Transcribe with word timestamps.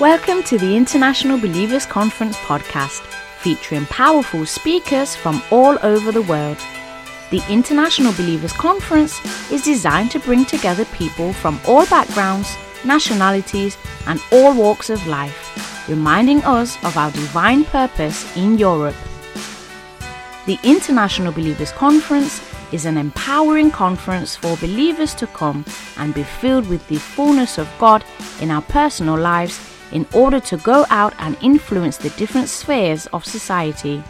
Welcome 0.00 0.42
to 0.44 0.56
the 0.56 0.78
International 0.78 1.38
Believers 1.38 1.84
Conference 1.84 2.34
podcast, 2.36 3.02
featuring 3.40 3.84
powerful 3.84 4.46
speakers 4.46 5.14
from 5.14 5.42
all 5.50 5.76
over 5.82 6.10
the 6.10 6.22
world. 6.22 6.56
The 7.30 7.42
International 7.50 8.14
Believers 8.14 8.54
Conference 8.54 9.20
is 9.52 9.60
designed 9.60 10.10
to 10.12 10.18
bring 10.18 10.46
together 10.46 10.86
people 10.86 11.34
from 11.34 11.60
all 11.68 11.84
backgrounds, 11.84 12.56
nationalities, 12.82 13.76
and 14.06 14.22
all 14.32 14.54
walks 14.54 14.88
of 14.88 15.06
life, 15.06 15.86
reminding 15.86 16.42
us 16.44 16.82
of 16.82 16.96
our 16.96 17.10
divine 17.10 17.66
purpose 17.66 18.24
in 18.38 18.56
Europe. 18.56 18.96
The 20.46 20.58
International 20.62 21.30
Believers 21.30 21.72
Conference 21.72 22.40
is 22.72 22.86
an 22.86 22.96
empowering 22.96 23.70
conference 23.70 24.34
for 24.34 24.56
believers 24.56 25.14
to 25.16 25.26
come 25.26 25.62
and 25.98 26.14
be 26.14 26.22
filled 26.22 26.66
with 26.70 26.88
the 26.88 26.96
fullness 26.96 27.58
of 27.58 27.68
God 27.78 28.02
in 28.40 28.50
our 28.50 28.62
personal 28.62 29.18
lives 29.18 29.69
in 29.92 30.06
order 30.14 30.40
to 30.40 30.56
go 30.58 30.86
out 30.90 31.14
and 31.18 31.36
influence 31.42 31.96
the 31.96 32.10
different 32.10 32.48
spheres 32.48 33.06
of 33.08 33.24
society. 33.24 34.02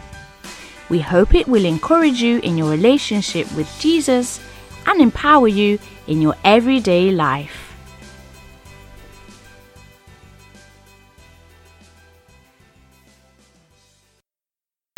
We 0.89 0.99
hope 0.99 1.33
it 1.33 1.47
will 1.47 1.65
encourage 1.65 2.21
you 2.21 2.39
in 2.39 2.57
your 2.57 2.69
relationship 2.69 3.51
with 3.55 3.69
Jesus 3.79 4.39
and 4.85 5.01
empower 5.01 5.47
you 5.47 5.79
in 6.07 6.21
your 6.21 6.35
everyday 6.43 7.11
life. 7.11 7.71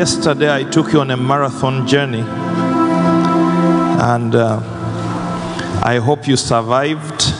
Yesterday, 0.00 0.52
I 0.52 0.64
took 0.64 0.92
you 0.92 1.00
on 1.00 1.10
a 1.12 1.16
marathon 1.16 1.86
journey, 1.86 2.24
and 4.02 4.34
uh, 4.34 4.60
I 5.82 6.00
hope 6.02 6.26
you 6.26 6.36
survived. 6.36 7.33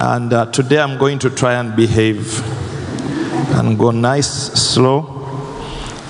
And 0.00 0.32
uh, 0.32 0.46
today, 0.52 0.78
I'm 0.78 0.96
going 0.96 1.18
to 1.18 1.30
try 1.30 1.54
and 1.54 1.74
behave 1.74 2.40
and 3.56 3.76
go 3.76 3.90
nice, 3.90 4.28
slow. 4.28 5.02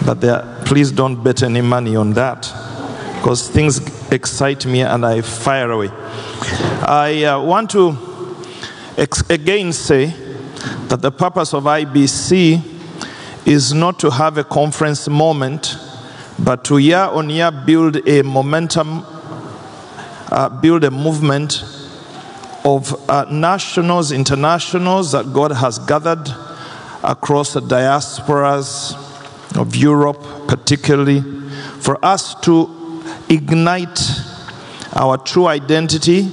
But 0.05 0.21
there, 0.21 0.63
please 0.67 0.93
don't 0.93 1.25
bet 1.25 1.43
any 1.43 1.63
money 1.63 1.97
on 1.97 2.13
that 2.13 2.43
because 3.17 3.49
things 3.49 3.81
excite 4.13 4.67
me 4.67 4.83
and 4.83 5.07
I 5.07 5.23
fire 5.23 5.71
away. 5.71 5.89
I 5.91 7.25
uh, 7.25 7.43
want 7.43 7.71
to 7.71 7.97
again 9.31 9.73
say 9.73 10.07
that 10.89 11.01
the 11.01 11.11
purpose 11.11 11.55
of 11.55 11.65
IBC 11.65 12.63
is 13.47 13.73
not 13.73 13.99
to 14.01 14.11
have 14.11 14.37
a 14.37 14.45
conference 14.45 15.09
moment, 15.09 15.79
but 16.39 16.63
to 16.65 16.77
year 16.77 16.99
on 16.99 17.31
year 17.31 17.51
build 17.51 18.07
a 18.07 18.21
momentum, 18.23 19.03
uh, 20.31 20.51
build 20.61 20.85
a 20.85 20.91
movement 20.91 21.65
of 22.65 23.09
uh, 23.09 23.27
nationals, 23.31 24.13
internationals 24.13 25.13
that 25.13 25.33
God 25.33 25.53
has 25.53 25.79
gathered 25.79 26.29
across 27.03 27.53
the 27.53 27.61
diasporas 27.61 28.95
of 29.57 29.77
Europe, 29.77 30.23
particularly, 30.49 31.21
for 31.81 32.05
us 32.05 32.35
to 32.41 32.69
ignite 33.29 34.01
our 34.95 35.17
true 35.19 35.47
identity, 35.47 36.33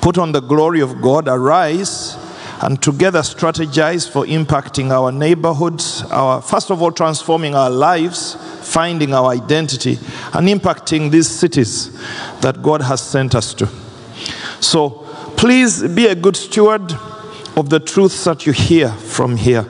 put 0.00 0.18
on 0.18 0.32
the 0.32 0.40
glory 0.40 0.80
of 0.80 1.00
God, 1.02 1.28
arise, 1.28 2.16
and 2.62 2.80
together 2.82 3.20
strategize 3.20 4.08
for 4.08 4.24
impacting 4.26 4.90
our 4.90 5.10
neighborhoods, 5.10 6.02
our 6.10 6.42
first 6.42 6.70
of 6.70 6.82
all 6.82 6.92
transforming 6.92 7.54
our 7.54 7.70
lives, 7.70 8.34
finding 8.60 9.14
our 9.14 9.30
identity, 9.32 9.98
and 10.34 10.46
impacting 10.46 11.10
these 11.10 11.28
cities 11.28 11.90
that 12.40 12.62
God 12.62 12.82
has 12.82 13.00
sent 13.00 13.34
us 13.34 13.54
to. 13.54 13.68
So 14.60 15.09
please 15.40 15.82
be 15.82 16.06
a 16.06 16.14
good 16.14 16.36
steward 16.36 16.92
of 17.56 17.70
the 17.70 17.80
truths 17.80 18.24
that 18.24 18.44
you 18.44 18.52
hear 18.52 18.90
from 18.90 19.38
here. 19.38 19.64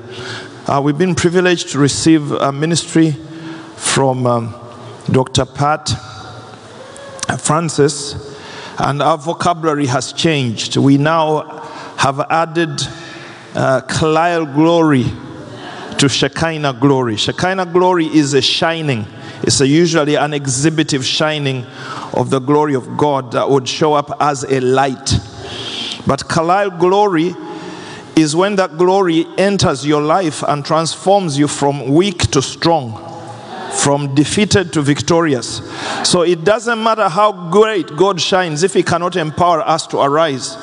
Uh, 0.67 0.81
we've 0.83 0.99
been 0.99 1.15
privileged 1.15 1.69
to 1.69 1.79
receive 1.79 2.33
a 2.33 2.51
ministry 2.51 3.13
from 3.77 4.27
um, 4.27 4.53
Dr. 5.13 5.45
Pat 5.45 5.89
Francis, 7.39 8.37
and 8.81 9.01
our 9.01 9.17
vocabulary 9.17 9.87
has 9.87 10.13
changed. 10.13 10.77
We 10.77 10.99
now 10.99 11.43
have 11.99 12.19
added 12.19 12.81
uh, 13.55 13.83
glory 14.53 15.05
to 15.99 16.09
Shekinah 16.09 16.79
glory. 16.81 17.17
Shekinah 17.17 17.67
glory 17.67 18.07
is 18.07 18.35
a 18.35 18.43
shining, 18.43 19.07
it's 19.45 19.61
a 19.61 19.69
usually 19.69 20.17
an 20.17 20.35
exhibitive 20.35 21.07
shining 21.07 21.65
of 22.13 22.31
the 22.31 22.41
glory 22.41 22.75
of 22.75 22.97
God 22.97 23.31
that 23.31 23.49
would 23.49 23.69
show 23.69 23.95
up 23.95 24.17
as 24.19 24.43
a 24.43 24.59
light. 24.59 25.30
But 26.07 26.29
Kalil 26.29 26.71
glory 26.71 27.35
is 28.17 28.37
when 28.37 28.57
that 28.57 28.77
glory 28.77 29.27
enters 29.39 29.87
your 29.87 30.03
life 30.03 30.43
and 30.43 30.65
transforms 30.65 31.39
you 31.39 31.49
from 31.49 31.95
weak 31.95 32.31
to 32.33 32.43
strong 32.43 33.07
from 33.71 34.15
defeated 34.15 34.73
to 34.73 34.83
victorious. 34.83 35.63
So 36.05 36.23
it 36.23 36.45
doesn't 36.45 36.83
matter 36.83 37.09
how 37.09 37.51
great 37.51 37.97
God 37.97 38.21
shines, 38.21 38.63
if 38.63 38.75
He 38.75 38.83
cannot 38.83 39.17
empower 39.17 39.61
us 39.61 39.87
to 39.89 39.99
arise, 40.01 40.57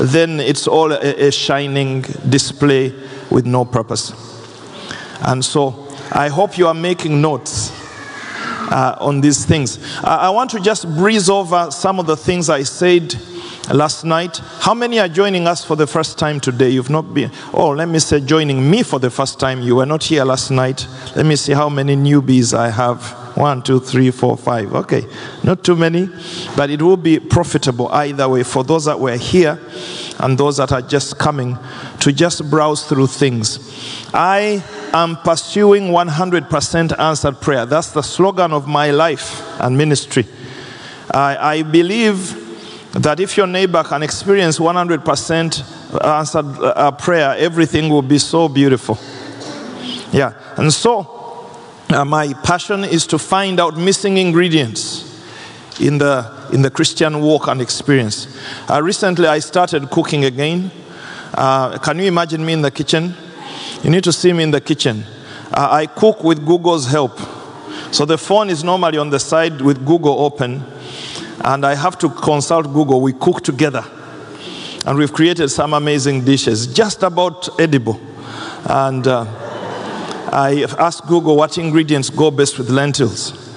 then 0.00 0.40
it's 0.40 0.66
all 0.66 0.92
a, 0.92 1.26
a 1.26 1.32
shining 1.32 2.02
display 2.28 2.94
with 3.30 3.46
no 3.46 3.64
purpose. 3.64 4.12
And 5.22 5.44
so 5.44 5.88
I 6.12 6.28
hope 6.28 6.58
you 6.58 6.66
are 6.66 6.74
making 6.74 7.20
notes. 7.20 7.72
Uh, 8.64 8.96
on 9.00 9.20
these 9.20 9.44
things. 9.44 9.78
Uh, 9.98 10.06
I 10.06 10.30
want 10.30 10.48
to 10.52 10.60
just 10.60 10.88
breeze 10.96 11.28
over 11.28 11.70
some 11.70 12.00
of 12.00 12.06
the 12.06 12.16
things 12.16 12.48
I 12.48 12.62
said 12.62 13.14
last 13.70 14.04
night. 14.04 14.38
How 14.60 14.74
many 14.74 14.98
are 14.98 15.08
joining 15.08 15.46
us 15.46 15.64
for 15.64 15.76
the 15.76 15.86
first 15.86 16.18
time 16.18 16.40
today? 16.40 16.70
You've 16.70 16.90
not 16.90 17.14
been, 17.14 17.30
oh, 17.52 17.70
let 17.70 17.88
me 17.88 17.98
say, 17.98 18.20
joining 18.20 18.68
me 18.70 18.82
for 18.82 18.98
the 18.98 19.10
first 19.10 19.38
time. 19.38 19.62
You 19.62 19.76
were 19.76 19.86
not 19.86 20.02
here 20.04 20.24
last 20.24 20.50
night. 20.50 20.86
Let 21.14 21.26
me 21.26 21.36
see 21.36 21.52
how 21.52 21.68
many 21.68 21.96
newbies 21.96 22.56
I 22.56 22.70
have. 22.70 23.20
One, 23.36 23.62
two, 23.62 23.80
three, 23.80 24.10
four, 24.10 24.36
five. 24.36 24.74
Okay, 24.74 25.06
not 25.42 25.64
too 25.64 25.74
many, 25.74 26.10
but 26.54 26.68
it 26.68 26.82
will 26.82 26.98
be 26.98 27.18
profitable 27.18 27.88
either 27.88 28.28
way 28.28 28.42
for 28.42 28.62
those 28.62 28.84
that 28.84 29.00
were 29.00 29.16
here 29.16 29.58
and 30.18 30.36
those 30.36 30.58
that 30.58 30.70
are 30.70 30.82
just 30.82 31.18
coming 31.18 31.58
to 32.00 32.12
just 32.12 32.50
browse 32.50 32.86
through 32.86 33.06
things. 33.06 33.58
I 34.12 34.62
am 34.92 35.16
pursuing 35.16 35.84
100% 35.84 36.98
answered 36.98 37.40
prayer. 37.40 37.64
That's 37.64 37.92
the 37.92 38.02
slogan 38.02 38.52
of 38.52 38.68
my 38.68 38.90
life 38.90 39.42
and 39.60 39.78
ministry. 39.78 40.26
I, 41.10 41.36
I 41.36 41.62
believe 41.62 42.41
that 42.92 43.20
if 43.20 43.36
your 43.36 43.46
neighbor 43.46 43.82
can 43.82 44.02
experience 44.02 44.58
100% 44.58 46.04
answered 46.04 46.44
uh, 46.44 46.90
prayer, 46.92 47.34
everything 47.38 47.88
will 47.88 48.02
be 48.02 48.18
so 48.18 48.48
beautiful. 48.48 48.98
Yeah, 50.12 50.34
and 50.56 50.72
so 50.72 51.48
uh, 51.90 52.04
my 52.04 52.34
passion 52.44 52.84
is 52.84 53.06
to 53.08 53.18
find 53.18 53.58
out 53.58 53.78
missing 53.78 54.18
ingredients 54.18 55.08
in 55.80 55.98
the 55.98 56.30
in 56.52 56.60
the 56.60 56.70
Christian 56.70 57.22
walk 57.22 57.48
and 57.48 57.62
experience. 57.62 58.28
Uh, 58.68 58.82
recently, 58.82 59.26
I 59.26 59.38
started 59.38 59.90
cooking 59.90 60.26
again. 60.26 60.70
Uh, 61.32 61.78
can 61.78 61.98
you 61.98 62.04
imagine 62.04 62.44
me 62.44 62.52
in 62.52 62.60
the 62.60 62.70
kitchen? 62.70 63.14
You 63.82 63.88
need 63.88 64.04
to 64.04 64.12
see 64.12 64.34
me 64.34 64.42
in 64.42 64.50
the 64.50 64.60
kitchen. 64.60 65.04
Uh, 65.50 65.68
I 65.70 65.86
cook 65.86 66.22
with 66.22 66.44
Google's 66.44 66.90
help. 66.90 67.18
So 67.90 68.04
the 68.04 68.18
phone 68.18 68.50
is 68.50 68.62
normally 68.62 68.98
on 68.98 69.08
the 69.08 69.18
side 69.18 69.62
with 69.62 69.84
Google 69.86 70.20
open 70.20 70.62
and 71.40 71.64
I 71.64 71.74
have 71.74 71.98
to 71.98 72.08
consult 72.08 72.72
Google. 72.72 73.00
We 73.00 73.12
cook 73.12 73.42
together. 73.42 73.84
And 74.84 74.98
we've 74.98 75.12
created 75.12 75.48
some 75.48 75.74
amazing 75.74 76.24
dishes, 76.24 76.66
just 76.66 77.02
about 77.02 77.48
edible. 77.60 78.00
And 78.64 79.06
uh, 79.06 79.24
I 80.32 80.66
asked 80.78 81.06
Google 81.06 81.36
what 81.36 81.56
ingredients 81.58 82.10
go 82.10 82.30
best 82.30 82.58
with 82.58 82.68
lentils. 82.68 83.50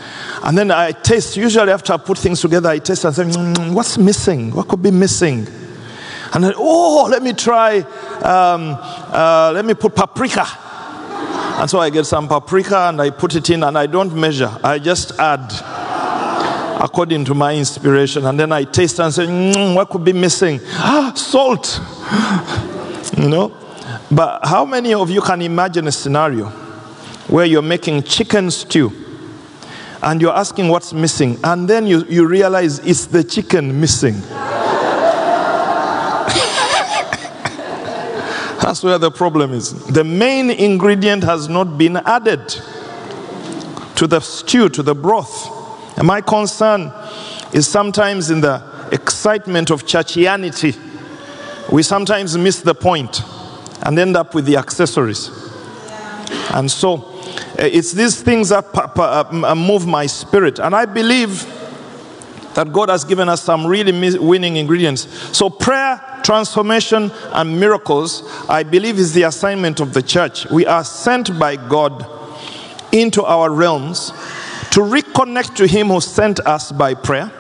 And 0.44 0.58
then 0.58 0.70
I 0.70 0.92
taste, 0.92 1.38
usually 1.38 1.72
after 1.72 1.94
I 1.94 1.98
put 1.98 2.20
things 2.20 2.42
together, 2.42 2.70
I 2.70 2.78
taste 2.78 3.06
and 3.06 3.16
say, 3.16 3.24
mm, 3.24 3.74
what's 3.74 3.98
missing? 3.98 4.52
What 4.52 4.68
could 4.68 4.84
be 4.84 4.92
missing? 4.92 5.48
And 6.34 6.44
then, 6.44 6.54
oh, 6.58 7.08
let 7.10 7.24
me 7.24 7.34
try, 7.34 7.80
um, 7.80 8.78
uh, 8.80 9.52
let 9.54 9.66
me 9.66 9.74
put 9.74 9.96
paprika. 9.96 10.46
And 11.58 11.70
so 11.70 11.80
I 11.80 11.90
get 11.90 12.06
some 12.06 12.28
paprika 12.28 12.90
and 12.90 13.02
I 13.02 13.10
put 13.10 13.34
it 13.36 13.50
in 13.50 13.64
and 13.64 13.78
I 13.78 13.88
don't 13.88 14.14
measure, 14.14 14.56
I 14.64 14.78
just 14.78 15.18
add 15.18 15.50
according 16.86 17.26
to 17.26 17.34
my 17.34 17.56
inspiration. 17.56 18.26
And 18.28 18.40
then 18.40 18.52
I 18.52 18.64
taste 18.64 19.00
and 19.00 19.12
say, 19.12 19.26
mm, 19.26 19.76
what 19.76 19.90
could 19.90 20.04
be 20.04 20.14
missing? 20.14 20.60
Ah, 20.66 21.12
salt. 21.16 21.82
you 23.18 23.28
know? 23.28 23.52
But 24.12 24.46
how 24.46 24.66
many 24.66 24.94
of 24.94 25.10
you 25.10 25.20
can 25.22 25.42
imagine 25.42 25.88
a 25.88 25.92
scenario 25.92 26.50
where 27.28 27.46
you're 27.46 27.64
making 27.64 28.04
chicken 28.04 28.52
stew 28.52 28.92
and 30.04 30.22
you're 30.22 30.36
asking 30.36 30.68
what's 30.68 30.94
missing, 30.94 31.40
and 31.44 31.68
then 31.68 31.88
you, 31.88 32.06
you 32.08 32.28
realize 32.28 32.78
it's 32.80 33.08
the 33.08 33.24
chicken 33.24 33.82
missing? 33.82 34.22
That's 38.62 38.84
where 38.84 39.00
the 39.00 39.10
problem 39.10 39.54
is. 39.54 39.74
The 39.88 40.04
main 40.04 40.52
ingredient 40.52 41.24
has 41.24 41.50
not 41.50 41.80
been 41.80 41.98
added 41.98 42.48
to 43.96 44.06
the 44.06 44.20
stew, 44.20 44.70
to 44.70 44.84
the 44.84 44.94
broth. 44.94 45.65
And 45.98 46.08
my 46.08 46.22
concern 46.22 46.92
is 47.54 47.68
sometimes 47.68 48.30
in 48.30 48.42
the 48.42 48.62
excitement 48.92 49.72
of 49.72 49.86
churchianity, 49.86 50.78
we 51.72 51.84
sometimes 51.84 52.38
miss 52.38 52.62
the 52.62 52.76
and 53.84 54.00
end 54.00 54.18
up 54.18 54.36
with 54.36 54.46
the 54.46 54.58
accessories. 54.58 55.30
And 56.52 56.70
so 56.70 56.96
uh, 57.58 57.64
it's 57.64 57.92
these 57.92 58.22
things 58.22 58.50
that 58.50 58.66
uh, 58.76 59.56
move 59.56 59.88
my 59.88 60.06
spirit. 60.06 60.60
And 60.60 60.76
I 60.76 60.86
believe 60.86 61.44
that 62.54 62.72
God 62.72 62.90
has 62.90 63.04
given 63.04 63.30
us 63.30 63.42
some 63.42 63.66
really 63.68 64.18
winning 64.18 64.56
ingredients. 64.56 65.08
So, 65.38 65.50
prayer, 65.50 66.02
transformation, 66.24 67.12
and 67.34 67.60
miracles, 67.60 68.24
I 68.48 68.64
believe, 68.64 68.98
is 68.98 69.14
the 69.14 69.24
assignment 69.24 69.80
of 69.80 69.94
the 69.94 70.02
church. 70.02 70.50
We 70.50 70.66
are 70.66 70.84
sent 70.84 71.38
by 71.38 71.58
God 71.58 72.06
into 72.92 73.24
our 73.24 73.50
realms 73.50 74.12
to 74.76 74.82
reconnect 74.82 75.56
to 75.56 75.66
Him 75.66 75.88
who 75.88 76.02
sent 76.02 76.42
us 76.42 76.70
by 76.74 76.94
prayer, 76.96 77.32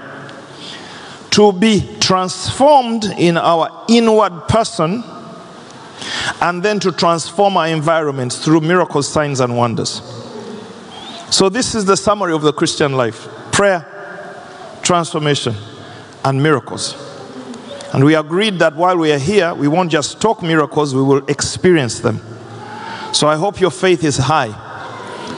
to 1.32 1.52
be 1.52 1.86
transformed 2.00 3.04
in 3.18 3.36
our 3.36 3.84
inward 3.90 4.48
person, 4.48 5.04
and 6.40 6.64
then 6.64 6.80
to 6.80 6.94
transform 6.94 7.58
our 7.58 7.68
environment 7.68 8.32
through 8.32 8.62
miracles, 8.62 9.12
signs, 9.12 9.42
and 9.42 9.58
wonders. 9.58 10.02
So, 11.30 11.50
this 11.50 11.76
is 11.76 11.84
the 11.84 11.98
summary 11.98 12.32
of 12.32 12.42
the 12.42 12.54
Christian 12.54 12.94
life 12.94 13.28
prayer, 13.52 13.86
transformation, 14.82 15.56
and 16.24 16.42
miracles. 16.42 16.96
And 17.94 18.06
we 18.06 18.16
agreed 18.16 18.60
that 18.60 18.78
while 18.78 18.98
we 18.98 19.12
are 19.12 19.20
here, 19.20 19.54
we 19.54 19.68
won't 19.68 19.92
just 19.92 20.22
talk 20.22 20.42
miracles, 20.42 20.96
we 20.96 21.04
will 21.04 21.26
experience 21.28 22.00
them. 22.00 22.22
So 23.12 23.28
I 23.28 23.36
hope 23.36 23.60
your 23.60 23.72
faith 23.72 24.06
is 24.06 24.18
high. 24.18 24.54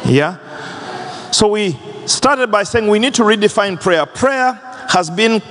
Yeah? 0.06 0.38
So 1.32 1.48
we 1.50 1.78
started 2.10 2.52
by 2.52 2.64
saying 2.64 2.88
we 2.88 3.00
need 3.00 3.14
to 3.16 3.24
redefine 3.24 3.80
prayer. 3.80 4.06
Prayer 4.06 4.54
has 4.90 5.10
been 5.10 5.42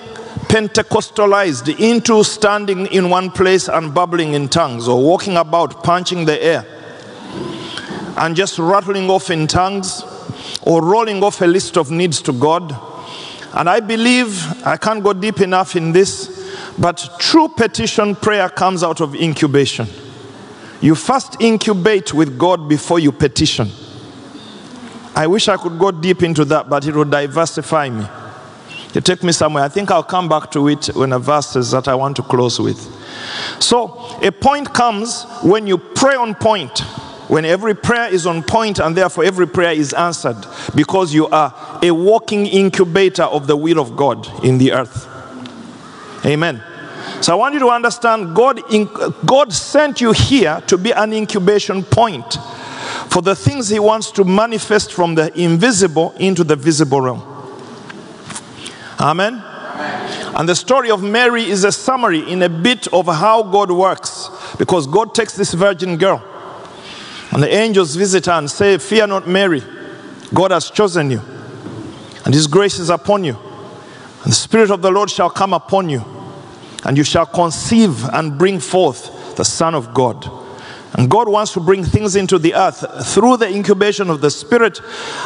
Pentecostalized 0.48 1.78
into 1.78 2.22
standing 2.22 2.86
in 2.86 3.10
one 3.10 3.30
place 3.30 3.68
and 3.68 3.94
babbling 3.94 4.34
in 4.34 4.48
tongues, 4.48 4.88
or 4.88 5.02
walking 5.02 5.36
about 5.36 5.82
punching 5.82 6.24
the 6.24 6.42
air, 6.42 6.64
and 8.16 8.36
just 8.36 8.58
rattling 8.58 9.10
off 9.10 9.30
in 9.30 9.46
tongues, 9.46 10.02
or 10.62 10.82
rolling 10.84 11.22
off 11.22 11.40
a 11.40 11.46
list 11.46 11.76
of 11.76 11.90
needs 11.90 12.22
to 12.22 12.32
God 12.32 12.74
and 13.56 13.70
I 13.70 13.80
believe, 13.80 14.66
I 14.66 14.76
can't 14.76 15.02
go 15.02 15.14
deep 15.14 15.40
enough 15.40 15.76
in 15.76 15.92
this, 15.92 16.30
but 16.78 17.08
true 17.18 17.48
petition 17.48 18.14
prayer 18.14 18.50
comes 18.50 18.82
out 18.82 19.00
of 19.00 19.14
incubation. 19.14 19.88
You 20.82 20.94
first 20.94 21.40
incubate 21.40 22.12
with 22.12 22.38
God 22.38 22.68
before 22.68 22.98
you 22.98 23.12
petition. 23.12 23.70
I 25.16 25.26
wish 25.26 25.48
I 25.48 25.56
could 25.56 25.78
go 25.78 25.90
deep 25.90 26.22
into 26.22 26.44
that, 26.44 26.68
but 26.68 26.86
it 26.86 26.94
would 26.94 27.10
diversify 27.10 27.88
me. 27.88 28.06
You 28.92 29.00
take 29.00 29.22
me 29.22 29.32
somewhere. 29.32 29.64
I 29.64 29.68
think 29.68 29.90
I'll 29.90 30.02
come 30.02 30.28
back 30.28 30.50
to 30.52 30.68
it 30.68 30.86
when 30.94 31.12
a 31.12 31.18
verses 31.18 31.70
that 31.70 31.88
I 31.88 31.94
want 31.94 32.16
to 32.16 32.22
close 32.22 32.60
with. 32.60 32.78
So, 33.58 34.18
a 34.22 34.30
point 34.30 34.74
comes 34.74 35.24
when 35.42 35.66
you 35.66 35.78
pray 35.78 36.14
on 36.14 36.34
point 36.34 36.80
when 37.28 37.44
every 37.44 37.74
prayer 37.74 38.12
is 38.12 38.26
on 38.26 38.42
point 38.42 38.78
and 38.78 38.96
therefore 38.96 39.24
every 39.24 39.48
prayer 39.48 39.72
is 39.72 39.92
answered 39.94 40.36
because 40.74 41.12
you 41.12 41.26
are 41.28 41.52
a 41.82 41.90
walking 41.90 42.46
incubator 42.46 43.24
of 43.24 43.46
the 43.46 43.56
will 43.56 43.80
of 43.80 43.96
God 43.96 44.44
in 44.44 44.58
the 44.58 44.72
earth. 44.72 45.08
Amen. 46.24 46.62
So 47.20 47.32
I 47.32 47.36
want 47.36 47.54
you 47.54 47.60
to 47.60 47.68
understand 47.68 48.36
God, 48.36 48.60
God 49.26 49.52
sent 49.52 50.00
you 50.00 50.12
here 50.12 50.62
to 50.66 50.78
be 50.78 50.92
an 50.92 51.12
incubation 51.12 51.82
point 51.82 52.36
for 53.10 53.22
the 53.22 53.34
things 53.34 53.68
He 53.68 53.78
wants 53.78 54.10
to 54.12 54.24
manifest 54.24 54.92
from 54.92 55.14
the 55.14 55.36
invisible 55.38 56.12
into 56.18 56.44
the 56.44 56.56
visible 56.56 57.00
realm. 57.00 57.22
Amen. 59.00 59.42
And 60.36 60.48
the 60.48 60.54
story 60.54 60.90
of 60.90 61.02
Mary 61.02 61.44
is 61.44 61.64
a 61.64 61.72
summary 61.72 62.30
in 62.30 62.42
a 62.42 62.48
bit 62.48 62.86
of 62.88 63.06
how 63.06 63.42
God 63.42 63.70
works 63.70 64.28
because 64.58 64.86
God 64.86 65.14
takes 65.14 65.34
this 65.34 65.54
virgin 65.54 65.96
girl 65.96 66.22
and 67.32 67.42
the 67.42 67.52
angels 67.52 67.96
visit 67.96 68.26
her 68.26 68.32
and 68.32 68.50
say, 68.50 68.78
Fear 68.78 69.08
not, 69.08 69.28
Mary, 69.28 69.62
God 70.32 70.52
has 70.52 70.70
chosen 70.70 71.10
you, 71.10 71.20
and 72.24 72.32
his 72.32 72.46
grace 72.46 72.78
is 72.78 72.90
upon 72.90 73.24
you. 73.24 73.36
And 74.22 74.32
the 74.32 74.36
Spirit 74.36 74.70
of 74.70 74.82
the 74.82 74.90
Lord 74.90 75.10
shall 75.10 75.30
come 75.30 75.52
upon 75.52 75.88
you, 75.88 76.04
and 76.84 76.96
you 76.96 77.04
shall 77.04 77.26
conceive 77.26 78.04
and 78.10 78.38
bring 78.38 78.60
forth 78.60 79.36
the 79.36 79.44
Son 79.44 79.74
of 79.74 79.92
God. 79.92 80.28
And 80.94 81.10
God 81.10 81.28
wants 81.28 81.52
to 81.54 81.60
bring 81.60 81.84
things 81.84 82.16
into 82.16 82.38
the 82.38 82.54
earth 82.54 82.84
through 83.08 83.38
the 83.38 83.48
incubation 83.48 84.08
of 84.08 84.20
the 84.20 84.30
Spirit, 84.30 84.80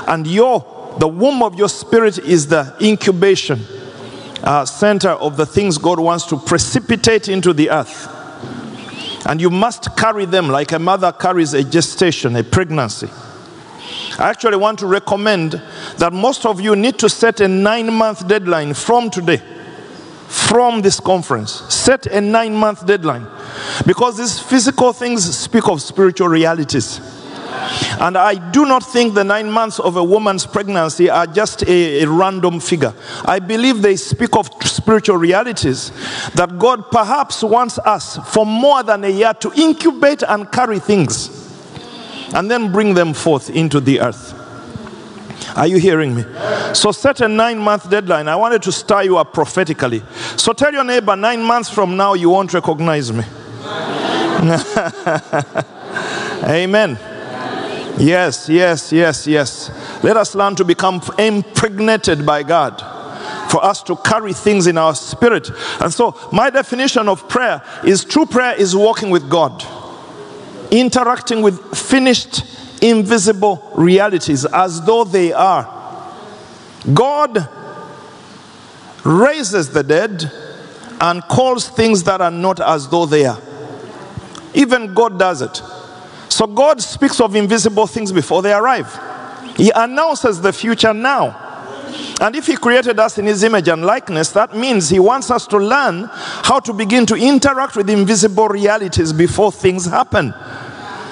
and 0.07 0.27
your 0.27 0.81
the 0.99 1.09
womb 1.09 1.43
of 1.43 1.55
your 1.55 1.69
spirit 1.69 2.19
is 2.19 2.49
the 2.49 2.75
incubation 2.81 3.61
uh, 4.43 4.65
center 4.65 5.11
of 5.11 5.37
the 5.37 5.47
things 5.47 5.79
God 5.79 6.01
wants 6.01 6.27
to 6.27 6.37
precipitate 6.37 7.29
into 7.29 7.53
the 7.53 7.71
earth. 7.71 8.09
And 9.27 9.41
you 9.41 9.51
must 9.51 9.97
carry 9.97 10.25
them 10.25 10.49
like 10.49 10.73
a 10.73 10.79
mother 10.79 11.13
carries 11.13 11.53
a 11.53 11.63
gestation, 11.63 12.37
a 12.37 12.43
pregnancy. 12.43 13.09
I 14.19 14.31
actually 14.31 14.57
want 14.57 14.79
to 14.81 14.87
recommend 14.87 15.63
that 15.99 16.13
most 16.13 16.47
of 16.47 16.61
you 16.61 16.75
need 16.75 16.99
to 16.99 17.09
set 17.09 17.41
a 17.41 17.49
nine 17.49 17.93
month 17.93 18.27
deadline 18.27 18.75
from 18.75 19.11
today, 19.11 19.43
from 20.31 20.81
this 20.81 21.01
conference. 21.01 21.51
Set 21.75 22.07
a 22.07 22.21
nine 22.21 22.55
month 22.55 22.87
deadline. 22.87 23.27
Because 23.85 24.17
these 24.17 24.39
physical 24.39 24.93
things 24.93 25.37
speak 25.37 25.67
of 25.69 25.83
spiritual 25.83 26.29
realities. 26.29 27.01
And 28.01 28.17
I 28.17 28.51
do 28.53 28.65
not 28.65 28.85
think 28.85 29.15
the 29.15 29.25
nine 29.25 29.51
months 29.51 29.81
of 29.81 29.97
a 29.97 30.05
woman's 30.05 30.47
pregnancy 30.47 31.11
are 31.11 31.27
just 31.27 31.63
a, 31.65 32.03
a, 32.03 32.09
random 32.09 32.61
figure. 32.61 32.95
I 33.25 33.41
believe 33.41 33.83
they 33.83 33.97
speak 33.97 34.37
of 34.37 34.49
spiritual 34.63 35.17
realities 35.17 35.91
that 36.35 36.59
God 36.59 36.91
perhaps 36.93 37.43
wants 37.43 37.79
us 37.81 38.17
for 38.33 38.47
more 38.47 38.85
than 38.85 39.03
a 39.03 39.09
year 39.09 39.35
to 39.35 39.53
incubate 39.61 40.23
and 40.23 40.51
carry 40.53 40.79
things 40.79 41.29
and 42.33 42.49
then 42.49 42.71
bring 42.71 42.95
them 42.95 43.13
forth 43.13 43.51
into 43.51 43.81
the 43.81 44.01
earth. 44.01 44.40
Are 45.57 45.67
you 45.67 45.79
hearing 45.79 46.15
me? 46.15 46.25
So 46.75 46.93
set 46.93 47.21
a 47.21 47.29
nine 47.29 47.59
month 47.59 47.91
deadline. 47.91 48.29
I 48.29 48.37
wanted 48.37 48.63
to 48.63 48.73
stir 48.73 49.03
you 49.03 49.19
up 49.19 49.33
prophetically. 49.33 50.03
So 50.37 50.53
tell 50.53 50.73
your 50.73 50.85
neighbor, 50.85 51.17
nine 51.17 51.43
months 51.43 51.71
from 51.71 51.97
now, 51.97 52.15
you 52.15 52.31
won't 52.31 52.53
recognize 52.55 53.13
me. 53.13 53.25
Amen. 56.45 56.99
Yes, 57.99 58.49
yes, 58.49 58.93
yes, 58.93 59.27
yes. 59.27 59.71
Let 60.03 60.17
us 60.17 60.35
learn 60.35 60.57
to 60.57 60.65
become 60.65 61.03
impregnated 61.19 62.25
by 62.25 62.43
God 62.43 62.81
for 63.51 63.63
us 63.65 63.83
to 63.83 63.97
carry 63.97 64.33
things 64.33 64.67
in 64.67 64.79
our 64.79 64.95
spirit. 64.95 65.51
And 65.81 65.93
so, 65.93 66.17
my 66.33 66.51
definition 66.51 67.09
of 67.09 67.29
prayer 67.29 67.63
is 67.85 68.05
true 68.05 68.25
prayer 68.25 68.55
is 68.55 68.75
walking 68.75 69.11
with 69.11 69.29
God, 69.29 69.65
interacting 70.71 71.43
with 71.43 71.61
finished, 71.77 72.45
invisible 72.81 73.71
realities 73.75 74.45
as 74.45 74.85
though 74.85 75.05
they 75.05 75.33
are. 75.33 75.79
God 76.95 77.49
raises 79.05 79.71
the 79.71 79.83
dead 79.83 80.31
and 81.01 81.23
calls 81.25 81.69
things 81.69 82.05
that 82.05 82.21
are 82.21 82.31
not 82.31 82.61
as 82.61 82.89
though 82.89 83.07
they 83.07 83.27
are. 83.27 83.41
Even 84.55 84.95
God 84.95 85.19
does 85.19 85.43
it. 85.43 85.63
So 86.29 86.47
God 86.47 86.81
speaks 86.81 87.21
of 87.21 87.35
invisible 87.35 87.87
things 87.87 88.13
before 88.13 88.43
they 88.43 88.53
arrive. 88.53 88.99
He 89.57 89.71
announces 89.75 90.41
the 90.41 90.53
future 90.53 90.95
now. 90.95 91.47
And 92.21 92.37
if 92.37 92.47
He 92.47 92.57
created 92.57 92.99
us 93.01 93.19
in 93.19 93.27
His 93.27 93.43
image 93.43 93.69
and 93.69 93.85
likeness, 93.85 94.31
that 94.33 94.55
means 94.55 94.91
He 94.91 94.99
wants 94.99 95.31
us 95.31 95.47
to 95.49 95.59
learn 95.59 96.09
how 96.13 96.61
to 96.61 96.73
begin 96.73 97.07
to 97.07 97.15
interact 97.15 97.77
with 97.77 97.89
invisible 97.89 98.49
realities 98.49 99.13
before 99.13 99.51
things 99.51 99.87
happen. 99.87 100.35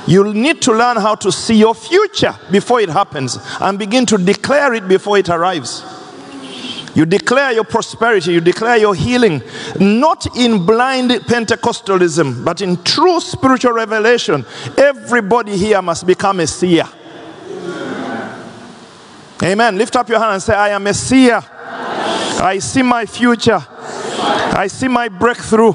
You'll 0.09 0.33
need 0.33 0.63
to 0.63 0.73
learn 0.73 0.97
how 0.97 1.17
to 1.17 1.31
see 1.31 1.57
your 1.57 1.75
future 1.75 2.35
before 2.51 2.81
it 2.81 2.89
happens 2.89 3.39
and 3.61 3.79
begin 3.79 4.07
to 4.07 4.17
declare 4.17 4.73
it 4.73 4.89
before 4.89 5.19
it 5.19 5.29
arrives. 5.29 5.85
You 6.95 7.05
declare 7.05 7.53
your 7.53 7.65
prosperity, 7.65 8.33
you 8.33 8.41
declare 8.41 8.79
your 8.79 8.95
healing, 8.95 9.43
not 9.79 10.35
in 10.35 10.65
blind 10.65 11.11
Pentecostalism, 11.11 12.43
but 12.43 12.63
in 12.63 12.83
true 12.85 13.21
spiritual 13.21 13.73
revelation. 13.73 14.47
Everybody 14.79 15.59
here 15.59 15.83
must 15.83 16.07
become 16.07 16.41
a 16.41 16.47
seer. 16.47 16.89
Amen. 19.43 19.77
Lift 19.77 19.95
up 19.95 20.09
your 20.09 20.19
hand 20.19 20.33
and 20.33 20.43
say, 20.43 20.55
I 20.55 20.71
am 20.71 20.87
a 20.87 20.95
seer. 20.95 21.41
I 22.41 22.59
see 22.61 22.83
my 22.83 23.05
future. 23.05 23.61
I 23.69 24.69
see 24.69 24.89
my 24.89 25.09
breakthrough. 25.09 25.75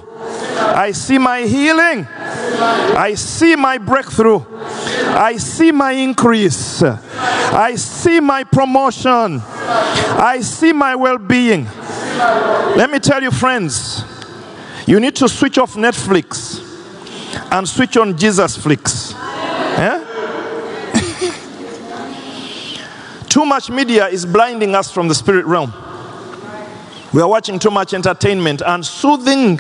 I 0.57 0.91
see 0.91 1.19
my 1.19 1.41
healing. 1.41 2.07
I 2.59 3.15
see 3.15 3.55
my 3.55 3.77
breakthrough. 3.77 4.43
I 5.15 5.37
see 5.37 5.71
my 5.71 5.91
increase. 5.91 6.81
I 6.83 7.75
see 7.75 8.19
my 8.19 8.43
promotion. 8.43 9.41
I 9.45 10.41
see 10.41 10.73
my 10.73 10.95
well 10.95 11.17
being. 11.17 11.65
Let 12.75 12.89
me 12.91 12.99
tell 12.99 13.21
you, 13.21 13.31
friends, 13.31 14.03
you 14.87 14.99
need 14.99 15.15
to 15.17 15.29
switch 15.29 15.57
off 15.57 15.75
Netflix 15.75 16.59
and 17.51 17.67
switch 17.67 17.97
on 17.97 18.17
Jesus 18.17 18.57
Flix. 18.57 19.13
Yeah? 19.13 20.09
too 23.29 23.45
much 23.45 23.69
media 23.69 24.07
is 24.07 24.25
blinding 24.25 24.75
us 24.75 24.91
from 24.91 25.07
the 25.07 25.15
spirit 25.15 25.45
realm. 25.45 25.73
We 27.13 27.21
are 27.21 27.27
watching 27.27 27.59
too 27.59 27.71
much 27.71 27.93
entertainment 27.93 28.63
and 28.65 28.83
soothing 28.83 29.59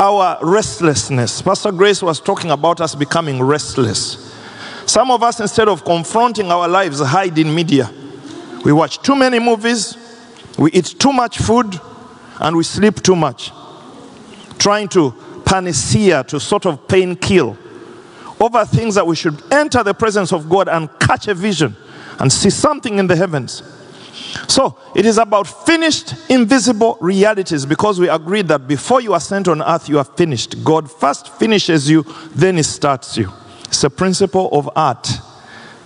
our 0.00 0.38
restlessness. 0.40 1.42
Pastor 1.42 1.70
Grace 1.70 2.02
was 2.02 2.20
talking 2.20 2.50
about 2.50 2.80
us 2.80 2.94
becoming 2.94 3.42
restless. 3.42 4.34
Some 4.86 5.10
of 5.10 5.22
us, 5.22 5.40
instead 5.40 5.68
of 5.68 5.84
confronting 5.84 6.50
our 6.50 6.66
lives, 6.66 7.00
hide 7.00 7.38
in 7.38 7.54
media. 7.54 7.92
We 8.64 8.72
watch 8.72 9.02
too 9.02 9.14
many 9.14 9.38
movies, 9.38 9.96
we 10.58 10.72
eat 10.72 10.86
too 10.98 11.12
much 11.12 11.38
food, 11.38 11.78
and 12.40 12.56
we 12.56 12.64
sleep 12.64 13.02
too 13.02 13.14
much. 13.14 13.52
Trying 14.58 14.88
to 14.88 15.14
panacea, 15.44 16.24
to 16.24 16.40
sort 16.40 16.64
of 16.64 16.88
pain 16.88 17.14
kill 17.14 17.58
over 18.40 18.64
things 18.64 18.94
that 18.94 19.06
we 19.06 19.14
should 19.14 19.40
enter 19.52 19.82
the 19.82 19.92
presence 19.92 20.32
of 20.32 20.48
God 20.48 20.66
and 20.68 20.88
catch 20.98 21.28
a 21.28 21.34
vision 21.34 21.76
and 22.18 22.32
see 22.32 22.48
something 22.48 22.98
in 22.98 23.06
the 23.06 23.16
heavens. 23.16 23.62
So 24.48 24.76
it 24.94 25.06
is 25.06 25.18
about 25.18 25.46
finished 25.46 26.14
invisible 26.28 26.98
realities 27.00 27.66
because 27.66 28.00
we 28.00 28.08
agreed 28.08 28.48
that 28.48 28.66
before 28.66 29.00
you 29.00 29.12
are 29.12 29.20
sent 29.20 29.48
on 29.48 29.62
earth, 29.62 29.88
you 29.88 29.98
are 29.98 30.04
finished. 30.04 30.62
God 30.64 30.90
first 30.90 31.28
finishes 31.34 31.88
you, 31.88 32.04
then 32.34 32.56
He 32.56 32.62
starts 32.62 33.16
you. 33.16 33.30
It's 33.64 33.84
a 33.84 33.90
principle 33.90 34.48
of 34.52 34.68
art. 34.74 35.08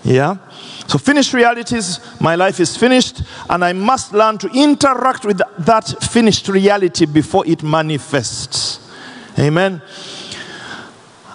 Yeah? 0.02 0.36
So, 0.86 0.98
finished 0.98 1.32
realities, 1.32 2.00
my 2.20 2.34
life 2.34 2.60
is 2.60 2.76
finished, 2.76 3.22
and 3.48 3.64
I 3.64 3.72
must 3.72 4.12
learn 4.12 4.36
to 4.38 4.48
interact 4.48 5.24
with 5.24 5.40
that 5.58 5.88
finished 6.02 6.48
reality 6.48 7.06
before 7.06 7.46
it 7.46 7.62
manifests. 7.62 8.80
Amen. 9.38 9.80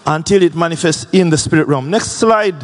Until 0.05 0.43
it 0.43 0.55
manifests 0.55 1.07
in 1.11 1.29
the 1.29 1.37
spirit 1.37 1.67
realm. 1.67 1.89
Next 1.89 2.13
slide 2.13 2.55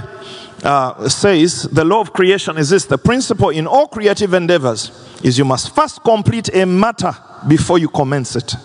uh, 0.66 1.08
says 1.08 1.64
the 1.64 1.86
law 1.86 2.02
of 2.02 2.12
creation 2.12 2.58
is 2.58 2.70
this 2.70 2.86
the 2.86 2.98
principle 2.98 3.50
in 3.50 3.68
all 3.68 3.88
creative 3.88 4.34
endeavors 4.34 4.92
is 5.24 5.38
you 5.38 5.46
must 5.46 5.76
first 5.76 6.04
complete 6.04 6.54
a 6.54 6.66
matter 6.66 7.16
before 7.48 7.78
you 7.78 7.88
commence 7.88 8.36
it. 8.36 8.56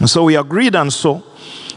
And 0.00 0.10
so 0.10 0.24
we 0.24 0.36
agreed 0.36 0.74
and 0.74 0.92
so 0.92 1.22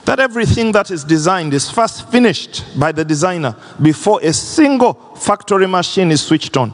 that 0.05 0.19
everything 0.19 0.71
that 0.71 0.91
is 0.91 1.03
designed 1.03 1.53
is 1.53 1.69
first 1.69 2.09
finished 2.09 2.77
by 2.77 2.91
the 2.91 3.05
designer 3.05 3.55
before 3.81 4.19
a 4.21 4.33
single 4.33 4.93
factory 5.15 5.67
machine 5.67 6.11
is 6.11 6.21
switched 6.21 6.57
on. 6.57 6.73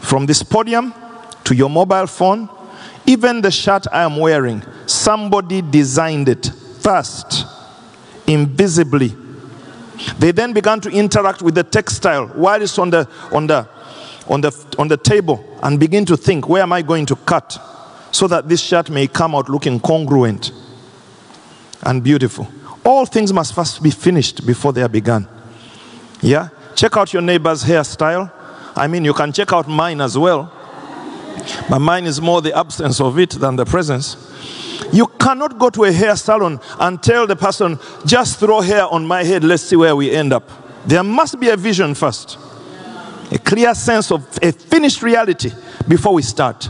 From 0.00 0.24
this 0.24 0.42
podium 0.42 0.94
to 1.44 1.54
your 1.54 1.68
mobile 1.68 2.06
phone, 2.06 2.48
even 3.06 3.40
the 3.40 3.50
shirt 3.50 3.86
I 3.90 4.02
am 4.02 4.18
wearing, 4.18 4.62
somebody 4.86 5.62
designed 5.62 6.28
it 6.28 6.50
first, 6.80 7.44
invisibly. 8.26 9.14
They 10.18 10.32
then 10.32 10.52
began 10.52 10.80
to 10.80 10.90
interact 10.90 11.42
with 11.42 11.54
the 11.54 11.64
textile 11.64 12.26
while 12.28 12.60
it's 12.60 12.78
on 12.78 12.90
the, 12.90 13.08
on 13.32 13.46
the, 13.46 13.68
on 14.28 14.40
the, 14.40 14.76
on 14.78 14.88
the 14.88 14.96
table 14.96 15.44
and 15.62 15.78
begin 15.78 16.04
to 16.06 16.16
think, 16.16 16.48
where 16.48 16.62
am 16.62 16.72
I 16.72 16.82
going 16.82 17.06
to 17.06 17.16
cut 17.16 17.58
so 18.10 18.26
that 18.28 18.48
this 18.48 18.60
shirt 18.60 18.90
may 18.90 19.06
come 19.06 19.34
out 19.34 19.48
looking 19.48 19.80
congruent 19.80 20.52
and 21.82 22.02
beautiful. 22.02 22.48
All 22.84 23.06
things 23.06 23.32
must 23.32 23.54
first 23.54 23.82
be 23.82 23.90
finished 23.90 24.46
before 24.46 24.72
they 24.72 24.82
are 24.82 24.88
begun. 24.88 25.28
Yeah? 26.20 26.48
Check 26.74 26.96
out 26.96 27.12
your 27.12 27.22
neighbor's 27.22 27.64
hairstyle. 27.64 28.32
I 28.76 28.86
mean, 28.86 29.04
you 29.04 29.12
can 29.12 29.32
check 29.32 29.52
out 29.52 29.68
mine 29.68 30.00
as 30.00 30.16
well. 30.16 30.52
But 31.68 31.78
mine 31.80 32.06
is 32.06 32.20
more 32.20 32.40
the 32.40 32.56
absence 32.56 33.00
of 33.00 33.18
it 33.18 33.30
than 33.30 33.56
the 33.56 33.64
presence. 33.64 34.16
You 34.92 35.06
cannot 35.18 35.58
go 35.58 35.70
to 35.70 35.84
a 35.84 35.92
hair 35.92 36.16
salon 36.16 36.60
and 36.78 37.02
tell 37.02 37.26
the 37.26 37.36
person, 37.36 37.78
just 38.06 38.38
throw 38.38 38.60
hair 38.60 38.86
on 38.86 39.06
my 39.06 39.22
head, 39.22 39.44
let's 39.44 39.62
see 39.62 39.76
where 39.76 39.94
we 39.94 40.10
end 40.10 40.32
up. 40.32 40.48
There 40.86 41.02
must 41.02 41.38
be 41.38 41.50
a 41.50 41.56
vision 41.56 41.94
first, 41.94 42.38
a 43.30 43.38
clear 43.38 43.74
sense 43.74 44.10
of 44.10 44.26
a 44.40 44.52
finished 44.52 45.02
reality 45.02 45.52
before 45.86 46.14
we 46.14 46.22
start. 46.22 46.68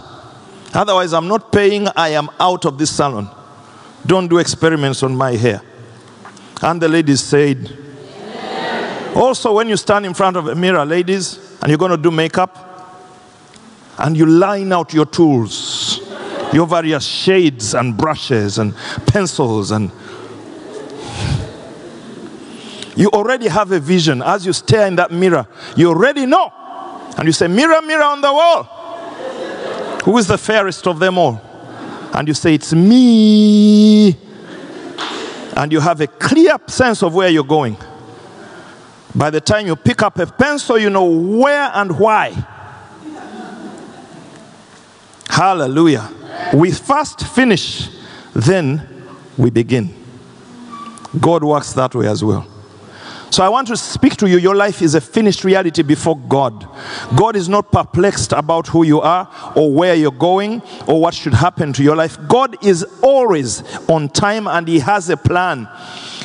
Otherwise, 0.75 1.12
I'm 1.12 1.28
not 1.28 1.52
paying, 1.52 1.87
I 1.94 2.10
am 2.10 2.28
out 2.40 2.64
of 2.64 2.78
this 2.78 2.90
salon. 2.94 3.30
Don't 4.04 4.28
do 4.28 4.38
experiments 4.38 5.02
on 5.02 5.14
my 5.14 5.32
hair. 5.32 5.62
And 6.62 6.80
the 6.80 6.88
ladies 6.88 7.20
said, 7.20 7.76
also, 9.14 9.54
when 9.54 9.68
you 9.68 9.76
stand 9.76 10.06
in 10.06 10.14
front 10.14 10.37
of 10.37 10.48
a 10.48 10.54
mirror, 10.54 10.84
ladies, 10.84 11.58
and 11.60 11.70
you're 11.70 11.78
going 11.78 11.90
to 11.90 11.96
do 11.96 12.10
makeup, 12.10 12.67
and 13.99 14.17
you 14.17 14.26
line 14.26 14.73
out 14.73 14.95
your 14.95 15.07
tools, 15.07 16.00
your 16.52 16.67
various 16.67 17.05
shades 17.05 17.75
and 17.75 17.97
brushes 17.97 18.59
and 18.59 18.75
pencils, 19.07 19.71
and 19.71 19.90
you 22.97 23.09
already 23.11 23.49
have 23.49 23.71
a 23.73 23.78
vision. 23.78 24.23
As 24.23 24.45
you 24.45 24.52
stare 24.52 24.87
in 24.87 24.97
that 24.97 25.12
mirror, 25.12 25.47
you 25.76 25.88
already 25.88 26.26
know. 26.26 26.52
And 27.17 27.26
you 27.26 27.33
say, 27.33 27.47
Mirror, 27.47 27.83
mirror 27.83 28.02
on 28.02 28.21
the 28.21 28.33
wall. 28.33 28.64
Who 30.05 30.19
is 30.19 30.26
the 30.26 30.38
fairest 30.38 30.87
of 30.87 30.99
them 30.99 31.17
all? 31.17 31.40
And 32.12 32.26
you 32.26 32.35
say, 32.35 32.55
It's 32.55 32.73
me. 32.73 34.17
And 35.57 35.73
you 35.73 35.81
have 35.81 36.00
a 36.00 36.07
clear 36.07 36.57
sense 36.67 37.02
of 37.02 37.14
where 37.14 37.28
you're 37.28 37.45
going. 37.45 37.76
By 39.14 39.31
the 39.31 39.40
time 39.40 39.67
you 39.67 39.76
pick 39.76 40.02
up 40.02 40.19
a 40.19 40.26
pencil, 40.26 40.78
you 40.78 40.90
know 40.90 41.05
where 41.05 41.71
and 41.75 41.99
why. 41.99 42.35
Hallelujah. 45.38 46.11
We 46.52 46.73
first 46.73 47.25
finish, 47.25 47.88
then 48.35 48.83
we 49.37 49.50
begin. 49.50 49.95
God 51.21 51.45
works 51.45 51.73
that 51.75 51.95
way 51.95 52.09
as 52.09 52.25
well. 52.25 52.45
So 53.30 53.45
I 53.45 53.49
want 53.49 53.68
to 53.68 53.76
speak 53.76 54.16
to 54.16 54.28
you. 54.28 54.38
Your 54.38 54.57
life 54.57 54.83
is 54.83 54.97
a 54.97 55.00
finished 55.00 55.45
reality 55.45 55.85
before 55.85 56.18
God. 56.18 56.66
God 57.14 57.37
is 57.37 57.49
not 57.49 57.71
perplexed 57.71 58.33
about 58.33 58.66
who 58.66 58.83
you 58.83 59.00
are 59.00 59.30
or 59.54 59.73
where 59.73 59.95
you're 59.95 60.11
going 60.11 60.61
or 60.88 61.00
what 61.00 61.14
should 61.14 61.35
happen 61.35 61.73
to 61.75 61.85
your 61.85 61.95
life. 61.95 62.18
God 62.26 62.57
is 62.64 62.83
always 63.00 63.62
on 63.88 64.09
time 64.09 64.49
and 64.49 64.66
He 64.66 64.80
has 64.80 65.09
a 65.09 65.16
plan. 65.16 65.68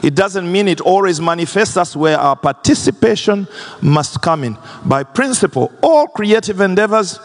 It 0.02 0.16
doesn't 0.16 0.52
mean 0.52 0.68
it 0.68 0.82
always 0.82 1.22
manifests. 1.22 1.76
That's 1.76 1.96
where 1.96 2.18
our 2.18 2.36
participation 2.36 3.48
must 3.80 4.24
come 4.24 4.44
in. 4.44 4.58
By 4.84 5.04
principle, 5.04 5.72
all 5.84 6.08
creative 6.08 6.62
endeavors 6.62 7.20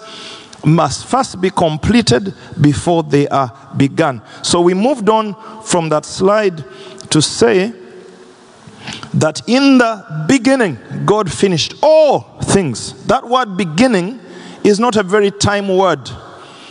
must 0.65 1.07
first 1.07 1.41
be 1.41 1.51
completed 1.51 2.35
before 2.61 3.03
they 3.03 3.29
are 3.29 3.53
begun. 3.77 4.23
So 4.43 4.61
we 4.61 4.75
moved 4.75 5.09
on 5.09 5.35
from 5.63 5.89
that 5.91 6.05
slide 6.05 6.65
to 7.11 7.23
say 7.23 7.73
that 9.15 9.43
in 9.47 9.79
the 9.79 10.25
beginning 10.29 10.79
God 11.05 11.31
finished 11.31 11.75
all 11.83 12.21
things. 12.43 13.05
That 13.07 13.27
word 13.29 13.57
beginning 13.57 14.21
is 14.65 14.81
not 14.81 14.97
a 14.97 15.03
very 15.03 15.31
time 15.31 15.69
word. 15.69 16.11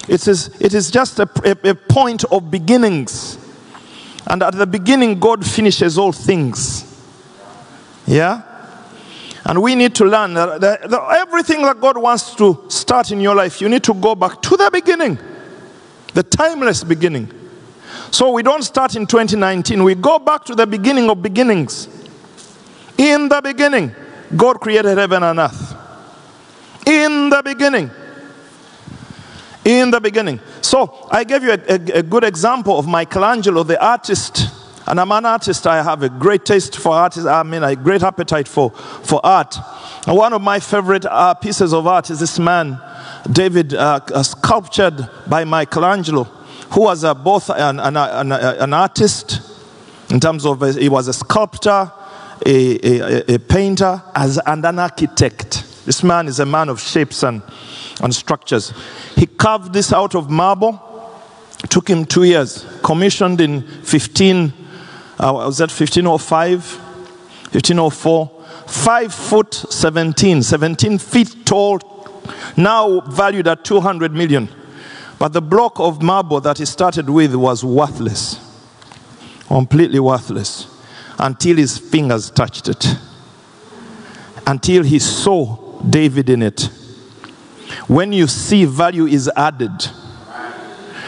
It 0.08 0.28
is, 0.28 0.50
it 0.62 0.74
is 0.74 0.90
just 0.90 1.20
a, 1.20 1.30
a, 1.44 1.70
a 1.72 1.76
point 1.76 2.24
of 2.26 2.50
beginnings. 2.50 3.38
And 4.30 4.44
at 4.44 4.54
the 4.56 4.68
beginning, 4.68 5.20
God 5.20 5.46
finishes 5.46 5.98
all 5.98 6.12
things. 6.12 6.84
Yeah? 8.06 8.42
And 9.48 9.62
we 9.62 9.76
need 9.76 9.96
to 9.96 10.04
learn 10.04 10.34
that, 10.34 10.60
that, 10.60 10.90
that 10.90 11.18
everything 11.20 11.62
that 11.62 11.80
God 11.80 11.98
wants 11.98 12.36
to 12.36 12.66
start 12.68 13.12
in 13.12 13.22
your 13.22 13.34
life, 13.34 13.62
you 13.62 13.70
need 13.70 13.84
to 13.86 13.94
go 13.94 14.14
back 14.14 14.42
to 14.42 14.58
the 14.58 14.70
beginning, 14.70 15.18
the 16.14 16.22
timeless 16.22 16.84
beginning. 16.84 17.32
So 18.12 18.32
we 18.32 18.44
don't 18.44 18.64
start 18.64 18.98
in 18.98 19.08
2019, 19.08 19.86
we 19.86 19.96
go 19.96 20.20
back 20.20 20.44
to 20.46 20.56
the 20.56 20.68
beginning 20.68 21.10
of 21.10 21.22
beginnings. 21.22 21.88
In 22.98 23.30
the 23.30 23.40
beginning, 23.42 23.96
God 24.36 24.60
created 24.60 24.98
heaven 24.98 25.24
and 25.24 25.40
earth. 25.40 25.76
In 26.86 27.30
the 27.30 27.42
beginning. 27.42 27.90
In 29.64 29.92
the 29.92 30.02
beginning. 30.02 30.42
So 30.60 31.08
I 31.10 31.24
gave 31.24 31.44
you 31.44 31.52
a, 31.52 31.60
a, 31.70 32.00
a 32.00 32.04
good 32.04 32.26
example 32.26 32.78
of 32.78 32.86
Michelangelo, 32.86 33.64
the 33.64 33.82
artist. 33.82 34.50
And 34.88 35.02
I'm 35.02 35.12
an 35.12 35.26
artist. 35.26 35.68
I 35.68 35.84
have 35.84 36.02
a 36.02 36.10
great 36.10 36.46
taste 36.46 36.78
for 36.78 36.94
art. 36.94 37.18
I 37.18 37.44
mean, 37.44 37.62
a 37.62 37.76
great 37.76 38.04
appetite 38.04 38.48
for, 38.48 38.72
for 38.72 39.20
art. 39.26 39.58
And 40.08 40.16
one 40.16 40.32
of 40.32 40.42
my 40.42 40.62
favorite 40.62 41.06
uh, 41.06 41.34
pieces 41.34 41.74
of 41.74 41.86
art 41.86 42.10
is 42.10 42.22
this 42.22 42.40
man, 42.40 42.80
David, 43.30 43.74
uh, 43.74 44.00
uh, 44.14 44.24
sculptured 44.24 45.10
by 45.28 45.44
Michelangelo, 45.44 46.24
who 46.72 46.84
was 46.84 47.04
uh, 47.04 47.14
both 47.14 47.50
an, 47.50 47.82
an, 47.82 47.98
an, 47.98 48.32
an, 48.32 48.74
artist 48.74 49.42
in 50.10 50.22
terms 50.22 50.46
of 50.46 50.64
uh, 50.64 50.68
he 50.68 50.88
was 50.88 51.10
a 51.10 51.14
sculptor, 51.14 51.92
a, 52.46 52.88
a, 53.26 53.36
a 53.36 53.40
painter, 53.40 54.02
as, 54.16 54.40
and 54.46 54.66
an 54.66 54.80
architect. 54.80 55.66
This 55.86 56.02
man 56.02 56.30
is 56.30 56.40
a 56.40 56.46
man 56.46 56.70
of 56.70 56.80
shapes 56.80 57.24
and, 57.24 57.42
and 58.02 58.16
structures. 58.16 58.72
He 59.18 59.26
carved 59.26 59.74
this 59.74 59.92
out 59.92 60.16
of 60.16 60.30
marble. 60.30 60.82
It 61.62 61.70
took 61.70 61.90
him 61.90 62.06
two 62.06 62.24
years. 62.24 62.66
Commissioned 62.84 63.42
in 63.42 63.64
15, 63.84 64.54
uh, 65.20 65.34
was 65.34 65.58
that 65.58 65.70
1505? 65.72 66.76
1504. 67.52 68.32
Five 68.68 69.14
foot 69.14 69.54
17, 69.54 70.44
17 70.44 70.98
feet 70.98 71.46
tall, 71.46 71.80
now 72.58 73.00
valued 73.02 73.48
at 73.48 73.64
200 73.64 74.12
million. 74.12 74.50
But 75.18 75.34
the 75.34 75.42
block 75.42 75.80
of 75.80 76.02
marble 76.02 76.42
that 76.42 76.58
he 76.58 76.66
started 76.66 77.10
with 77.10 77.34
was 77.34 77.64
worthless, 77.64 78.40
completely 79.48 80.00
worthless 80.00 80.68
until 81.20 81.58
his 81.58 81.78
fingers 81.78 82.30
touched 82.30 82.68
it, 82.68 82.86
until 84.46 84.84
he 84.84 85.00
saw 85.00 85.82
David 85.82 86.30
in 86.30 86.44
it. 86.44 86.70
When 87.88 88.14
you 88.14 88.28
see 88.28 88.66
value 88.66 89.06
is 89.06 89.30
added, 89.36 89.72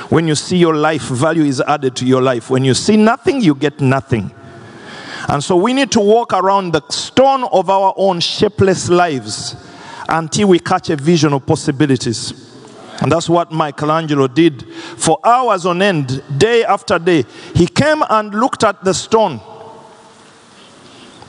When 0.09 0.27
you 0.27 0.35
see 0.35 0.57
your 0.57 0.75
life, 0.75 1.03
value 1.03 1.43
is 1.43 1.61
added 1.61 1.95
to 1.97 2.05
your 2.05 2.21
life. 2.21 2.49
When 2.49 2.65
you 2.65 2.73
see 2.73 2.97
nothing, 2.97 3.41
you 3.41 3.53
get 3.53 3.79
nothing. 3.79 4.31
And 5.27 5.43
so 5.43 5.55
we 5.55 5.73
need 5.73 5.91
to 5.91 5.99
walk 5.99 6.33
around 6.33 6.73
the 6.73 6.81
stone 6.89 7.43
of 7.43 7.69
our 7.69 7.93
own 7.95 8.19
shapeless 8.19 8.89
lives 8.89 9.55
until 10.07 10.47
we 10.47 10.59
catch 10.59 10.89
a 10.89 10.95
vision 10.95 11.33
of 11.33 11.45
possibilities. 11.45 12.49
And 13.01 13.11
that's 13.11 13.29
what 13.29 13.51
Michelangelo 13.51 14.27
did 14.27 14.73
for 14.73 15.19
hours 15.23 15.65
on 15.65 15.81
end, 15.81 16.23
day 16.37 16.65
after 16.65 16.97
day. 16.97 17.23
He 17.53 17.67
came 17.67 18.03
and 18.09 18.33
looked 18.33 18.63
at 18.63 18.83
the 18.83 18.93
stone 18.93 19.39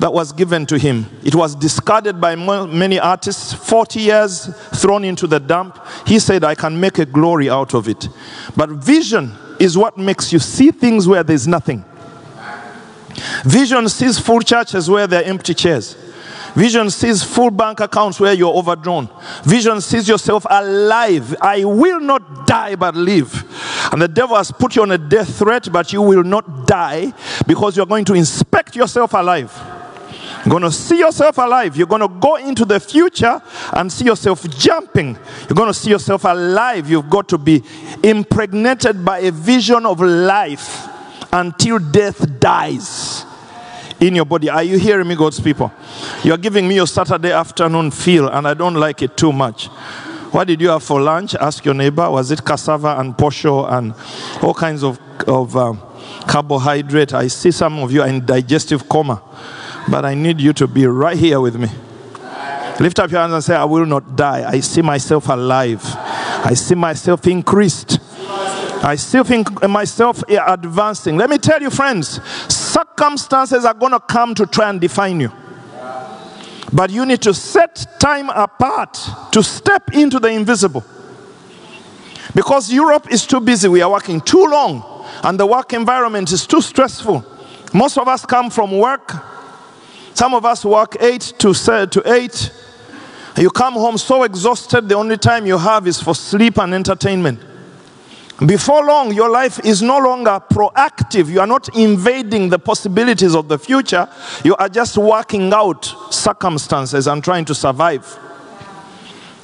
that 0.01 0.13
was 0.13 0.33
given 0.33 0.65
to 0.67 0.79
him. 0.79 1.07
It 1.23 1.35
was 1.35 1.55
discarded 1.55 2.21
by 2.21 2.35
many 2.35 2.99
artists, 2.99 3.53
40 3.53 4.01
years 4.01 4.47
thrown 4.75 5.05
into 5.05 5.27
the 5.27 5.39
dump. 5.39 5.79
He 6.07 6.19
said, 6.19 6.43
I 6.43 6.55
can 6.55 6.81
make 6.81 6.99
a 6.99 7.05
glory 7.05 7.51
out 7.51 7.75
of 7.75 7.87
it. 7.87 8.09
But 8.57 8.71
vision 8.71 9.33
is 9.61 9.77
what 9.77 9.99
makes 9.99 10.33
you 10.33 10.39
see 10.39 10.71
things 10.71 11.07
where 11.07 11.23
there's 11.23 11.47
nothing. 11.47 11.85
Vision 13.45 13.89
sees 13.91 14.19
full 14.19 14.41
churches 14.41 14.89
where 14.89 15.07
there 15.07 15.21
are 15.21 15.27
empty 15.27 15.53
chairs. 15.53 15.95
Vision 16.55 16.89
sees 16.91 17.23
full 17.23 17.51
bank 17.51 17.81
accounts 17.81 18.19
where 18.19 18.33
you're 18.33 18.55
overdrawn. 18.55 19.09
Vision 19.45 19.83
sees 19.83 20.09
yourself 20.09 20.47
alive. 20.49 21.37
I 21.43 21.63
will 21.65 22.01
not 22.01 22.47
die 22.47 22.75
but 22.75 22.97
live. 22.97 23.33
And 23.93 24.01
the 24.01 24.09
devil 24.09 24.35
has 24.37 24.51
put 24.51 24.77
you 24.77 24.83
on 24.83 24.91
a 24.93 24.99
death 24.99 25.39
threat, 25.39 25.69
but 25.71 25.93
you 25.93 26.01
will 26.01 26.25
not 26.25 26.67
die 26.67 27.13
because 27.47 27.77
you're 27.77 27.87
going 27.87 28.07
to 28.07 28.15
inspect 28.15 28.75
yourself 28.75 29.13
alive. 29.13 29.80
You're 30.45 30.53
going 30.53 30.63
to 30.63 30.73
see 30.73 30.99
yourself 30.99 31.37
alive. 31.39 31.77
You're 31.77 31.87
going 31.87 32.01
to 32.01 32.09
go 32.09 32.37
into 32.37 32.65
the 32.65 32.81
future 32.81 33.43
and 33.75 33.93
see 33.93 34.07
yourself 34.07 34.49
jumping. 34.51 35.19
You're 35.49 35.55
going 35.55 35.69
to 35.69 35.75
see 35.75 35.91
yourself 35.91 36.25
alive. 36.25 36.89
You've 36.89 37.11
got 37.11 37.29
to 37.29 37.39
be 37.39 37.63
impregnated 38.03 39.05
by 39.05 39.19
a 39.19 39.33
vision 39.33 39.85
of 39.85 40.01
life 40.01 40.89
until 41.33 41.79
death 41.79 42.41
dies 42.41 43.25
in 44.01 44.15
your 44.15 44.25
body. 44.25 44.49
Are 44.49 44.63
you 44.63 44.79
hearing 44.79 45.09
me, 45.09 45.15
God's 45.15 45.41
people? 45.41 45.73
You're 46.25 46.39
giving 46.39 46.67
me 46.67 46.77
your 46.77 46.87
Saturday 46.87 47.33
afternoon 47.33 47.91
feel, 47.91 48.29
and 48.29 48.49
I 48.49 48.55
don't 48.55 48.75
like 48.75 49.03
it 49.03 49.17
too 49.17 49.33
much. 49.33 49.67
What 50.33 50.47
did 50.47 50.61
you 50.61 50.69
have 50.71 50.83
for 50.83 51.01
lunch? 51.01 51.35
Ask 51.35 51.65
your 51.65 51.75
neighbor. 51.75 52.09
Was 52.09 52.31
it 52.31 52.45
cassava 52.45 52.97
and 52.99 53.15
posho 53.15 53.71
and 53.71 53.93
all 54.43 54.55
kinds 54.55 54.85
of, 54.85 54.99
of 55.27 55.57
um, 55.57 55.83
carbohydrate? 56.27 57.13
I 57.13 57.27
see 57.27 57.51
some 57.51 57.81
of 57.81 57.93
you 57.93 58.03
are 58.03 58.09
in 58.09 58.25
digestive 58.25 58.89
coma. 58.89 59.23
But 59.89 60.05
I 60.05 60.15
need 60.15 60.41
you 60.41 60.53
to 60.55 60.67
be 60.67 60.87
right 60.87 61.17
here 61.17 61.41
with 61.41 61.57
me. 61.57 61.69
Lift 62.79 62.99
up 62.99 63.11
your 63.11 63.21
hands 63.21 63.35
and 63.35 63.45
say, 63.45 63.55
I 63.55 63.65
will 63.65 63.87
not 63.87 64.17
die. 64.17 64.49
I 64.49 64.61
see 64.61 64.83
myself 64.83 65.29
alive. 65.29 65.83
I 65.85 66.55
see 66.55 66.75
myself 66.75 67.27
increased. 67.27 67.99
I 68.83 68.97
still 68.97 69.25
think 69.25 69.63
myself 69.69 70.23
advancing. 70.29 71.19
Let 71.19 71.29
me 71.29 71.37
tell 71.37 71.61
you, 71.61 71.69
friends, 71.69 72.23
circumstances 72.53 73.67
are 73.67 73.75
going 73.75 73.93
to 73.93 74.01
come 74.01 74.35
to 74.37 74.47
try 74.47 74.71
and 74.71 74.81
define 74.81 75.21
you. 75.21 75.31
But 76.73 76.91
you 76.91 77.05
need 77.05 77.21
to 77.23 77.35
set 77.35 77.87
time 77.99 78.31
apart 78.31 78.99
to 79.33 79.43
step 79.43 79.93
into 79.93 80.19
the 80.19 80.29
invisible. 80.29 80.85
Because 82.35 82.73
Europe 82.73 83.13
is 83.13 83.27
too 83.27 83.41
busy, 83.41 83.69
we 83.69 83.83
are 83.83 83.91
working 83.91 84.21
too 84.21 84.47
long, 84.47 85.05
and 85.25 85.39
the 85.39 85.45
work 85.45 85.73
environment 85.73 86.33
is 86.33 86.47
too 86.47 86.63
stressful. 86.63 87.25
Most 87.75 87.99
of 87.99 88.09
us 88.09 88.25
come 88.25 88.51
from 88.51 88.79
work 88.79 89.13
some 90.15 90.35
of 90.35 90.45
us 90.45 90.65
work 90.65 90.97
8 91.01 91.21
to, 91.39 91.55
to 91.55 92.03
8. 92.05 92.53
You 93.39 93.51
come 93.51 93.75
home 93.75 93.97
so 93.97 94.25
exhausted, 94.25 94.89
the 94.89 94.97
only 94.97 95.17
time 95.17 95.47
you 95.47 95.57
have 95.57 95.87
is 95.87 96.01
for 96.01 96.15
sleep 96.15 96.59
and 96.59 96.75
entertainment. 96.75 97.41
Before 98.45 98.85
long, 98.85 99.13
your 99.13 99.29
life 99.29 99.61
is 99.65 99.83
no 99.83 99.99
longer 99.99 100.41
proactive. 100.51 101.29
You 101.29 101.41
are 101.41 101.47
not 101.47 101.77
invading 101.77 102.49
the 102.49 102.59
possibilities 102.59 103.35
of 103.35 103.49
the 103.49 103.59
future. 103.59 104.09
You 104.45 104.57
are 104.57 104.69
just 104.69 104.97
working 104.97 105.53
out 105.53 105.85
circumstances 106.11 107.07
and 107.07 107.23
trying 107.23 107.45
to 107.47 107.55
survive. 107.55 108.19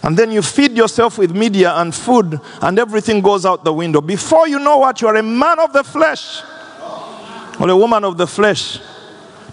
And 0.02 0.16
then 0.16 0.30
you 0.30 0.40
feed 0.40 0.72
yourself 0.72 1.18
with 1.18 1.34
media 1.34 1.72
and 1.74 1.94
food, 1.94 2.40
and 2.62 2.78
everything 2.78 3.20
goes 3.20 3.44
out 3.44 3.64
the 3.64 3.72
window. 3.72 4.00
Before 4.00 4.48
you 4.48 4.58
know 4.58 4.78
what, 4.78 5.00
you 5.02 5.08
are 5.08 5.16
a 5.16 5.22
man 5.22 5.58
of 5.58 5.72
the 5.72 5.84
flesh 5.84 6.42
or 7.60 7.68
a 7.68 7.76
woman 7.76 8.04
of 8.04 8.16
the 8.16 8.26
flesh 8.26 8.78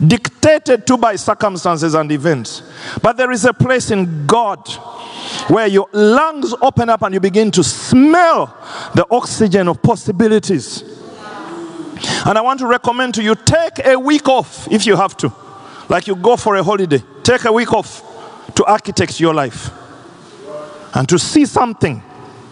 dictated 0.05 0.85
to 0.87 0.97
by 0.97 1.15
circumstances 1.15 1.93
and 1.93 2.11
events. 2.11 2.63
But 3.01 3.17
there 3.17 3.31
is 3.31 3.45
a 3.45 3.53
place 3.53 3.91
in 3.91 4.25
God 4.25 4.67
where 5.47 5.67
your 5.67 5.87
lungs 5.91 6.53
open 6.61 6.89
up 6.89 7.01
and 7.01 7.13
you 7.13 7.19
begin 7.19 7.51
to 7.51 7.63
smell 7.63 8.47
the 8.95 9.05
oxygen 9.11 9.67
of 9.67 9.81
possibilities. 9.81 10.83
And 12.25 12.37
I 12.37 12.41
want 12.41 12.59
to 12.59 12.67
recommend 12.67 13.15
to 13.15 13.23
you 13.23 13.35
take 13.35 13.85
a 13.85 13.97
week 13.97 14.27
off 14.27 14.71
if 14.71 14.85
you 14.85 14.95
have 14.95 15.15
to. 15.17 15.33
Like 15.89 16.07
you 16.07 16.15
go 16.15 16.37
for 16.37 16.55
a 16.55 16.63
holiday, 16.63 17.03
take 17.23 17.45
a 17.45 17.51
week 17.51 17.73
off 17.73 18.01
to 18.55 18.65
architect 18.65 19.19
your 19.19 19.33
life 19.33 19.69
and 20.93 21.07
to 21.09 21.19
see 21.19 21.45
something. 21.45 22.01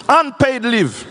Unpaid 0.08 0.63
leave. 0.63 1.08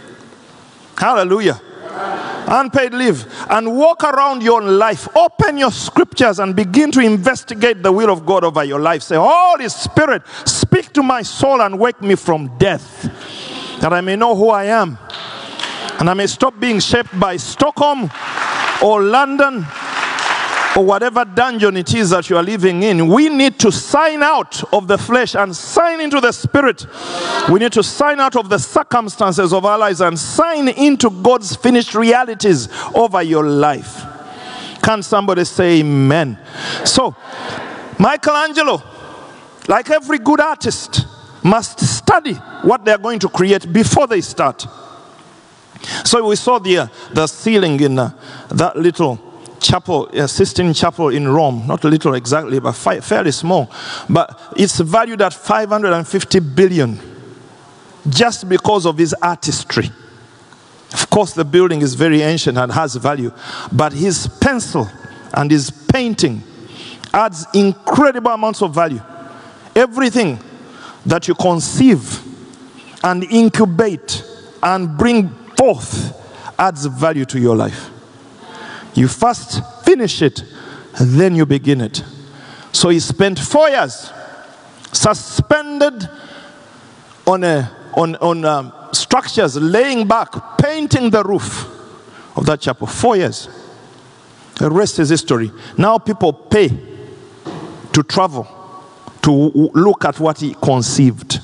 Hallelujah 0.97 1.61
unpaid 1.91 2.95
leave, 2.95 3.27
and 3.51 3.77
walk 3.77 4.05
around 4.05 4.43
your 4.43 4.63
life. 4.63 5.09
Open 5.17 5.59
your 5.59 5.71
scriptures 5.71 6.39
and 6.39 6.55
begin 6.55 6.91
to 6.93 7.01
investigate 7.01 7.83
the 7.83 7.93
will 7.93 8.11
of 8.11 8.27
God 8.27 8.45
over 8.45 8.65
your 8.65 8.81
life. 8.81 9.03
Say, 9.03 9.17
Holy 9.19 9.69
Spirit, 9.69 10.23
speak 10.45 10.93
to 10.95 11.03
my 11.03 11.23
soul 11.23 11.61
and 11.63 11.79
wake 11.79 12.01
me 12.01 12.15
from 12.15 12.57
death, 12.59 13.79
that 13.81 13.93
I 13.93 14.01
may 14.01 14.17
know 14.17 14.35
who 14.35 14.51
I 14.51 14.65
am, 14.65 14.99
and 15.99 16.09
I 16.11 16.15
may 16.15 16.27
stop 16.27 16.59
being 16.59 16.81
shaped 16.81 17.19
by 17.19 17.37
Stockholm 17.37 18.11
or 18.83 19.03
London 19.03 19.67
or 20.81 20.87
whatever 20.87 21.27
dungeon 21.27 21.77
it 21.77 21.93
is 21.95 22.09
that 22.09 22.31
you 22.31 22.39
are 22.39 22.43
living 22.43 22.83
in, 22.83 23.07
we 23.07 23.29
need 23.29 23.59
to 23.59 23.71
sign 23.71 24.23
out 24.23 24.65
of 24.73 24.89
the 24.89 24.97
flesh 24.97 25.35
and 25.35 25.55
sign 25.55 26.01
into 26.01 26.23
the 26.23 26.33
spirit. 26.33 26.87
We 27.51 27.61
need 27.61 27.73
to 27.73 27.83
sign 27.83 28.19
out 28.19 28.35
of 28.35 28.49
the 28.49 28.59
circumstances 28.59 29.53
of 29.53 29.67
our 29.67 29.77
lives 29.77 30.01
and 30.01 30.19
sign 30.19 30.69
into 30.69 31.11
God's 31.11 31.55
finished 31.55 31.95
realities 31.95 32.71
over 32.95 33.23
your 33.23 33.45
life. 33.45 34.03
Can 34.83 35.03
somebody 35.03 35.45
say 35.45 35.81
amen? 35.81 36.39
So, 36.87 37.15
Michelangelo, 37.99 38.83
like 39.69 39.91
every 39.91 40.19
good 40.19 40.41
artist, 40.41 41.05
must 41.45 41.79
study 41.81 42.35
what 42.63 42.87
they're 42.87 42.97
going 42.97 43.19
to 43.19 43.29
create 43.29 43.71
before 43.71 44.07
they 44.07 44.23
start. 44.23 44.67
So 46.05 46.27
we 46.27 46.37
saw 46.37 46.59
the, 46.59 46.79
uh, 46.79 46.87
the 47.13 47.27
ceiling 47.27 47.79
in 47.81 47.99
uh, 47.99 48.13
that 48.49 48.77
little 48.77 49.30
chapel, 49.61 50.09
a 50.09 50.27
Sistine 50.27 50.73
Chapel 50.75 51.09
in 51.11 51.29
Rome, 51.29 51.67
not 51.67 51.85
a 51.85 51.89
little 51.89 52.15
exactly, 52.15 52.59
but 52.61 52.73
fairly 52.73 53.31
small. 53.33 53.71
But 54.09 54.55
it's 54.57 54.81
valued 54.81 55.23
at 55.23 55.33
550 55.33 56.41
billion 56.41 56.99
just 58.09 58.49
because 58.49 58.87
of 58.87 58.99
his 58.99 59.15
artistry. 59.15 59.91
Of 60.93 61.09
course, 61.09 61.35
the 61.35 61.45
building 61.45 61.83
is 61.83 61.95
very 61.95 62.23
ancient 62.23 62.59
and 62.59 62.73
has 62.73 62.97
value, 62.97 63.33
but 63.71 63.93
his 63.93 64.27
pencil 64.27 64.89
and 65.35 65.51
his 65.51 65.71
painting 65.71 66.43
adds 67.13 67.47
incredible 67.55 68.33
amounts 68.33 68.63
of 68.63 68.75
value. 68.75 69.01
Everything 69.77 70.39
that 71.07 71.29
you 71.29 71.35
conceive 71.35 72.21
and 73.05 73.25
incubate 73.25 74.25
and 74.63 74.97
bring 74.99 75.29
forth 75.57 76.17
adds 76.59 76.87
value 76.87 77.25
to 77.25 77.39
your 77.39 77.57
life. 77.57 77.91
You 78.95 79.09
first 79.09 79.63
finish 79.85 80.23
it, 80.23 80.43
then 81.01 81.35
you 81.35 81.47
begin 81.47 81.81
it. 81.81 82.03
So 82.73 82.89
he 82.89 83.01
spent 83.01 83.39
four 83.39 83.69
years 83.69 84.13
suspended 84.93 86.09
on, 87.27 87.45
a, 87.45 87.71
on, 87.95 88.17
on 88.17 88.45
um, 88.45 88.73
structures, 88.93 89.57
laying 89.57 90.07
back, 90.07 90.59
painting 90.59 91.11
the 91.11 91.23
roof 91.23 91.67
of 92.37 92.47
that 92.47 92.61
chapel. 92.61 92.87
Four 92.87 93.17
years. 93.17 93.49
The 94.57 94.71
rest 94.71 94.99
is 94.99 95.09
history. 95.09 95.51
Now 95.79 95.99
people 95.99 96.33
pay 96.33 96.69
to 97.93 98.03
travel 98.03 98.47
to 99.23 99.33
look 99.33 100.05
at 100.05 100.19
what 100.21 100.41
he 100.41 100.55
conceived. 100.55 101.41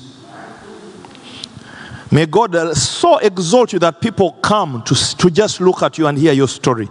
May 2.11 2.25
God 2.25 2.55
uh, 2.55 2.73
so 2.73 3.17
exalt 3.17 3.73
you 3.73 3.79
that 3.79 3.99
people 3.99 4.31
come 4.33 4.81
to, 4.83 4.95
to 5.17 5.29
just 5.29 5.59
look 5.59 5.81
at 5.81 5.97
you 5.97 6.07
and 6.07 6.17
hear 6.17 6.31
your 6.31 6.47
story. 6.47 6.89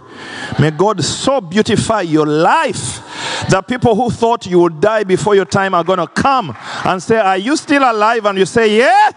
May 0.59 0.71
God 0.71 1.03
so 1.03 1.41
beautify 1.41 2.01
your 2.01 2.25
life 2.25 3.01
that 3.49 3.67
people 3.67 3.95
who 3.95 4.11
thought 4.11 4.45
you 4.45 4.59
would 4.59 4.79
die 4.79 5.03
before 5.03 5.33
your 5.33 5.45
time 5.45 5.73
are 5.73 5.83
going 5.83 5.99
to 5.99 6.07
come 6.07 6.55
and 6.85 7.01
say, 7.01 7.17
Are 7.17 7.37
you 7.37 7.55
still 7.55 7.81
alive? 7.83 8.25
And 8.25 8.37
you 8.37 8.45
say, 8.45 8.77
Yeah, 8.77 9.11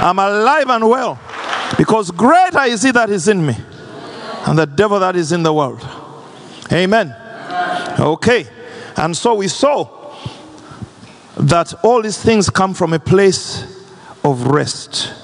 I'm 0.00 0.18
alive 0.18 0.68
and 0.68 0.88
well. 0.88 1.18
Because 1.78 2.10
greater 2.10 2.62
is 2.62 2.82
he 2.82 2.90
that 2.90 3.08
is 3.08 3.28
in 3.28 3.44
me 3.44 3.56
and 4.46 4.58
the 4.58 4.66
devil 4.66 5.00
that 5.00 5.16
is 5.16 5.32
in 5.32 5.42
the 5.42 5.52
world. 5.52 5.86
Amen. 6.70 7.14
Okay. 7.98 8.46
And 8.96 9.16
so 9.16 9.34
we 9.34 9.48
saw 9.48 10.14
that 11.38 11.72
all 11.82 12.02
these 12.02 12.20
things 12.22 12.50
come 12.50 12.74
from 12.74 12.92
a 12.92 12.98
place 12.98 13.64
of 14.24 14.48
rest 14.48 15.17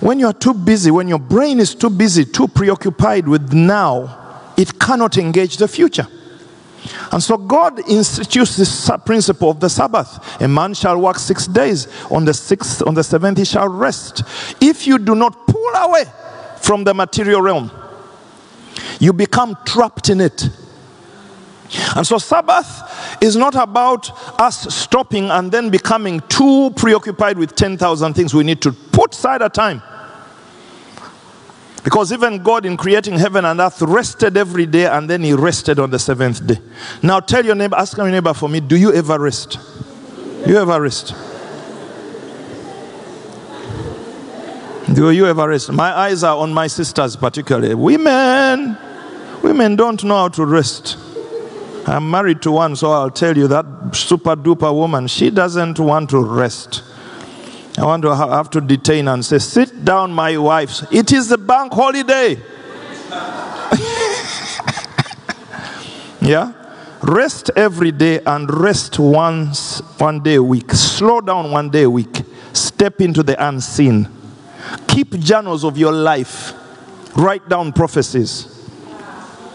when 0.00 0.18
you 0.18 0.26
are 0.26 0.32
too 0.32 0.54
busy, 0.54 0.90
when 0.90 1.08
your 1.08 1.18
brain 1.18 1.60
is 1.60 1.74
too 1.74 1.90
busy, 1.90 2.24
too 2.24 2.48
preoccupied 2.48 3.28
with 3.28 3.52
now, 3.52 4.52
it 4.56 4.78
cannot 4.78 5.16
engage 5.18 5.56
the 5.56 5.68
future. 5.68 6.06
And 7.12 7.22
so 7.22 7.36
God 7.36 7.88
institutes 7.88 8.56
this 8.56 8.90
principle 9.06 9.50
of 9.50 9.60
the 9.60 9.70
Sabbath. 9.70 10.40
A 10.40 10.48
man 10.48 10.74
shall 10.74 11.00
work 11.00 11.18
six 11.18 11.46
days. 11.46 11.88
On 12.10 12.24
the 12.24 12.34
sixth, 12.34 12.82
on 12.86 12.94
the 12.94 13.02
seventh, 13.02 13.38
he 13.38 13.44
shall 13.44 13.68
rest. 13.68 14.22
If 14.60 14.86
you 14.86 14.98
do 14.98 15.14
not 15.14 15.46
pull 15.46 15.74
away 15.76 16.04
from 16.60 16.84
the 16.84 16.92
material 16.92 17.40
realm, 17.40 17.70
you 19.00 19.12
become 19.12 19.56
trapped 19.64 20.08
in 20.08 20.20
it. 20.20 20.48
And 21.96 22.06
so, 22.06 22.18
Sabbath 22.18 23.22
is 23.22 23.36
not 23.36 23.54
about 23.54 24.10
us 24.40 24.74
stopping 24.74 25.30
and 25.30 25.50
then 25.50 25.70
becoming 25.70 26.20
too 26.28 26.70
preoccupied 26.76 27.38
with 27.38 27.54
10,000 27.56 28.14
things. 28.14 28.34
We 28.34 28.44
need 28.44 28.60
to 28.62 28.72
put 28.72 29.14
aside 29.14 29.42
a 29.42 29.48
time 29.48 29.82
because 31.84 32.12
even 32.12 32.42
God, 32.42 32.64
in 32.64 32.78
creating 32.78 33.18
heaven 33.18 33.44
and 33.44 33.60
earth, 33.60 33.82
rested 33.82 34.38
every 34.38 34.64
day 34.64 34.86
and 34.86 35.08
then 35.08 35.22
He 35.22 35.34
rested 35.34 35.78
on 35.78 35.90
the 35.90 35.98
seventh 35.98 36.44
day. 36.46 36.58
Now 37.02 37.20
tell 37.20 37.44
your 37.44 37.54
neighbor, 37.54 37.76
ask 37.76 37.96
your 37.98 38.10
neighbor 38.10 38.32
for 38.32 38.48
me, 38.48 38.60
do 38.60 38.74
you 38.76 38.92
ever 38.94 39.18
rest? 39.18 39.58
You 40.46 40.56
ever 40.56 40.80
rest? 40.80 41.14
Do 44.94 45.10
you 45.10 45.26
ever 45.26 45.46
rest? 45.46 45.72
My 45.72 45.92
eyes 45.92 46.22
are 46.24 46.36
on 46.36 46.54
my 46.54 46.68
sisters, 46.68 47.16
particularly. 47.16 47.74
Women, 47.74 48.78
women 49.42 49.76
don't 49.76 50.02
know 50.04 50.16
how 50.16 50.28
to 50.28 50.46
rest. 50.46 50.96
I'm 51.86 52.10
married 52.10 52.40
to 52.42 52.50
one, 52.50 52.76
so 52.76 52.92
I'll 52.92 53.10
tell 53.10 53.36
you 53.36 53.46
that 53.48 53.66
super 53.94 54.36
duper 54.36 54.72
woman, 54.72 55.06
she 55.06 55.30
doesn't 55.30 55.78
want 55.78 56.10
to 56.10 56.24
rest. 56.24 56.82
I 57.76 57.84
want 57.84 58.02
to 58.04 58.14
have 58.14 58.50
to 58.50 58.60
detain 58.60 59.08
and 59.08 59.24
say, 59.24 59.38
Sit 59.38 59.84
down, 59.84 60.12
my 60.12 60.36
wife. 60.38 60.90
It 60.92 61.12
is 61.12 61.30
a 61.32 61.38
bank 61.38 61.74
holiday. 61.74 62.30
yeah? 66.20 66.52
Rest 67.02 67.50
every 67.56 67.92
day 67.92 68.20
and 68.24 68.52
rest 68.52 68.98
once, 68.98 69.80
one 69.98 70.22
day 70.22 70.36
a 70.36 70.42
week. 70.42 70.70
Slow 70.72 71.20
down 71.20 71.50
one 71.50 71.68
day 71.68 71.82
a 71.82 71.90
week. 71.90 72.22
Step 72.54 73.00
into 73.00 73.22
the 73.22 73.46
unseen. 73.46 74.08
Keep 74.86 75.18
journals 75.18 75.64
of 75.64 75.76
your 75.76 75.92
life. 75.92 76.52
Write 77.16 77.48
down 77.48 77.72
prophecies. 77.72 78.44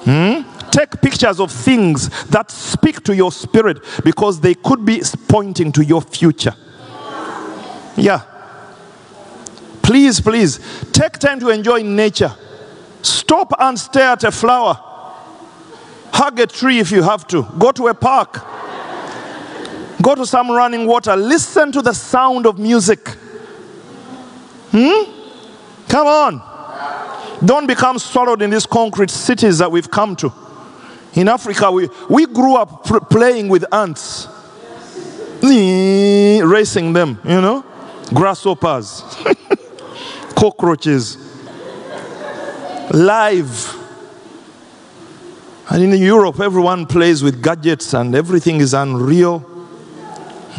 Hmm? 0.03 0.41
Take 0.71 1.01
pictures 1.01 1.39
of 1.39 1.51
things 1.51 2.09
that 2.25 2.51
speak 2.51 3.03
to 3.03 3.15
your 3.15 3.31
spirit 3.31 3.83
because 4.03 4.39
they 4.39 4.53
could 4.53 4.85
be 4.85 5.01
pointing 5.27 5.71
to 5.73 5.83
your 5.83 6.01
future. 6.01 6.53
Yeah. 7.95 8.21
Please, 9.81 10.21
please, 10.21 10.59
take 10.91 11.13
time 11.13 11.39
to 11.39 11.49
enjoy 11.49 11.81
nature. 11.81 12.31
Stop 13.01 13.53
and 13.59 13.79
stare 13.79 14.11
at 14.11 14.23
a 14.23 14.31
flower. 14.31 14.77
Hug 16.13 16.39
a 16.39 16.47
tree 16.47 16.79
if 16.79 16.91
you 16.91 17.01
have 17.01 17.27
to. 17.27 17.43
Go 17.57 17.71
to 17.71 17.87
a 17.87 17.93
park. 17.93 18.39
Go 20.01 20.15
to 20.15 20.25
some 20.25 20.51
running 20.51 20.85
water. 20.85 21.15
Listen 21.15 21.71
to 21.71 21.81
the 21.81 21.93
sound 21.93 22.45
of 22.45 22.57
music. 22.59 23.09
Hmm? 24.71 25.11
Come 25.87 26.07
on. 26.07 27.39
Don't 27.43 27.67
become 27.67 27.97
swallowed 27.99 28.41
in 28.41 28.49
these 28.49 28.65
concrete 28.65 29.09
cities 29.09 29.57
that 29.57 29.71
we've 29.71 29.89
come 29.89 30.15
to. 30.17 30.31
In 31.13 31.27
Africa, 31.27 31.71
we, 31.71 31.89
we 32.09 32.25
grew 32.25 32.55
up 32.55 32.83
playing 33.09 33.49
with 33.49 33.65
ants, 33.73 34.27
racing 35.41 36.93
them, 36.93 37.19
you 37.23 37.41
know 37.41 37.65
grasshoppers, 38.13 39.03
cockroaches, 40.35 41.17
live. 42.91 43.75
And 45.69 45.83
in 45.83 46.01
Europe, 46.01 46.39
everyone 46.39 46.87
plays 46.87 47.21
with 47.21 47.43
gadgets 47.43 47.93
and 47.93 48.15
everything 48.15 48.57
is 48.57 48.73
unreal. 48.73 49.39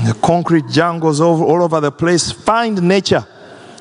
The 0.04 0.16
concrete 0.22 0.68
jungles 0.68 1.20
all, 1.20 1.42
all 1.42 1.62
over 1.62 1.80
the 1.80 1.90
place. 1.90 2.30
Find 2.30 2.80
nature. 2.82 3.26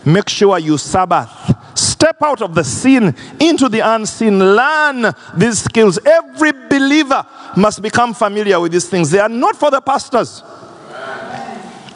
Make 0.03 0.27
sure 0.27 0.57
you 0.57 0.77
Sabbath. 0.77 1.88
Step 1.99 2.21
out 2.21 2.41
of 2.41 2.55
the 2.55 2.63
sin 2.63 3.13
into 3.41 3.67
the 3.67 3.81
unseen. 3.81 4.39
Learn 4.39 5.13
these 5.35 5.61
skills. 5.61 5.99
Every 6.05 6.53
believer 6.53 7.25
must 7.57 7.81
become 7.81 8.13
familiar 8.13 8.57
with 8.57 8.71
these 8.71 8.87
things. 8.87 9.11
They 9.11 9.19
are 9.19 9.27
not 9.27 9.57
for 9.57 9.69
the 9.69 9.81
pastors. 9.81 10.41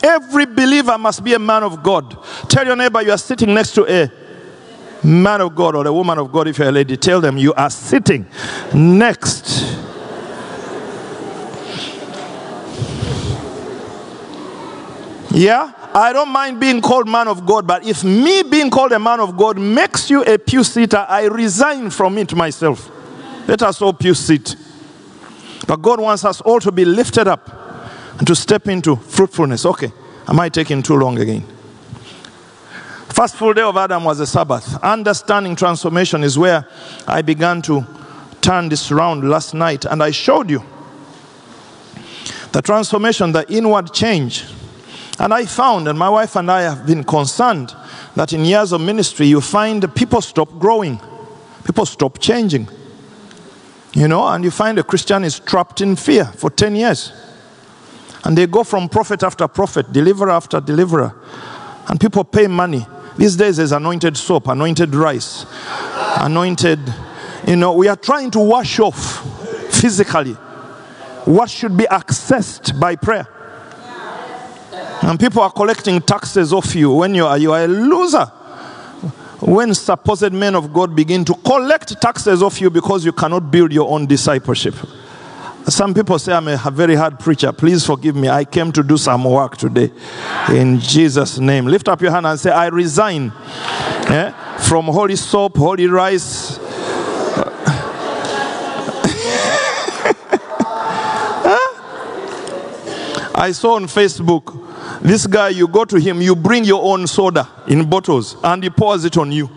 Every 0.03 0.45
believer 0.45 0.97
must 0.97 1.23
be 1.23 1.33
a 1.35 1.39
man 1.39 1.63
of 1.63 1.81
God. 1.81 2.17
Tell 2.49 2.65
your 2.65 2.75
neighbor 2.75 3.01
you 3.01 3.11
are 3.11 3.17
sitting 3.17 3.53
next 3.53 3.71
to 3.75 3.85
a 3.89 4.11
man 5.07 5.39
of 5.39 5.55
God 5.55 5.73
or 5.73 5.87
a 5.87 5.93
woman 5.93 6.17
of 6.17 6.33
God 6.33 6.49
if 6.49 6.57
you're 6.57 6.67
a 6.67 6.71
lady. 6.73 6.97
Tell 6.97 7.21
them 7.21 7.37
you 7.37 7.53
are 7.53 7.69
sitting 7.69 8.27
next. 8.73 9.77
Yeah? 15.31 15.82
I 15.95 16.11
don't 16.11 16.29
mind 16.29 16.59
being 16.59 16.81
called 16.81 17.07
man 17.07 17.27
of 17.27 17.45
God, 17.45 17.67
but 17.67 17.85
if 17.85 18.03
me 18.03 18.41
being 18.41 18.71
called 18.71 18.93
a 18.93 18.99
man 18.99 19.19
of 19.19 19.37
God 19.37 19.59
makes 19.59 20.09
you 20.09 20.23
a 20.23 20.39
pew 20.39 20.63
sitter, 20.63 21.05
I 21.07 21.25
resign 21.25 21.91
from 21.91 22.17
it 22.17 22.33
myself. 22.35 22.89
Let 23.47 23.61
us 23.61 23.79
all 23.81 23.93
pew 23.93 24.15
sit. 24.15 24.55
But 25.67 25.81
God 25.81 25.99
wants 25.99 26.25
us 26.25 26.41
all 26.41 26.59
to 26.61 26.71
be 26.71 26.83
lifted 26.83 27.27
up 27.27 27.47
and 28.17 28.25
to 28.25 28.35
step 28.35 28.67
into 28.67 28.95
fruitfulness. 28.95 29.65
Okay, 29.67 29.91
am 30.27 30.39
I 30.39 30.49
taking 30.49 30.81
too 30.81 30.95
long 30.95 31.19
again? 31.19 31.45
First 33.09 33.35
full 33.35 33.53
day 33.53 33.61
of 33.61 33.77
Adam 33.77 34.03
was 34.03 34.19
a 34.19 34.25
Sabbath. 34.25 34.75
Understanding 34.83 35.55
transformation 35.55 36.23
is 36.23 36.39
where 36.39 36.67
I 37.07 37.21
began 37.21 37.61
to 37.63 37.85
turn 38.41 38.67
this 38.67 38.91
around 38.91 39.29
last 39.29 39.53
night, 39.53 39.85
and 39.85 40.01
I 40.01 40.09
showed 40.09 40.49
you 40.49 40.63
the 42.51 42.63
transformation, 42.63 43.31
the 43.31 43.45
inward 43.53 43.93
change. 43.93 44.45
And 45.19 45.33
I 45.33 45.45
found, 45.45 45.87
and 45.87 45.97
my 45.97 46.09
wife 46.09 46.35
and 46.35 46.49
I 46.49 46.61
have 46.61 46.85
been 46.85 47.03
concerned, 47.03 47.73
that 48.15 48.33
in 48.33 48.45
years 48.45 48.71
of 48.71 48.81
ministry, 48.81 49.27
you 49.27 49.41
find 49.41 49.93
people 49.95 50.21
stop 50.21 50.49
growing, 50.59 50.99
people 51.63 51.85
stop 51.85 52.19
changing. 52.19 52.67
You 53.93 54.07
know, 54.07 54.27
and 54.27 54.43
you 54.43 54.49
find 54.49 54.79
a 54.79 54.83
Christian 54.83 55.23
is 55.23 55.39
trapped 55.39 55.81
in 55.81 55.95
fear 55.95 56.25
for 56.25 56.49
10 56.49 56.75
years. 56.75 57.13
And 58.23 58.37
they 58.37 58.47
go 58.47 58.63
from 58.63 58.89
prophet 58.89 59.21
after 59.21 59.47
prophet, 59.47 59.91
deliverer 59.91 60.31
after 60.31 60.59
deliverer. 60.59 61.13
And 61.87 61.99
people 61.99 62.23
pay 62.23 62.47
money. 62.47 62.85
These 63.17 63.35
days 63.35 63.57
there's 63.57 63.71
anointed 63.71 64.17
soap, 64.17 64.47
anointed 64.47 64.95
rice, 64.95 65.45
anointed, 66.17 66.79
you 67.45 67.55
know, 67.55 67.73
we 67.73 67.87
are 67.87 67.95
trying 67.95 68.31
to 68.31 68.39
wash 68.39 68.79
off 68.79 69.21
physically 69.71 70.33
what 71.25 71.49
should 71.49 71.77
be 71.77 71.83
accessed 71.85 72.79
by 72.79 72.95
prayer. 72.95 73.27
And 75.03 75.19
people 75.19 75.41
are 75.41 75.51
collecting 75.51 76.01
taxes 76.01 76.53
off 76.53 76.75
you 76.75 76.91
when 76.91 77.13
you 77.13 77.25
are 77.25 77.37
you 77.37 77.51
are 77.51 77.63
a 77.63 77.67
loser. 77.67 78.25
When 79.41 79.73
supposed 79.73 80.31
men 80.31 80.55
of 80.55 80.71
God 80.71 80.95
begin 80.95 81.25
to 81.25 81.33
collect 81.33 82.01
taxes 82.01 82.41
off 82.41 82.61
you 82.61 82.69
because 82.69 83.03
you 83.03 83.11
cannot 83.11 83.51
build 83.51 83.73
your 83.73 83.89
own 83.89 84.05
discipleship. 84.05 84.75
Some 85.67 85.93
people 85.93 86.17
say 86.19 86.33
I'm 86.33 86.47
a 86.47 86.57
very 86.71 86.95
hard 86.95 87.19
preacher. 87.19 87.51
Please 87.51 87.85
forgive 87.85 88.15
me. 88.15 88.29
I 88.29 88.45
came 88.45 88.71
to 88.73 88.83
do 88.83 88.97
some 88.97 89.23
work 89.23 89.57
today. 89.57 89.91
In 90.49 90.79
Jesus' 90.79 91.39
name. 91.39 91.65
Lift 91.65 91.87
up 91.87 92.01
your 92.01 92.11
hand 92.11 92.25
and 92.25 92.39
say, 92.39 92.51
I 92.51 92.67
resign 92.67 93.31
yeah, 94.09 94.57
from 94.57 94.85
holy 94.85 95.15
soap, 95.15 95.57
holy 95.57 95.87
rice. 95.87 96.59
I 103.35 103.51
saw 103.51 103.75
on 103.75 103.85
Facebook 103.85 104.62
this 105.01 105.27
guy, 105.27 105.49
you 105.49 105.67
go 105.67 105.85
to 105.85 105.97
him, 105.99 106.21
you 106.21 106.35
bring 106.35 106.63
your 106.63 106.83
own 106.83 107.07
soda 107.07 107.47
in 107.67 107.89
bottles, 107.89 108.37
and 108.43 108.63
he 108.63 108.69
pours 108.69 109.05
it 109.05 109.17
on 109.17 109.31
you. 109.31 109.47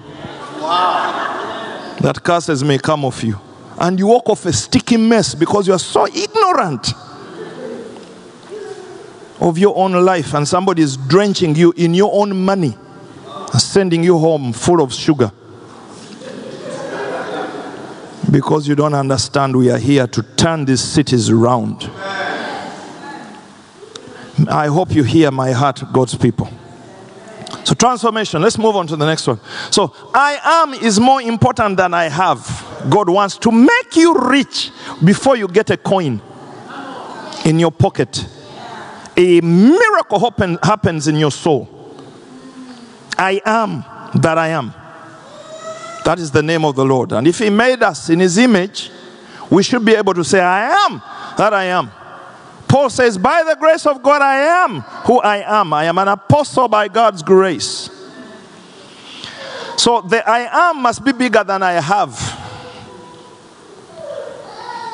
Wow. 0.60 1.96
That 2.00 2.22
curses 2.22 2.62
may 2.62 2.78
come 2.78 3.04
off 3.04 3.22
you 3.24 3.40
and 3.78 3.98
you 3.98 4.06
walk 4.06 4.28
off 4.28 4.46
a 4.46 4.52
sticky 4.52 4.96
mess 4.96 5.34
because 5.34 5.66
you 5.66 5.72
are 5.72 5.78
so 5.78 6.06
ignorant 6.06 6.92
of 9.40 9.58
your 9.58 9.76
own 9.76 9.92
life 10.04 10.34
and 10.34 10.48
somebody 10.48 10.82
is 10.82 10.96
drenching 10.96 11.54
you 11.54 11.72
in 11.76 11.92
your 11.92 12.10
own 12.12 12.44
money 12.44 12.76
sending 13.58 14.02
you 14.02 14.18
home 14.18 14.52
full 14.52 14.82
of 14.82 14.92
sugar 14.92 15.30
because 18.30 18.66
you 18.66 18.74
don't 18.74 18.94
understand 18.94 19.54
we 19.54 19.70
are 19.70 19.78
here 19.78 20.06
to 20.06 20.22
turn 20.36 20.64
these 20.64 20.80
cities 20.80 21.30
around 21.30 21.90
i 24.48 24.66
hope 24.66 24.94
you 24.94 25.02
hear 25.02 25.30
my 25.30 25.52
heart 25.52 25.82
god's 25.92 26.14
people 26.14 26.48
so 27.64 27.74
transformation 27.74 28.42
let's 28.42 28.58
move 28.58 28.76
on 28.76 28.86
to 28.86 28.96
the 28.96 29.06
next 29.06 29.26
one 29.26 29.40
so 29.70 29.92
i 30.14 30.38
am 30.62 30.74
is 30.74 31.00
more 31.00 31.22
important 31.22 31.76
than 31.76 31.94
i 31.94 32.08
have 32.08 32.66
God 32.88 33.08
wants 33.08 33.36
to 33.38 33.50
make 33.50 33.96
you 33.96 34.14
rich 34.14 34.70
before 35.04 35.36
you 35.36 35.48
get 35.48 35.70
a 35.70 35.76
coin 35.76 36.20
in 37.44 37.58
your 37.58 37.72
pocket. 37.72 38.26
A 39.16 39.40
miracle 39.40 40.18
happen, 40.18 40.58
happens 40.62 41.08
in 41.08 41.16
your 41.16 41.30
soul. 41.30 41.68
I 43.18 43.40
am 43.44 43.84
that 44.20 44.38
I 44.38 44.48
am. 44.48 44.72
That 46.04 46.18
is 46.18 46.30
the 46.30 46.42
name 46.42 46.64
of 46.64 46.76
the 46.76 46.84
Lord. 46.84 47.12
And 47.12 47.26
if 47.26 47.38
He 47.38 47.50
made 47.50 47.82
us 47.82 48.10
in 48.10 48.20
His 48.20 48.38
image, 48.38 48.90
we 49.50 49.62
should 49.62 49.84
be 49.84 49.94
able 49.94 50.14
to 50.14 50.24
say, 50.24 50.40
I 50.40 50.68
am 50.86 51.02
that 51.36 51.52
I 51.52 51.64
am. 51.64 51.90
Paul 52.76 52.90
says, 52.90 53.16
By 53.16 53.42
the 53.42 53.56
grace 53.58 53.86
of 53.86 54.02
God, 54.02 54.20
I 54.20 54.64
am 54.64 54.80
who 55.06 55.18
I 55.20 55.38
am. 55.60 55.72
I 55.72 55.84
am 55.84 55.96
an 55.96 56.08
apostle 56.08 56.68
by 56.68 56.88
God's 56.88 57.22
grace. 57.22 57.88
So 59.78 60.02
the 60.02 60.22
I 60.28 60.70
am 60.70 60.82
must 60.82 61.02
be 61.02 61.12
bigger 61.12 61.42
than 61.42 61.62
I 61.62 61.80
have. 61.80 62.12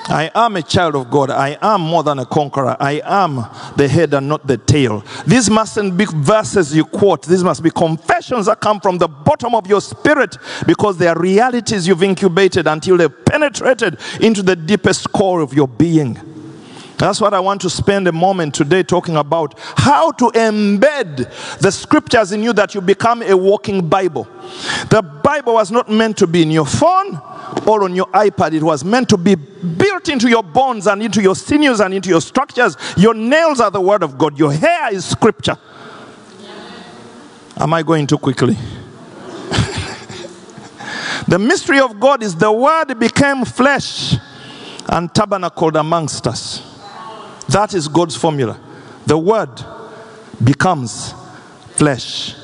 I 0.06 0.30
am 0.32 0.54
a 0.54 0.62
child 0.62 0.94
of 0.94 1.10
God. 1.10 1.30
I 1.30 1.58
am 1.60 1.80
more 1.80 2.04
than 2.04 2.20
a 2.20 2.24
conqueror. 2.24 2.76
I 2.78 3.02
am 3.04 3.44
the 3.76 3.88
head 3.88 4.14
and 4.14 4.28
not 4.28 4.46
the 4.46 4.58
tail. 4.58 5.04
These 5.26 5.50
mustn't 5.50 5.96
be 5.96 6.04
verses 6.04 6.76
you 6.76 6.84
quote. 6.84 7.26
These 7.26 7.42
must 7.42 7.64
be 7.64 7.70
confessions 7.72 8.46
that 8.46 8.60
come 8.60 8.78
from 8.78 8.98
the 8.98 9.08
bottom 9.08 9.56
of 9.56 9.66
your 9.66 9.80
spirit 9.80 10.38
because 10.68 10.98
they 10.98 11.08
are 11.08 11.18
realities 11.18 11.88
you've 11.88 12.04
incubated 12.04 12.68
until 12.68 12.96
they've 12.96 13.24
penetrated 13.24 13.98
into 14.20 14.44
the 14.44 14.54
deepest 14.54 15.10
core 15.10 15.40
of 15.40 15.52
your 15.52 15.66
being. 15.66 16.31
That's 17.02 17.20
what 17.20 17.34
I 17.34 17.40
want 17.40 17.60
to 17.62 17.68
spend 17.68 18.06
a 18.06 18.12
moment 18.12 18.54
today 18.54 18.84
talking 18.84 19.16
about 19.16 19.58
how 19.58 20.12
to 20.12 20.26
embed 20.26 21.58
the 21.58 21.72
scriptures 21.72 22.30
in 22.30 22.44
you 22.44 22.52
that 22.52 22.76
you 22.76 22.80
become 22.80 23.22
a 23.22 23.36
walking 23.36 23.88
Bible. 23.88 24.28
The 24.88 25.02
Bible 25.02 25.54
was 25.54 25.72
not 25.72 25.90
meant 25.90 26.16
to 26.18 26.28
be 26.28 26.42
in 26.42 26.52
your 26.52 26.64
phone 26.64 27.20
or 27.66 27.82
on 27.82 27.96
your 27.96 28.06
iPad, 28.06 28.52
it 28.52 28.62
was 28.62 28.84
meant 28.84 29.08
to 29.08 29.16
be 29.16 29.34
built 29.34 30.08
into 30.10 30.28
your 30.28 30.44
bones 30.44 30.86
and 30.86 31.02
into 31.02 31.20
your 31.20 31.34
sinews 31.34 31.80
and 31.80 31.92
into 31.92 32.08
your 32.08 32.20
structures. 32.20 32.76
Your 32.96 33.14
nails 33.14 33.58
are 33.58 33.72
the 33.72 33.80
Word 33.80 34.04
of 34.04 34.16
God, 34.16 34.38
your 34.38 34.52
hair 34.52 34.94
is 34.94 35.04
Scripture. 35.04 35.58
Am 37.56 37.74
I 37.74 37.82
going 37.82 38.06
too 38.06 38.18
quickly? 38.18 38.54
the 41.26 41.40
mystery 41.40 41.80
of 41.80 41.98
God 41.98 42.22
is 42.22 42.36
the 42.36 42.52
Word 42.52 42.96
became 42.96 43.44
flesh 43.44 44.14
and 44.88 45.12
tabernacled 45.12 45.74
amongst 45.74 46.28
us. 46.28 46.68
That 47.52 47.74
is 47.74 47.86
God's 47.86 48.16
formula. 48.16 48.58
The 49.06 49.18
Word 49.18 49.50
becomes 50.42 51.12
flesh. 51.72 52.34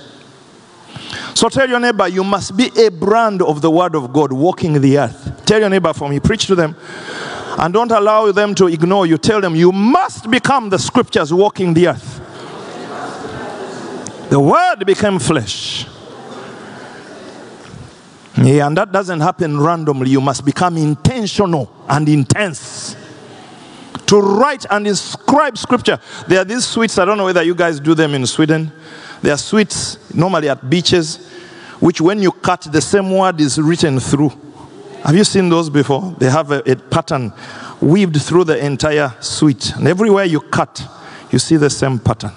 So 1.35 1.49
tell 1.49 1.69
your 1.69 1.81
neighbor, 1.81 2.09
you 2.09 2.23
must 2.23 2.57
be 2.57 2.71
a 2.77 2.91
brand 2.91 3.41
of 3.41 3.63
the 3.63 3.71
Word 3.71 3.95
of 3.95 4.13
God 4.13 4.33
walking 4.33 4.81
the 4.81 4.99
earth. 4.99 5.43
Tell 5.47 5.61
your 5.61 5.71
neighbor 5.71 5.95
for 5.95 6.09
me, 6.09 6.21
preach 6.21 6.47
to 6.47 6.55
them. 6.55 6.77
And 7.59 7.73
don't 7.73 7.91
allow 7.91 8.31
them 8.33 8.55
to 8.57 8.67
ignore 8.67 9.07
you. 9.07 9.19
Tell 9.19 9.41
them, 9.41 9.57
you 9.57 9.73
must 9.73 10.31
become 10.31 10.69
the 10.69 10.79
scriptures 10.79 11.33
walking 11.33 11.75
the 11.75 11.89
earth. 11.89 12.21
The 14.31 14.39
Word 14.39 14.85
became 14.85 15.19
flesh. 15.19 15.87
Yeah, 18.37 18.67
and 18.67 18.77
that 18.77 18.93
doesn't 18.93 19.21
happen 19.21 19.59
randomly. 19.59 20.11
You 20.11 20.21
must 20.21 20.45
become 20.45 20.77
intentional 20.77 21.73
and 21.89 22.09
intense 22.09 22.95
to 24.09 24.21
write 24.21 24.65
and 24.71 24.87
inscribe 24.87 25.57
scripture. 25.59 26.01
There 26.27 26.41
are 26.41 26.45
these 26.45 26.67
sweets, 26.67 26.99
I 26.99 27.05
don't 27.05 27.19
know 27.19 27.27
whether 27.27 27.43
you 27.43 27.55
guys 27.55 27.79
do 27.79 27.95
them 27.95 28.15
in 28.15 28.27
Sweden. 28.27 28.73
There 29.21 29.33
are 29.33 29.39
sweets 29.39 30.15
normally 30.15 30.49
at 30.49 30.69
beaches, 30.69 31.31
which 31.79 32.01
when 32.01 32.23
you 32.23 32.33
cut, 32.33 32.63
the 32.63 32.81
same 32.81 33.11
word 33.11 33.41
is 33.41 33.59
written 33.59 34.01
through. 34.01 34.33
Have 35.05 35.15
you 35.15 35.25
seen 35.25 35.49
those 35.49 35.69
before? 35.69 36.15
They 36.19 36.31
have 36.31 36.51
a, 36.51 36.59
a 36.71 36.77
pattern 36.77 37.33
weaved 37.81 38.21
through 38.21 38.45
the 38.45 38.65
entire 38.65 39.15
sweet. 39.21 39.75
And 39.77 39.87
everywhere 39.87 40.25
you 40.25 40.41
cut, 40.41 40.83
you 41.31 41.39
see 41.39 41.57
the 41.57 41.71
same 41.71 41.99
pattern. 41.99 42.33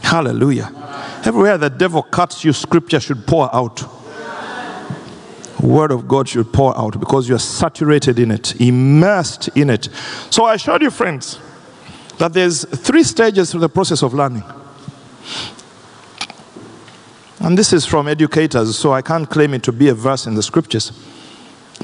Hallelujah. 0.00 0.70
Everywhere 1.24 1.58
the 1.58 1.70
devil 1.70 2.02
cuts 2.02 2.44
you, 2.44 2.52
scripture 2.52 3.00
should 3.00 3.26
pour 3.26 3.52
out. 3.54 3.95
Word 5.60 5.90
of 5.90 6.06
God 6.06 6.28
should 6.28 6.52
pour 6.52 6.76
out 6.78 6.98
because 7.00 7.28
you're 7.28 7.38
saturated 7.38 8.18
in 8.18 8.30
it, 8.30 8.60
immersed 8.60 9.48
in 9.56 9.70
it. 9.70 9.88
So 10.30 10.44
I 10.44 10.56
showed 10.56 10.82
you, 10.82 10.90
friends, 10.90 11.38
that 12.18 12.32
there's 12.32 12.64
three 12.64 13.02
stages 13.02 13.50
to 13.50 13.58
the 13.58 13.68
process 13.68 14.02
of 14.02 14.14
learning. 14.14 14.44
And 17.40 17.56
this 17.56 17.72
is 17.72 17.84
from 17.86 18.08
educators, 18.08 18.76
so 18.76 18.92
I 18.92 19.02
can't 19.02 19.28
claim 19.28 19.54
it 19.54 19.62
to 19.64 19.72
be 19.72 19.88
a 19.88 19.94
verse 19.94 20.26
in 20.26 20.34
the 20.34 20.42
scriptures. 20.42 20.92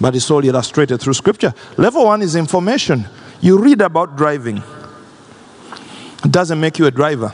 But 0.01 0.17
it's 0.17 0.31
all 0.31 0.45
illustrated 0.45 0.99
through 0.99 1.15
scripture. 1.15 1.55
Level 1.77 2.07
one 2.07 2.23
is 2.23 2.35
information. 2.35 3.07
You 3.41 3.59
read 3.59 3.81
about 3.81 4.17
driving, 4.17 4.63
it 6.25 6.31
doesn't 6.31 6.61
make 6.61 6.79
you 6.79 6.87
a 6.87 6.91
driver. 6.91 7.33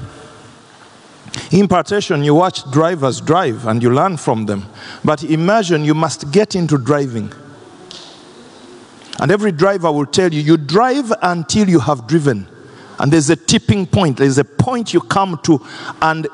Impartation, 1.50 2.22
you 2.24 2.34
watch 2.34 2.70
drivers 2.70 3.20
drive 3.20 3.66
and 3.66 3.82
you 3.82 3.92
learn 3.92 4.16
from 4.16 4.46
them. 4.46 4.66
But 5.04 5.22
immersion, 5.24 5.84
you 5.84 5.94
must 5.94 6.30
get 6.30 6.54
into 6.54 6.78
driving. 6.78 7.32
And 9.20 9.32
every 9.32 9.52
driver 9.52 9.90
will 9.90 10.06
tell 10.06 10.32
you, 10.32 10.40
you 10.40 10.56
drive 10.56 11.12
until 11.22 11.68
you 11.68 11.80
have 11.80 12.06
driven. 12.06 12.46
And 12.98 13.12
there's 13.12 13.30
a 13.30 13.36
tipping 13.36 13.86
point, 13.86 14.18
there's 14.18 14.38
a 14.38 14.44
point 14.44 14.92
you 14.92 15.00
come 15.00 15.38
to, 15.44 15.64
and 16.02 16.28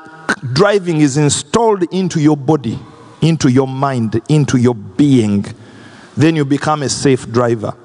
driving 0.53 1.01
is 1.01 1.17
installed 1.17 1.83
into 1.93 2.19
your 2.19 2.37
body, 2.37 2.79
into 3.21 3.49
your 3.49 3.67
mind, 3.67 4.21
into 4.29 4.57
your 4.57 4.75
being. 4.75 5.45
Then 6.17 6.35
you 6.35 6.45
become 6.45 6.83
a 6.83 6.89
safe 6.89 7.29
driver. 7.31 7.75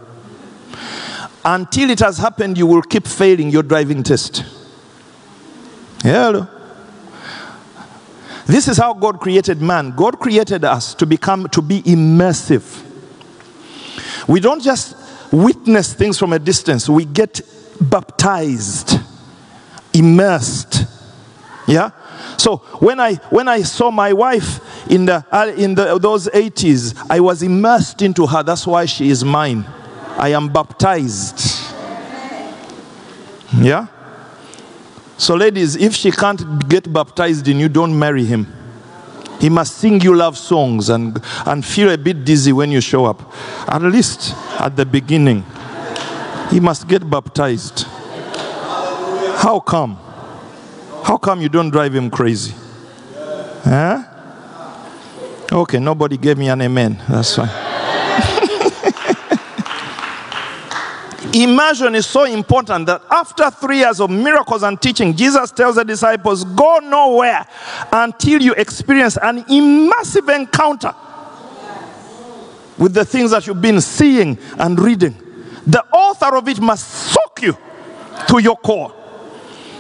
Until 1.45 1.91
it 1.91 2.01
has 2.01 2.19
happened, 2.19 2.59
you 2.59 2.67
will 2.67 2.83
keep 2.83 3.07
failing 3.07 3.51
your 3.51 3.63
driving 3.63 4.03
test. 4.03 4.45
Hello. 6.03 6.47
This 8.51 8.67
is 8.67 8.79
how 8.79 8.95
God 8.95 9.21
created 9.21 9.63
man. 9.63 9.93
God 9.93 10.19
created 10.19 10.65
us 10.65 10.93
to 10.95 11.07
become 11.07 11.49
to 11.51 11.63
be 11.63 11.83
immersive. 11.83 12.85
We 14.27 14.41
don't 14.41 14.61
just 14.61 14.97
witness 15.33 15.95
things 15.95 16.19
from 16.19 16.33
a 16.33 16.39
distance. 16.41 16.89
We 16.89 17.05
get 17.05 17.41
baptized, 17.81 18.99
immersed. 19.95 20.85
Yeah? 21.69 21.91
So 22.39 22.57
when 22.81 22.99
I 22.99 23.15
when 23.31 23.47
I 23.47 23.63
saw 23.63 23.93
my 23.93 24.13
wife 24.13 24.91
in 24.91 25.07
the 25.07 25.25
uh, 25.31 25.53
in 25.57 25.77
the, 25.77 25.97
those 25.99 26.27
80s, 26.27 27.07
I 27.09 27.21
was 27.21 27.45
immersed 27.45 28.03
into 28.03 28.27
her. 28.27 28.43
That's 28.43 28.67
why 28.67 28.87
she 28.87 29.11
is 29.11 29.25
mine. 29.25 29.65
I 30.17 30.31
am 30.31 30.49
baptized. 30.49 31.39
Yeah? 33.55 33.87
So, 35.21 35.35
ladies, 35.35 35.77
if 35.77 35.95
she 35.95 36.11
can't 36.11 36.67
get 36.67 36.91
baptized 36.91 37.47
in 37.47 37.61
you, 37.61 37.69
don't 37.69 37.97
marry 37.97 38.25
him. 38.25 38.51
He 39.39 39.51
must 39.51 39.77
sing 39.77 40.01
you 40.01 40.15
love 40.15 40.39
songs 40.39 40.89
and, 40.89 41.23
and 41.45 41.63
feel 41.63 41.91
a 41.91 41.99
bit 41.99 42.25
dizzy 42.25 42.55
when 42.55 42.71
you 42.71 42.81
show 42.81 43.05
up. 43.05 43.31
At 43.69 43.83
least 43.83 44.35
at 44.59 44.77
the 44.77 44.87
beginning. 44.87 45.45
He 46.51 46.59
must 46.59 46.89
get 46.89 47.09
baptized. 47.09 47.83
How 49.37 49.61
come? 49.61 49.97
How 51.05 51.19
come 51.19 51.43
you 51.43 51.51
don't 51.51 51.69
drive 51.69 51.95
him 51.95 52.09
crazy? 52.11 52.55
Huh? 53.63 54.03
Okay, 55.53 55.81
nobody 55.81 56.17
gave 56.17 56.39
me 56.39 56.49
an 56.49 56.63
amen. 56.63 56.99
That's 57.07 57.37
fine. 57.37 57.70
Immersion 61.33 61.95
is 61.95 62.07
so 62.07 62.25
important 62.25 62.87
that 62.87 63.03
after 63.11 63.51
three 63.51 63.79
years 63.79 64.01
of 64.01 64.11
miracles 64.11 64.63
and 64.63 64.81
teaching, 64.81 65.17
Jesus 65.17 65.53
tells 65.53 65.77
the 65.77 65.85
disciples, 65.85 66.45
Go 66.45 66.79
nowhere 66.79 67.47
until 67.93 68.43
you 68.43 68.53
experience 68.55 69.17
an 69.17 69.45
immersive 69.45 70.35
encounter 70.35 70.95
with 72.79 72.95
the 72.95 73.05
things 73.05 73.31
that 73.31 73.47
you've 73.47 73.61
been 73.61 73.81
seeing 73.81 74.39
and 74.59 74.81
reading. 74.81 75.15
The 75.67 75.85
author 75.93 76.37
of 76.37 76.49
it 76.49 76.61
must 76.61 76.89
soak 76.89 77.43
you 77.43 77.57
to 78.29 78.39
your 78.39 78.57
core. 78.57 78.95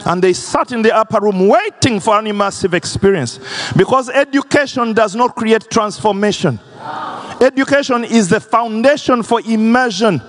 And 0.06 0.22
they 0.22 0.32
sat 0.32 0.72
in 0.72 0.82
the 0.82 0.94
upper 0.94 1.20
room 1.20 1.48
waiting 1.48 2.00
for 2.00 2.18
an 2.18 2.26
immersive 2.26 2.74
experience 2.74 3.40
because 3.76 4.08
education 4.08 4.92
does 4.92 5.14
not 5.14 5.34
create 5.34 5.68
transformation. 5.70 6.60
Education 7.40 8.04
is 8.04 8.28
the 8.28 8.40
foundation 8.40 9.22
for 9.22 9.40
immersion. 9.40 10.22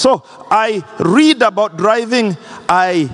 So 0.00 0.24
I 0.50 0.82
read 0.98 1.42
about 1.42 1.76
driving, 1.76 2.34
I 2.66 3.10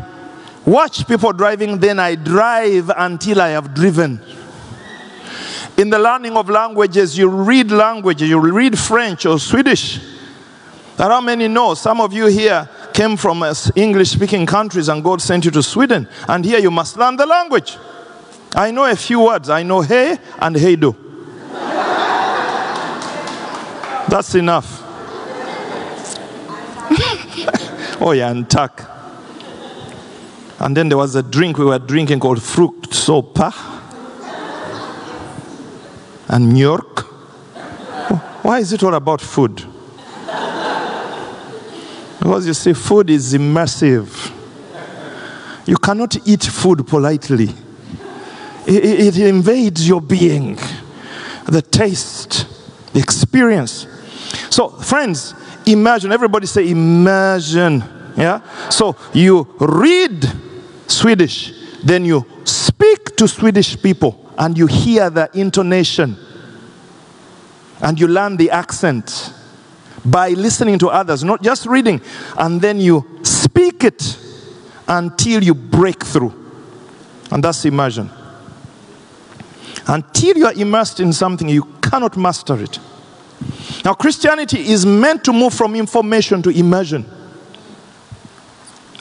watch 0.64 1.05
people 1.09 1.33
driving, 1.33 1.79
then 1.81 1.99
I 1.99 2.14
drive 2.14 2.92
until 2.96 3.40
I 3.40 3.49
have 3.49 3.75
driven. 3.75 4.22
In 5.77 5.90
the 5.90 5.99
learning 5.99 6.37
of 6.37 6.49
languages, 6.49 7.18
you 7.18 7.29
read 7.29 7.72
languages, 7.72 8.29
you 8.29 8.38
read 8.38 8.79
French 8.79 9.27
or 9.27 9.40
Swedish. 9.40 9.99
And 10.96 11.11
how 11.12 11.20
many 11.20 11.49
know? 11.49 11.75
Some 11.75 12.01
of 12.01 12.12
you 12.12 12.27
here 12.27 12.68
came 12.94 13.16
from 13.16 13.42
uh, 13.42 13.53
English 13.75 14.11
speaking 14.11 14.46
countries 14.46 14.88
and 14.88 15.03
God 15.03 15.20
sent 15.20 15.44
you 15.44 15.51
to 15.51 15.64
Sweden. 15.64 16.07
And 16.29 16.44
here 16.44 16.61
you 16.61 16.70
must 16.70 16.96
learn 16.96 17.16
the 17.16 17.27
language. 17.27 17.77
I 18.55 18.70
know 18.70 18.85
a 18.85 18.94
few 18.94 19.25
words. 19.25 19.51
I 19.51 19.64
know 19.64 19.81
hey 19.81 20.18
and 20.38 20.57
hey 20.57 20.77
do. 20.77 20.94
That's 24.09 24.37
enough. 24.37 24.86
oh 28.01 28.12
yeah, 28.14 28.31
and 28.31 28.49
tuck. 28.49 28.90
And 30.59 30.77
then 30.77 30.88
there 30.88 30.99
was 30.99 31.14
a 31.14 31.22
drink 31.22 31.59
we 31.59 31.64
were 31.64 31.79
drinking 31.79 32.20
called 32.20 32.42
fruit 32.42 32.83
sopa. 32.90 33.53
and 36.29 36.59
York. 36.59 37.05
Oh, 38.11 38.38
why 38.42 38.61
is 38.61 38.72
it 38.72 38.83
all 38.83 38.94
about 38.94 39.20
food? 39.20 39.64
Because 42.18 42.46
you 42.46 42.55
see, 42.55 42.72
food 42.72 43.11
is 43.11 43.35
immersive. 43.35 44.33
You 45.66 45.77
cannot 45.77 46.16
eat 46.27 46.44
food 46.44 46.87
politely, 46.87 47.51
it, 48.66 48.85
it, 48.85 49.01
it 49.01 49.18
invades 49.18 49.87
your 49.87 50.01
being, 50.01 50.59
the 51.44 51.62
taste, 51.62 52.46
the 52.92 53.01
experience. 53.01 53.87
So, 54.51 54.68
friends, 54.70 55.35
imagine, 55.66 56.12
everybody 56.12 56.46
say 56.46 56.70
imagine. 56.70 57.85
Yeah? 58.16 58.40
So, 58.70 58.96
you 59.12 59.55
read 59.61 60.24
Swedish, 60.87 61.52
then 61.85 62.05
you 62.05 62.24
speak 62.44 63.16
to 63.16 63.29
Swedish 63.29 63.81
people, 63.81 64.33
and 64.38 64.57
you 64.57 64.66
hear 64.66 65.11
the 65.11 65.29
intonation, 65.35 66.16
and 67.81 68.00
you 68.00 68.09
learn 68.09 68.37
the 68.37 68.50
accent 68.50 69.33
by 70.05 70.31
listening 70.31 70.79
to 70.79 70.88
others, 70.88 71.24
not 71.24 71.42
just 71.42 71.66
reading, 71.66 72.00
and 72.38 72.61
then 72.61 72.81
you 72.81 73.05
speak 73.22 73.85
it 73.85 74.18
until 74.88 75.42
you 75.42 75.55
break 75.55 76.05
through. 76.05 76.33
And 77.31 77.42
that's 77.42 77.64
immersion. 77.64 78.09
Until 79.88 80.37
you 80.37 80.46
are 80.46 80.52
immersed 80.52 81.00
in 81.00 81.12
something, 81.12 81.48
you 81.48 81.64
cannot 81.83 82.16
master 82.16 82.61
it. 82.62 82.79
Now, 83.85 83.94
Christianity 83.94 84.68
is 84.70 84.85
meant 84.85 85.25
to 85.25 85.33
move 85.33 85.55
from 85.55 85.75
information 85.75 86.42
to 86.42 86.51
immersion. 86.51 87.05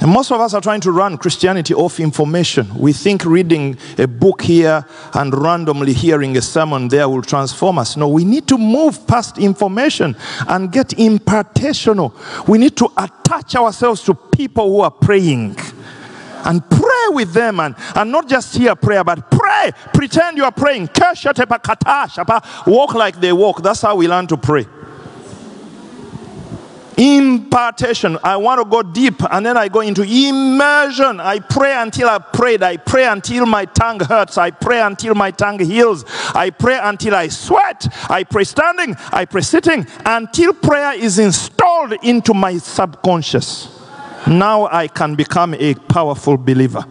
And 0.02 0.12
most 0.12 0.32
of 0.32 0.41
us 0.41 0.54
are 0.54 0.62
trying 0.62 0.82
to 0.82 0.91
run 0.91 1.17
Christianity 1.17 1.74
off 1.74 2.00
information. 2.00 2.67
We 2.78 2.91
think 2.91 3.24
reading 3.24 3.78
a 3.98 4.08
book 4.08 4.41
here 4.41 4.86
and 5.13 5.34
randomly 5.34 5.93
hearing 5.93 6.36
a 6.38 6.41
sermon 6.41 6.89
there 6.89 7.08
will 7.08 7.21
transform 7.21 7.80
us. 7.80 7.95
No, 7.95 8.10
we 8.10 8.26
need 8.26 8.48
to 8.50 8.58
move 8.58 9.08
past 9.08 9.38
information 9.38 10.15
and 10.48 10.71
get 10.71 10.89
impartational. 10.89 12.13
We 12.48 12.58
need 12.58 12.76
to 12.78 12.91
attach 12.98 13.56
ourselves 13.56 14.04
to 14.04 14.13
people 14.13 14.69
who 14.69 14.82
are 14.82 14.91
praying 14.91 15.56
and 16.43 16.69
pray 16.69 17.08
with 17.10 17.34
them 17.34 17.60
and, 17.60 17.76
and 17.95 18.12
not 18.12 18.30
just 18.30 18.56
hear 18.56 18.76
prayer, 18.76 19.04
but 19.04 19.32
pray. 19.56 19.72
Pretend 19.94 20.38
you 20.38 20.44
are 20.44 20.52
praying. 20.52 20.89
Walk 22.68 22.94
like 22.94 23.20
they 23.20 23.34
walk. 23.34 23.62
That's 23.62 23.82
how 23.82 23.96
we 23.96 24.08
learn 24.08 24.28
to 24.28 24.38
pray. 24.38 24.68
Impartation. 26.98 28.18
I 28.24 28.38
want 28.38 28.62
to 28.62 28.65
go 28.65 28.82
deep 28.82 29.22
and 29.30 29.46
then 29.46 29.58
I 29.58 29.68
go 29.68 29.82
into 29.82 30.04
immersion. 30.04 31.20
I 31.20 31.39
pray 31.39 31.74
until 31.76 32.08
I 32.08 32.20
prayed. 32.20 32.63
I 32.63 32.78
pray 32.78 33.06
until 33.06 33.46
my 33.46 33.65
tongue 33.65 34.00
hurts. 34.00 34.38
I 34.38 34.52
pray 34.52 34.80
until 34.80 35.13
my 35.13 35.32
tongue 35.32 35.60
heals. 35.60 36.06
I 36.34 36.52
pray 36.52 36.80
until 36.82 37.15
I 37.15 37.28
sweat. 37.28 37.88
I 38.10 38.24
pray 38.24 38.46
standing. 38.46 38.96
I 39.12 39.26
pray 39.26 39.41
sitting 39.41 39.86
until 40.06 40.54
prayer 40.54 40.94
is 40.94 41.20
installed 41.20 41.94
into 42.02 42.34
my 42.34 42.58
subconscious. 42.58 43.68
Now 44.26 44.68
I 44.68 44.88
can 44.88 45.15
become 45.15 45.54
a 45.54 45.76
powerful 45.76 46.38
believer. 46.38 46.86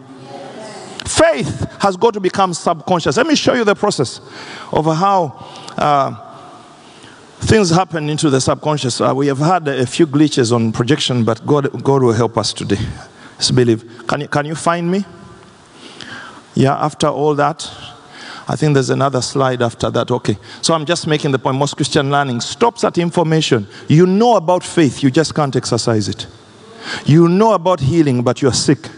Faith 1.05 1.67
has 1.79 1.97
got 1.97 2.13
to 2.15 2.19
become 2.19 2.53
subconscious. 2.53 3.17
Let 3.17 3.27
me 3.27 3.35
show 3.35 3.53
you 3.53 3.63
the 3.63 3.75
process 3.75 4.19
of 4.71 4.85
how. 4.85 5.45
Uh, 5.77 6.21
things 7.45 7.69
happen 7.69 8.09
into 8.09 8.29
the 8.29 8.41
subconscious. 8.41 8.99
Uh, 8.99 9.13
we 9.15 9.27
have 9.27 9.37
had 9.37 9.67
a 9.67 9.85
few 9.85 10.07
glitches 10.07 10.51
on 10.51 10.71
projection, 10.71 11.23
but 11.23 11.45
God, 11.45 11.83
God 11.83 12.01
will 12.01 12.13
help 12.13 12.37
us 12.37 12.53
today. 12.53 12.79
Let's 13.33 13.51
believe. 13.51 14.07
Can 14.07 14.21
you, 14.21 14.27
can 14.27 14.45
you 14.45 14.55
find 14.55 14.89
me? 14.89 15.05
Yeah, 16.55 16.75
after 16.75 17.07
all 17.07 17.35
that, 17.35 17.69
I 18.47 18.55
think 18.55 18.73
there's 18.73 18.89
another 18.89 19.21
slide 19.21 19.61
after 19.61 19.89
that. 19.91 20.09
Okay. 20.09 20.37
So 20.61 20.73
I'm 20.73 20.85
just 20.85 21.07
making 21.07 21.31
the 21.31 21.39
point. 21.39 21.57
Most 21.57 21.75
Christian 21.75 22.09
learning 22.09 22.41
stops 22.41 22.83
at 22.83 22.97
information. 22.97 23.67
You 23.87 24.05
know 24.05 24.35
about 24.37 24.63
faith, 24.63 25.03
you 25.03 25.11
just 25.11 25.35
can't 25.35 25.55
exercise 25.55 26.07
it. 26.07 26.27
You 27.05 27.27
know 27.27 27.53
about 27.53 27.79
healing, 27.79 28.23
but 28.23 28.41
you're 28.41 28.53
sick. 28.53 28.89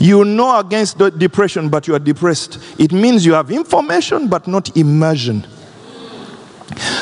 You 0.00 0.24
know 0.24 0.58
against 0.58 0.98
depression, 0.98 1.68
but 1.68 1.86
you 1.86 1.94
are 1.94 1.98
depressed. 1.98 2.58
It 2.78 2.92
means 2.92 3.24
you 3.24 3.34
have 3.34 3.50
information, 3.50 4.28
but 4.28 4.46
not 4.46 4.76
immersion. 4.76 5.46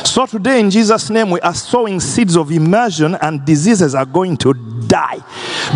So 0.05 0.27
today, 0.27 0.61
in 0.61 0.71
Jesus' 0.71 1.09
name, 1.09 1.31
we 1.31 1.41
are 1.41 1.55
sowing 1.55 2.01
seeds 2.01 2.37
of 2.37 2.51
immersion, 2.51 3.15
and 3.17 3.45
diseases 3.45 3.95
are 3.95 4.05
going 4.05 4.37
to 4.39 4.53
die 4.87 5.21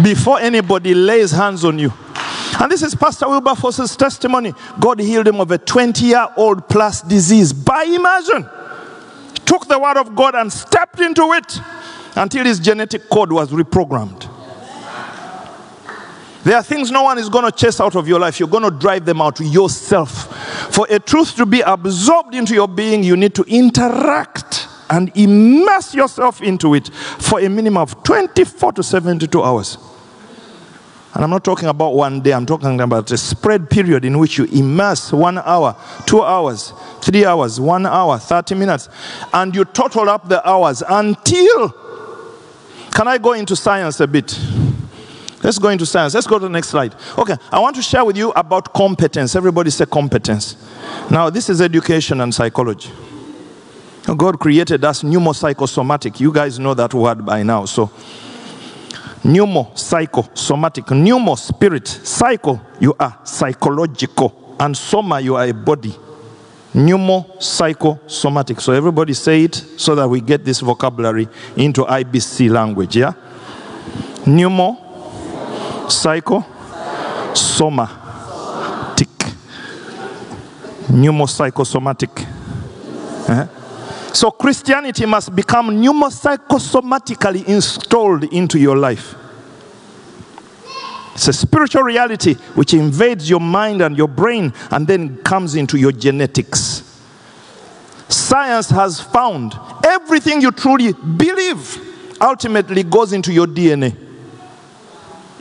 before 0.02 0.40
anybody 0.40 0.94
lays 0.94 1.30
hands 1.30 1.64
on 1.64 1.78
you. 1.78 1.92
And 2.60 2.70
this 2.70 2.82
is 2.82 2.94
Pastor 2.94 3.28
Wilberforce's 3.28 3.96
testimony. 3.96 4.52
God 4.80 5.00
healed 5.00 5.28
him 5.28 5.40
of 5.40 5.50
a 5.50 5.58
20 5.58 6.06
year 6.06 6.26
old 6.36 6.68
plus 6.68 7.02
disease 7.02 7.52
by 7.52 7.84
immersion. 7.84 8.48
Took 9.44 9.68
the 9.68 9.78
word 9.78 9.96
of 9.96 10.14
God 10.16 10.34
and 10.34 10.52
stepped 10.52 11.00
into 11.00 11.32
it 11.32 11.60
until 12.16 12.44
his 12.44 12.58
genetic 12.58 13.08
code 13.08 13.30
was 13.30 13.50
reprogrammed. 13.50 14.35
There 16.46 16.56
are 16.56 16.62
things 16.62 16.92
no 16.92 17.02
one 17.02 17.18
is 17.18 17.28
going 17.28 17.44
to 17.44 17.50
chase 17.50 17.80
out 17.80 17.96
of 17.96 18.06
your 18.06 18.20
life. 18.20 18.38
You're 18.38 18.48
going 18.48 18.62
to 18.62 18.70
drive 18.70 19.04
them 19.04 19.20
out 19.20 19.40
yourself. 19.40 20.32
For 20.72 20.86
a 20.88 21.00
truth 21.00 21.34
to 21.38 21.44
be 21.44 21.60
absorbed 21.60 22.36
into 22.36 22.54
your 22.54 22.68
being, 22.68 23.02
you 23.02 23.16
need 23.16 23.34
to 23.34 23.42
interact 23.48 24.68
and 24.88 25.10
immerse 25.16 25.92
yourself 25.92 26.40
into 26.40 26.74
it 26.74 26.86
for 27.18 27.40
a 27.40 27.48
minimum 27.48 27.78
of 27.78 28.00
24 28.04 28.74
to 28.74 28.84
72 28.84 29.42
hours. 29.42 29.76
And 31.14 31.24
I'm 31.24 31.30
not 31.30 31.42
talking 31.42 31.68
about 31.68 31.94
one 31.96 32.20
day, 32.20 32.30
I'm 32.32 32.46
talking 32.46 32.80
about 32.80 33.10
a 33.10 33.16
spread 33.16 33.68
period 33.68 34.04
in 34.04 34.16
which 34.16 34.38
you 34.38 34.44
immerse 34.44 35.12
one 35.12 35.38
hour, 35.38 35.74
two 36.06 36.22
hours, 36.22 36.72
three 37.00 37.24
hours, 37.24 37.58
one 37.58 37.86
hour, 37.86 38.18
30 38.18 38.54
minutes, 38.54 38.88
and 39.32 39.52
you 39.52 39.64
total 39.64 40.08
up 40.08 40.28
the 40.28 40.48
hours 40.48 40.84
until. 40.88 41.70
Can 42.92 43.08
I 43.08 43.18
go 43.18 43.32
into 43.32 43.56
science 43.56 43.98
a 43.98 44.06
bit? 44.06 44.38
Let's 45.42 45.58
go 45.58 45.68
into 45.68 45.84
science. 45.84 46.14
Let's 46.14 46.26
go 46.26 46.38
to 46.38 46.44
the 46.44 46.50
next 46.50 46.68
slide. 46.68 46.94
Okay, 47.18 47.36
I 47.52 47.60
want 47.60 47.76
to 47.76 47.82
share 47.82 48.04
with 48.04 48.16
you 48.16 48.30
about 48.32 48.72
competence. 48.72 49.36
Everybody 49.36 49.70
say 49.70 49.84
competence. 49.86 50.56
Now, 51.10 51.30
this 51.30 51.50
is 51.50 51.60
education 51.60 52.20
and 52.20 52.34
psychology. 52.34 52.90
God 54.16 54.38
created 54.38 54.84
us 54.84 55.02
pneumopsychosomatic. 55.02 56.20
You 56.20 56.32
guys 56.32 56.58
know 56.58 56.74
that 56.74 56.94
word 56.94 57.26
by 57.26 57.42
now. 57.42 57.64
So, 57.64 57.90
pneumopsychosomatic. 59.22 60.86
Pneumo, 60.86 61.36
spirit. 61.36 61.86
Psycho, 61.88 62.60
you 62.80 62.94
are 62.98 63.18
psychological. 63.24 64.56
And 64.58 64.76
soma, 64.76 65.20
you 65.20 65.34
are 65.36 65.44
a 65.44 65.52
body. 65.52 65.94
Pneumopsychosomatic. 66.72 68.60
So, 68.60 68.72
everybody 68.72 69.12
say 69.12 69.42
it 69.44 69.54
so 69.76 69.94
that 69.96 70.08
we 70.08 70.20
get 70.20 70.44
this 70.44 70.60
vocabulary 70.60 71.28
into 71.56 71.82
IBC 71.84 72.48
language. 72.50 72.96
Yeah? 72.96 73.12
Pneumo 74.24 74.85
psycho 75.88 76.44
somatic 77.34 79.08
pneumopsychosomatic 80.88 82.26
uh-huh. 83.28 83.46
so 84.12 84.30
christianity 84.30 85.04
must 85.06 85.34
become 85.34 85.70
pneumopsychosomatically 85.70 87.44
installed 87.46 88.24
into 88.32 88.58
your 88.58 88.76
life. 88.76 89.14
It's 91.14 91.28
a 91.28 91.32
spiritual 91.32 91.82
reality 91.82 92.34
which 92.54 92.74
invades 92.74 93.28
your 93.30 93.40
mind 93.40 93.80
and 93.80 93.96
your 93.96 94.06
brain 94.08 94.52
and 94.70 94.86
then 94.86 95.16
comes 95.22 95.54
into 95.54 95.78
your 95.78 95.92
genetics. 95.92 96.82
Science 98.08 98.68
has 98.68 99.00
found 99.00 99.54
everything 99.82 100.42
you 100.42 100.50
truly 100.50 100.92
believe 100.92 101.82
ultimately 102.20 102.82
goes 102.82 103.12
into 103.12 103.32
your 103.32 103.46
dna 103.46 104.05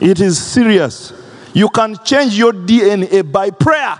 it 0.00 0.20
is 0.20 0.38
serious. 0.38 1.12
You 1.54 1.68
can 1.70 1.96
change 2.04 2.36
your 2.36 2.52
DNA 2.52 3.32
by 3.32 3.50
prayer. 3.50 3.98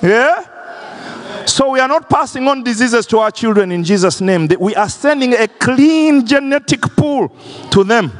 Yeah? 0.00 1.46
So 1.46 1.70
we 1.70 1.80
are 1.80 1.88
not 1.88 2.08
passing 2.08 2.46
on 2.46 2.62
diseases 2.62 3.06
to 3.06 3.18
our 3.18 3.30
children 3.30 3.72
in 3.72 3.82
Jesus' 3.82 4.20
name. 4.20 4.48
We 4.60 4.74
are 4.76 4.88
sending 4.88 5.34
a 5.34 5.48
clean 5.48 6.24
genetic 6.24 6.82
pool 6.82 7.34
to 7.70 7.84
them. 7.84 8.12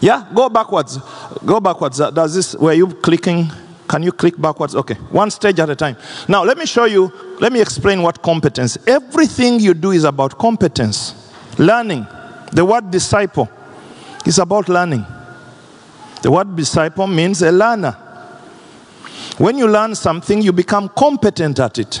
Yeah? 0.00 0.26
Go 0.34 0.48
backwards. 0.48 0.98
Go 1.44 1.60
backwards. 1.60 1.98
Does 1.98 2.34
this, 2.34 2.54
were 2.54 2.72
you 2.72 2.86
clicking? 2.88 3.50
Can 3.86 4.02
you 4.02 4.12
click 4.12 4.40
backwards? 4.40 4.74
Okay. 4.74 4.94
One 4.94 5.30
stage 5.30 5.60
at 5.60 5.68
a 5.68 5.76
time. 5.76 5.96
Now, 6.28 6.44
let 6.44 6.56
me 6.56 6.64
show 6.64 6.86
you, 6.86 7.12
let 7.40 7.52
me 7.52 7.60
explain 7.60 8.02
what 8.02 8.22
competence. 8.22 8.78
Everything 8.86 9.60
you 9.60 9.74
do 9.74 9.90
is 9.90 10.04
about 10.04 10.38
competence. 10.38 11.30
Learning. 11.58 12.06
The 12.52 12.64
word 12.64 12.90
disciple 12.90 13.50
it's 14.24 14.38
about 14.38 14.68
learning. 14.68 15.04
The 16.22 16.30
word 16.30 16.54
disciple 16.54 17.06
means 17.06 17.42
a 17.42 17.50
learner. 17.50 17.92
When 19.38 19.56
you 19.56 19.68
learn 19.68 19.94
something, 19.94 20.42
you 20.42 20.52
become 20.52 20.90
competent 20.90 21.58
at 21.58 21.78
it. 21.78 22.00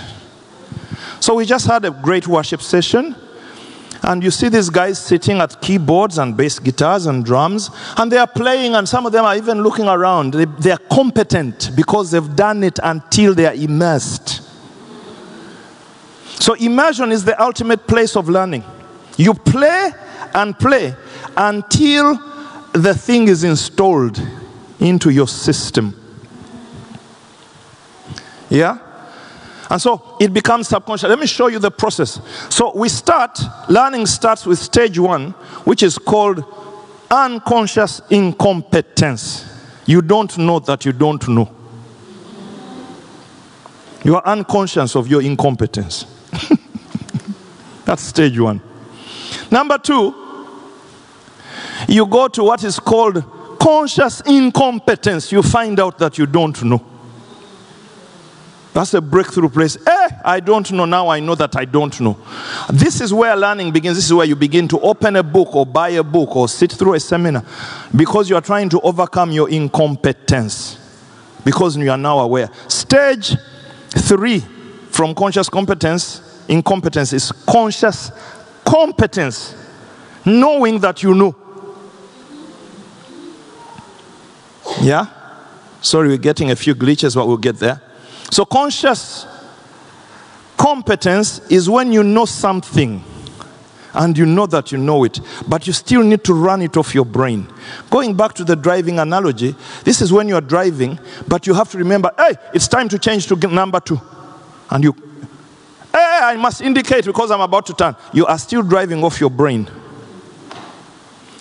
So 1.20 1.34
we 1.34 1.46
just 1.46 1.66
had 1.66 1.84
a 1.84 1.90
great 1.90 2.28
worship 2.28 2.60
session. 2.60 3.16
And 4.02 4.22
you 4.24 4.30
see 4.30 4.48
these 4.48 4.70
guys 4.70 4.98
sitting 4.98 5.38
at 5.40 5.60
keyboards 5.60 6.18
and 6.18 6.34
bass 6.34 6.58
guitars 6.58 7.06
and 7.06 7.24
drums, 7.24 7.70
and 7.98 8.10
they 8.10 8.16
are 8.16 8.26
playing, 8.26 8.74
and 8.74 8.88
some 8.88 9.04
of 9.04 9.12
them 9.12 9.26
are 9.26 9.36
even 9.36 9.62
looking 9.62 9.86
around. 9.86 10.32
They, 10.32 10.46
they 10.46 10.70
are 10.70 10.78
competent 10.90 11.70
because 11.76 12.10
they've 12.10 12.34
done 12.34 12.64
it 12.64 12.78
until 12.82 13.34
they 13.34 13.44
are 13.44 13.54
immersed. 13.54 14.42
So, 16.40 16.54
immersion 16.54 17.12
is 17.12 17.26
the 17.26 17.40
ultimate 17.42 17.86
place 17.86 18.16
of 18.16 18.30
learning. 18.30 18.64
You 19.18 19.34
play 19.34 19.90
and 20.32 20.58
play 20.58 20.96
until 21.40 22.20
the 22.72 22.94
thing 22.94 23.26
is 23.26 23.44
installed 23.44 24.22
into 24.78 25.08
your 25.08 25.26
system. 25.26 25.96
Yeah? 28.50 28.78
And 29.70 29.80
so 29.80 30.16
it 30.20 30.34
becomes 30.34 30.68
subconscious. 30.68 31.08
Let 31.08 31.18
me 31.18 31.26
show 31.26 31.46
you 31.46 31.58
the 31.58 31.70
process. 31.70 32.20
So 32.50 32.76
we 32.76 32.90
start, 32.90 33.40
learning 33.70 34.04
starts 34.06 34.44
with 34.44 34.58
stage 34.58 34.98
one, 34.98 35.30
which 35.64 35.82
is 35.82 35.96
called 35.96 36.44
unconscious 37.10 38.02
incompetence. 38.10 39.46
You 39.86 40.02
don't 40.02 40.36
know 40.36 40.58
that 40.58 40.84
you 40.84 40.92
don't 40.92 41.26
know. 41.26 41.50
You 44.04 44.16
are 44.16 44.26
unconscious 44.26 44.94
of 44.94 45.08
your 45.08 45.22
incompetence. 45.22 46.04
That's 47.86 48.02
stage 48.02 48.38
one. 48.38 48.60
Number 49.50 49.78
two, 49.78 50.19
you 51.88 52.06
go 52.06 52.28
to 52.28 52.44
what 52.44 52.64
is 52.64 52.78
called 52.78 53.22
conscious 53.60 54.20
incompetence. 54.22 55.32
You 55.32 55.42
find 55.42 55.78
out 55.78 55.98
that 55.98 56.18
you 56.18 56.26
don't 56.26 56.62
know. 56.62 56.84
That's 58.72 58.94
a 58.94 59.00
breakthrough 59.00 59.48
place. 59.48 59.76
Eh, 59.84 60.08
I 60.24 60.38
don't 60.40 60.70
know. 60.70 60.84
Now 60.84 61.08
I 61.08 61.18
know 61.18 61.34
that 61.34 61.56
I 61.56 61.64
don't 61.64 62.00
know. 62.00 62.16
This 62.70 63.00
is 63.00 63.12
where 63.12 63.36
learning 63.36 63.72
begins. 63.72 63.96
This 63.96 64.06
is 64.06 64.14
where 64.14 64.26
you 64.26 64.36
begin 64.36 64.68
to 64.68 64.80
open 64.80 65.16
a 65.16 65.22
book 65.22 65.54
or 65.56 65.66
buy 65.66 65.90
a 65.90 66.04
book 66.04 66.36
or 66.36 66.48
sit 66.48 66.72
through 66.72 66.94
a 66.94 67.00
seminar 67.00 67.44
because 67.94 68.30
you 68.30 68.36
are 68.36 68.40
trying 68.40 68.68
to 68.68 68.80
overcome 68.80 69.32
your 69.32 69.50
incompetence 69.50 70.78
because 71.44 71.76
you 71.76 71.90
are 71.90 71.98
now 71.98 72.20
aware. 72.20 72.48
Stage 72.68 73.36
three 73.90 74.38
from 74.90 75.14
conscious 75.14 75.48
competence, 75.48 76.44
incompetence 76.48 77.12
is 77.12 77.32
conscious 77.32 78.12
competence, 78.64 79.54
knowing 80.24 80.78
that 80.78 81.02
you 81.02 81.14
know. 81.14 81.34
Yeah? 84.80 85.06
Sorry, 85.82 86.08
we're 86.08 86.18
getting 86.18 86.50
a 86.50 86.56
few 86.56 86.74
glitches, 86.74 87.14
but 87.14 87.26
we'll 87.26 87.36
get 87.36 87.56
there. 87.58 87.80
So, 88.30 88.44
conscious 88.44 89.26
competence 90.56 91.40
is 91.50 91.68
when 91.68 91.92
you 91.92 92.02
know 92.02 92.26
something 92.26 93.02
and 93.94 94.16
you 94.16 94.26
know 94.26 94.46
that 94.46 94.70
you 94.70 94.78
know 94.78 95.04
it, 95.04 95.18
but 95.48 95.66
you 95.66 95.72
still 95.72 96.02
need 96.02 96.22
to 96.24 96.34
run 96.34 96.62
it 96.62 96.76
off 96.76 96.94
your 96.94 97.04
brain. 97.04 97.48
Going 97.90 98.14
back 98.14 98.34
to 98.34 98.44
the 98.44 98.54
driving 98.54 98.98
analogy, 98.98 99.54
this 99.84 100.00
is 100.00 100.12
when 100.12 100.28
you 100.28 100.36
are 100.36 100.42
driving, 100.42 100.98
but 101.26 101.46
you 101.46 101.54
have 101.54 101.70
to 101.70 101.78
remember, 101.78 102.12
hey, 102.16 102.34
it's 102.54 102.68
time 102.68 102.88
to 102.90 102.98
change 102.98 103.26
to 103.28 103.36
number 103.48 103.80
two. 103.80 104.00
And 104.70 104.84
you, 104.84 104.92
hey, 105.92 106.18
I 106.22 106.36
must 106.36 106.60
indicate 106.60 107.04
because 107.04 107.30
I'm 107.30 107.40
about 107.40 107.66
to 107.66 107.74
turn. 107.74 107.96
You 108.12 108.26
are 108.26 108.38
still 108.38 108.62
driving 108.62 109.02
off 109.02 109.20
your 109.20 109.30
brain. 109.30 109.68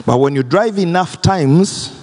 But 0.05 0.17
when 0.17 0.33
you 0.33 0.41
drive 0.41 0.79
enough 0.79 1.21
times, 1.21 1.98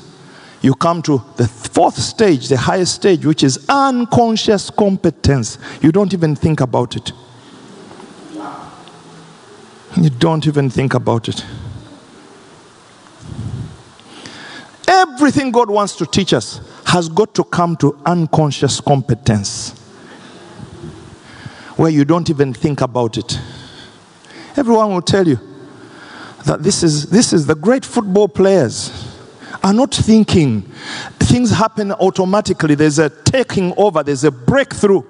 you 0.67 0.75
come 0.75 1.01
to 1.01 1.23
the 1.37 1.47
fourth 1.47 1.95
stage, 1.95 2.49
the 2.49 2.57
highest 2.57 2.97
stage, 2.97 3.25
which 3.25 3.45
is 3.45 3.65
unconscious 3.69 4.69
competence. 4.69 5.59
You 5.81 5.93
don't 5.93 6.13
even 6.13 6.35
think 6.35 6.61
about 6.61 6.97
it. 6.97 7.13
You 9.97 10.11
don't 10.11 10.45
even 10.45 10.69
think 10.69 10.95
about 10.95 11.29
it. 11.29 11.47
Everything 14.89 15.53
God 15.53 15.71
wants 15.71 15.95
to 15.99 16.05
teach 16.05 16.33
us 16.33 16.61
has 16.85 17.09
got 17.09 17.33
to 17.37 17.45
come 17.45 17.77
to 17.77 17.97
unconscious 18.05 18.81
competence, 18.81 19.71
where 21.77 21.91
you 21.91 22.05
don't 22.05 22.29
even 22.29 22.53
think 22.53 22.81
about 22.81 23.17
it. 23.17 23.39
Everyone 24.57 24.93
will 24.93 25.03
tell 25.03 25.29
you 25.29 25.39
that 26.45 26.65
this 26.65 26.83
is, 26.83 27.09
this 27.09 27.33
is 27.33 27.47
the 27.47 27.55
great 27.55 27.85
football 27.85 28.27
players 28.27 29.06
are 29.63 29.73
not 29.73 29.95
thinking. 29.95 30.63
Things 31.19 31.51
happen 31.51 31.93
automatically. 31.93 32.75
There's 32.75 32.99
a 32.99 33.11
taking 33.11 33.75
over, 33.77 34.03
there's 34.03 34.25
a 34.25 34.31
breakthrough. 34.31 35.03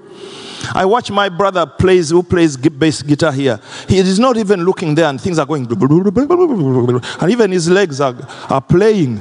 I 0.75 0.85
watch 0.85 1.11
my 1.11 1.29
brother 1.29 1.67
plays 1.67 2.11
who 2.11 2.23
plays 2.23 2.57
bass 2.57 3.03
guitar 3.03 3.33
here. 3.33 3.61
He 3.89 3.99
is 3.99 4.19
not 4.19 4.37
even 4.37 4.65
looking 4.65 4.95
there, 4.95 5.09
and 5.09 5.21
things 5.21 5.39
are 5.39 5.47
going, 5.47 5.67
and 5.67 7.31
even 7.31 7.53
his 7.53 7.69
legs 7.69 8.01
are, 8.01 8.17
are 8.49 8.61
playing. 8.61 9.21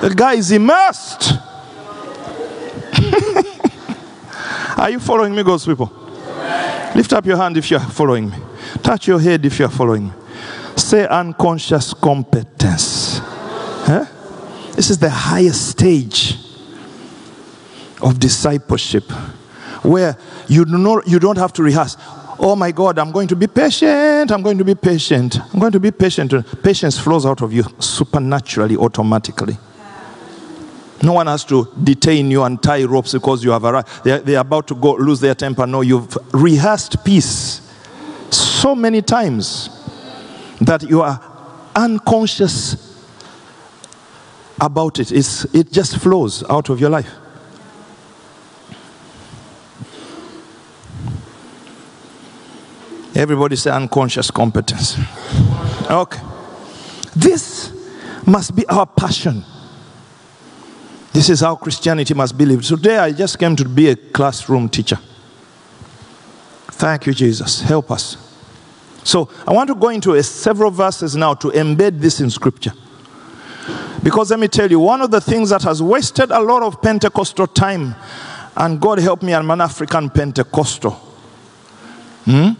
The 0.00 0.12
guy 0.16 0.34
is 0.34 0.50
immersed. 0.50 1.32
are 4.78 4.90
you 4.90 4.98
following 4.98 5.34
me, 5.34 5.42
God's 5.42 5.66
people? 5.66 5.92
Lift 6.94 7.12
up 7.12 7.26
your 7.26 7.36
hand 7.36 7.56
if 7.56 7.70
you 7.70 7.76
are 7.76 7.90
following 7.90 8.30
me. 8.30 8.36
Touch 8.82 9.06
your 9.06 9.20
head 9.20 9.44
if 9.44 9.58
you 9.58 9.66
are 9.66 9.70
following 9.70 10.08
me. 10.08 10.12
Say 10.76 11.06
unconscious 11.06 11.94
competence. 11.94 13.20
Huh? 13.22 14.06
This 14.74 14.90
is 14.90 14.98
the 14.98 15.10
highest 15.10 15.68
stage 15.68 16.36
of 18.02 18.18
discipleship 18.18 19.04
where 19.82 20.16
you, 20.48 20.64
do 20.64 20.78
not, 20.78 21.06
you 21.06 21.18
don't 21.18 21.38
have 21.38 21.52
to 21.54 21.62
rehearse. 21.62 21.96
Oh 22.38 22.56
my 22.56 22.72
God, 22.72 22.98
I'm 22.98 23.12
going 23.12 23.28
to 23.28 23.36
be 23.36 23.46
patient. 23.46 24.30
I'm 24.30 24.42
going 24.42 24.58
to 24.58 24.64
be 24.64 24.74
patient. 24.74 25.38
I'm 25.52 25.60
going 25.60 25.72
to 25.72 25.80
be 25.80 25.90
patient. 25.90 26.32
Patience 26.62 26.98
flows 26.98 27.26
out 27.26 27.42
of 27.42 27.52
you 27.52 27.64
supernaturally, 27.78 28.76
automatically. 28.76 29.58
No 31.02 31.14
one 31.14 31.26
has 31.26 31.44
to 31.46 31.66
detain 31.82 32.30
you 32.30 32.42
and 32.42 32.62
tie 32.62 32.84
ropes 32.84 33.12
because 33.12 33.42
you 33.42 33.50
have 33.50 33.64
arrived. 33.64 34.04
They're, 34.04 34.20
they're 34.20 34.40
about 34.40 34.66
to 34.68 34.74
go 34.74 34.92
lose 34.92 35.20
their 35.20 35.34
temper. 35.34 35.66
No, 35.66 35.80
you've 35.80 36.16
rehearsed 36.32 37.04
peace 37.04 37.66
so 38.30 38.74
many 38.74 39.02
times 39.02 39.70
that 40.60 40.82
you 40.82 41.00
are 41.00 41.20
unconscious 41.74 42.89
about 44.60 44.98
it. 44.98 45.10
It's, 45.10 45.44
it 45.54 45.72
just 45.72 45.98
flows 45.98 46.44
out 46.48 46.68
of 46.68 46.80
your 46.80 46.90
life. 46.90 47.10
Everybody 53.14 53.56
say 53.56 53.70
unconscious 53.70 54.30
competence. 54.30 54.96
Okay. 55.90 56.20
This 57.16 57.72
must 58.26 58.54
be 58.54 58.66
our 58.66 58.86
passion. 58.86 59.44
This 61.12 61.28
is 61.28 61.40
how 61.40 61.56
Christianity 61.56 62.14
must 62.14 62.38
be 62.38 62.46
lived. 62.46 62.64
Today 62.64 62.98
I 62.98 63.12
just 63.12 63.38
came 63.38 63.56
to 63.56 63.68
be 63.68 63.88
a 63.88 63.96
classroom 63.96 64.68
teacher. 64.68 64.98
Thank 66.68 67.06
you, 67.06 67.12
Jesus. 67.12 67.60
Help 67.60 67.90
us. 67.90 68.16
So 69.02 69.28
I 69.46 69.52
want 69.52 69.68
to 69.68 69.74
go 69.74 69.88
into 69.88 70.14
a, 70.14 70.22
several 70.22 70.70
verses 70.70 71.16
now 71.16 71.34
to 71.34 71.48
embed 71.48 72.00
this 72.00 72.20
in 72.20 72.30
Scripture. 72.30 72.72
Because 74.02 74.30
let 74.30 74.40
me 74.40 74.48
tell 74.48 74.70
you, 74.70 74.80
one 74.80 75.02
of 75.02 75.10
the 75.10 75.20
things 75.20 75.50
that 75.50 75.62
has 75.62 75.82
wasted 75.82 76.30
a 76.30 76.40
lot 76.40 76.62
of 76.62 76.80
Pentecostal 76.80 77.46
time, 77.46 77.94
and 78.56 78.80
God 78.80 78.98
help 78.98 79.22
me, 79.22 79.34
I'm 79.34 79.50
an 79.50 79.60
African 79.60 80.08
Pentecostal. 80.08 80.92
Hmm? 82.24 82.50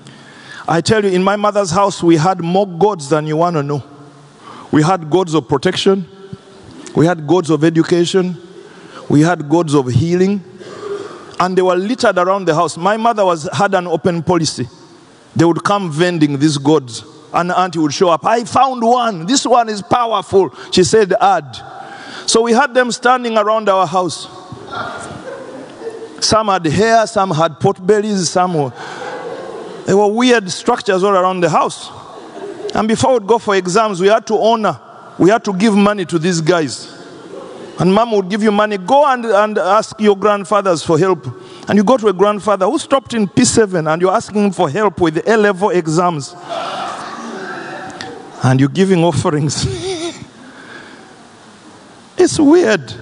I 0.69 0.83
tell 0.83 1.03
you, 1.03 1.11
in 1.11 1.23
my 1.23 1.37
mother's 1.37 1.71
house, 1.71 2.03
we 2.03 2.17
had 2.17 2.41
more 2.41 2.67
gods 2.67 3.09
than 3.09 3.27
you 3.27 3.39
want 3.39 3.57
to 3.57 3.63
know. 3.63 3.83
We 4.71 4.83
had 4.83 5.09
gods 5.09 5.35
of 5.35 5.49
protection, 5.49 6.07
we 6.95 7.07
had 7.07 7.27
gods 7.27 7.49
of 7.49 7.65
education, 7.65 8.37
we 9.09 9.23
had 9.23 9.49
gods 9.49 9.75
of 9.75 9.89
healing, 9.89 10.45
and 11.41 11.57
they 11.57 11.63
were 11.63 11.75
littered 11.75 12.19
around 12.19 12.45
the 12.45 12.55
house. 12.55 12.77
My 12.77 12.99
mother 12.99 13.25
was, 13.25 13.49
had 13.53 13.75
an 13.75 13.87
open 13.87 14.23
policy. 14.23 14.69
They 15.35 15.45
would 15.47 15.65
come 15.65 15.91
vending 15.91 16.39
these 16.39 16.59
gods 16.59 17.03
an 17.33 17.51
auntie 17.51 17.79
would 17.79 17.95
show 17.95 18.09
up. 18.09 18.25
I 18.25 18.45
found 18.45 18.83
one. 18.83 19.27
This 19.27 19.47
one 19.47 19.69
is 19.69 19.83
powerful. 19.83 20.55
She 20.73 20.85
said, 20.85 21.13
add. 21.21 21.57
So 22.27 22.43
we 22.43 22.53
had 22.53 22.75
them 22.75 22.93
standing 22.93 23.37
around 23.37 23.69
our 23.69 23.87
house. 23.87 24.29
Some 26.25 26.49
had 26.49 26.67
hair, 26.67 27.07
some 27.07 27.31
had 27.31 27.59
pot 27.61 27.85
bellies, 27.85 28.31
some 28.31 28.55
were. 28.55 28.73
There 29.87 29.97
were 29.97 30.09
weird 30.09 30.51
structures 30.51 31.03
all 31.03 31.13
around 31.13 31.41
the 31.41 31.51
house. 31.51 31.91
And 32.75 32.87
before 32.87 33.19
we'd 33.19 33.27
go 33.27 33.39
for 33.39 33.57
exams, 33.57 34.01
we 34.01 34.09
had 34.09 34.27
to 34.29 34.35
honor, 34.35 34.79
we 35.19 35.31
had 35.31 35.45
to 35.45 35.53
give 35.53 35.75
money 35.75 36.05
to 36.05 36.19
these 36.19 36.41
guys. 36.41 36.97
And 37.79 37.95
mom 37.95 38.13
would 38.13 38.29
give 38.29 38.43
you 38.43 38.53
money, 38.53 38.77
go 38.77 39.07
and, 39.07 39.25
and 39.25 39.57
ask 39.57 39.99
your 39.99 40.17
grandfathers 40.17 40.85
for 40.85 40.99
help. 40.99 41.27
And 41.67 41.79
you 41.79 41.83
go 41.83 41.97
to 41.97 42.09
a 42.09 42.13
grandfather 42.13 42.67
who 42.67 42.79
stopped 42.79 43.15
in 43.15 43.27
P7 43.27 43.91
and 43.91 44.03
you're 44.03 44.13
asking 44.13 44.45
him 44.45 44.53
for 44.53 44.69
help 44.69 45.01
with 45.01 45.27
A 45.27 45.37
level 45.37 45.71
exams 45.71 46.35
and 48.43 48.61
you're 48.61 48.69
giving 48.69 49.05
offerings. 49.05 49.65
it's 52.17 52.39
weird. 52.39 52.95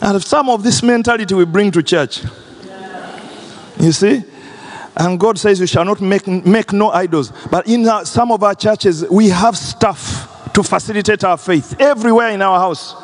And 0.00 0.22
some 0.22 0.48
of 0.48 0.62
this 0.62 0.82
mentality 0.82 1.34
we 1.34 1.44
bring 1.44 1.70
to 1.72 1.82
church. 1.82 2.22
You 3.78 3.92
see? 3.92 4.24
And 4.96 5.18
God 5.18 5.38
says, 5.38 5.60
You 5.60 5.66
shall 5.66 5.84
not 5.84 6.00
make, 6.00 6.26
make 6.26 6.72
no 6.72 6.90
idols. 6.90 7.32
But 7.50 7.66
in 7.66 7.88
our, 7.88 8.04
some 8.04 8.32
of 8.32 8.42
our 8.42 8.54
churches, 8.54 9.08
we 9.10 9.28
have 9.28 9.56
stuff 9.56 10.52
to 10.52 10.62
facilitate 10.62 11.24
our 11.24 11.38
faith 11.38 11.80
everywhere 11.80 12.30
in 12.30 12.42
our 12.42 12.58
house. 12.58 12.94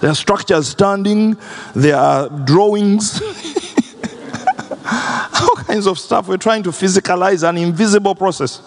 There 0.00 0.10
are 0.10 0.14
structures 0.14 0.68
standing, 0.68 1.36
there 1.74 1.96
are 1.96 2.28
drawings. 2.28 3.20
All 4.92 5.56
kinds 5.56 5.86
of 5.86 5.98
stuff. 5.98 6.28
We're 6.28 6.36
trying 6.36 6.62
to 6.64 6.70
physicalize 6.70 7.48
an 7.48 7.56
invisible 7.58 8.14
process. 8.14 8.62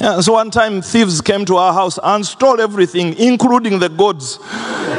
So 0.20 0.32
one 0.32 0.50
time 0.50 0.80
thieves 0.80 1.20
came 1.20 1.44
to 1.44 1.56
our 1.56 1.74
house 1.74 1.98
and 2.02 2.24
stole 2.24 2.60
everything, 2.60 3.14
including 3.18 3.78
the 3.78 3.88
gods. 3.88 4.38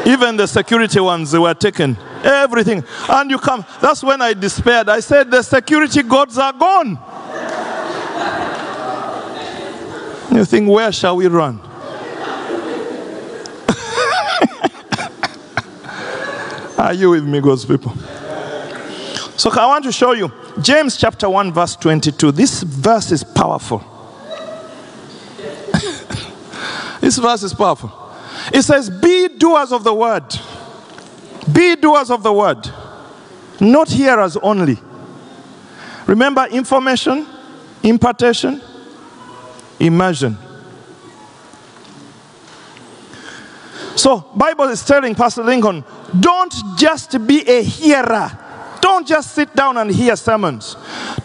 Even 0.06 0.38
the 0.38 0.48
security 0.48 1.00
ones, 1.00 1.36
were 1.36 1.56
taken. 1.56 1.98
Everything. 2.24 2.84
And 3.10 3.32
you 3.32 3.40
come. 3.40 3.66
That's 3.82 4.04
when 4.04 4.22
I 4.22 4.34
despaired. 4.34 4.90
I 4.90 5.00
said, 5.00 5.32
the 5.32 5.42
security 5.42 6.04
gods 6.04 6.38
are 6.38 6.54
gone. 6.54 7.00
You 10.32 10.46
think, 10.46 10.70
where 10.70 10.94
shall 10.94 11.18
we 11.18 11.28
run? 11.28 11.60
Are 16.78 16.94
you 16.94 17.10
with 17.10 17.26
me, 17.26 17.42
God's 17.42 17.66
people? 17.66 17.94
So 19.36 19.52
I 19.52 19.66
want 19.66 19.84
to 19.84 19.92
show 19.92 20.14
you 20.14 20.32
James 20.62 20.96
chapter 20.96 21.30
1, 21.30 21.52
verse 21.52 21.76
22. 21.76 22.32
This 22.32 22.64
verse 22.64 23.12
is 23.12 23.26
powerful. 23.26 23.91
This 27.02 27.18
verse 27.18 27.44
is 27.44 27.54
powerful. 27.54 27.92
It 28.54 28.62
says, 28.62 28.90
Be 28.90 29.28
doers 29.38 29.72
of 29.72 29.84
the 29.84 29.94
word. 29.94 30.24
Be 31.52 31.76
doers 31.76 32.10
of 32.12 32.24
the 32.24 32.32
word, 32.32 32.70
not 33.60 33.90
hearers 33.90 34.38
only. 34.38 34.78
Remember 36.08 36.46
information, 36.46 37.26
impartation, 37.84 38.62
immersion. 39.80 40.38
So 43.96 44.20
Bible 44.36 44.70
is 44.70 44.84
telling 44.86 45.16
Pastor 45.16 45.44
Lincoln, 45.44 45.84
don't 46.20 46.54
just 46.78 47.26
be 47.28 47.42
a 47.48 47.64
hearer. 47.64 48.38
Don't 48.82 49.08
just 49.08 49.36
sit 49.36 49.56
down 49.56 49.78
and 49.78 49.92
hear 49.92 50.16
sermons. 50.16 50.76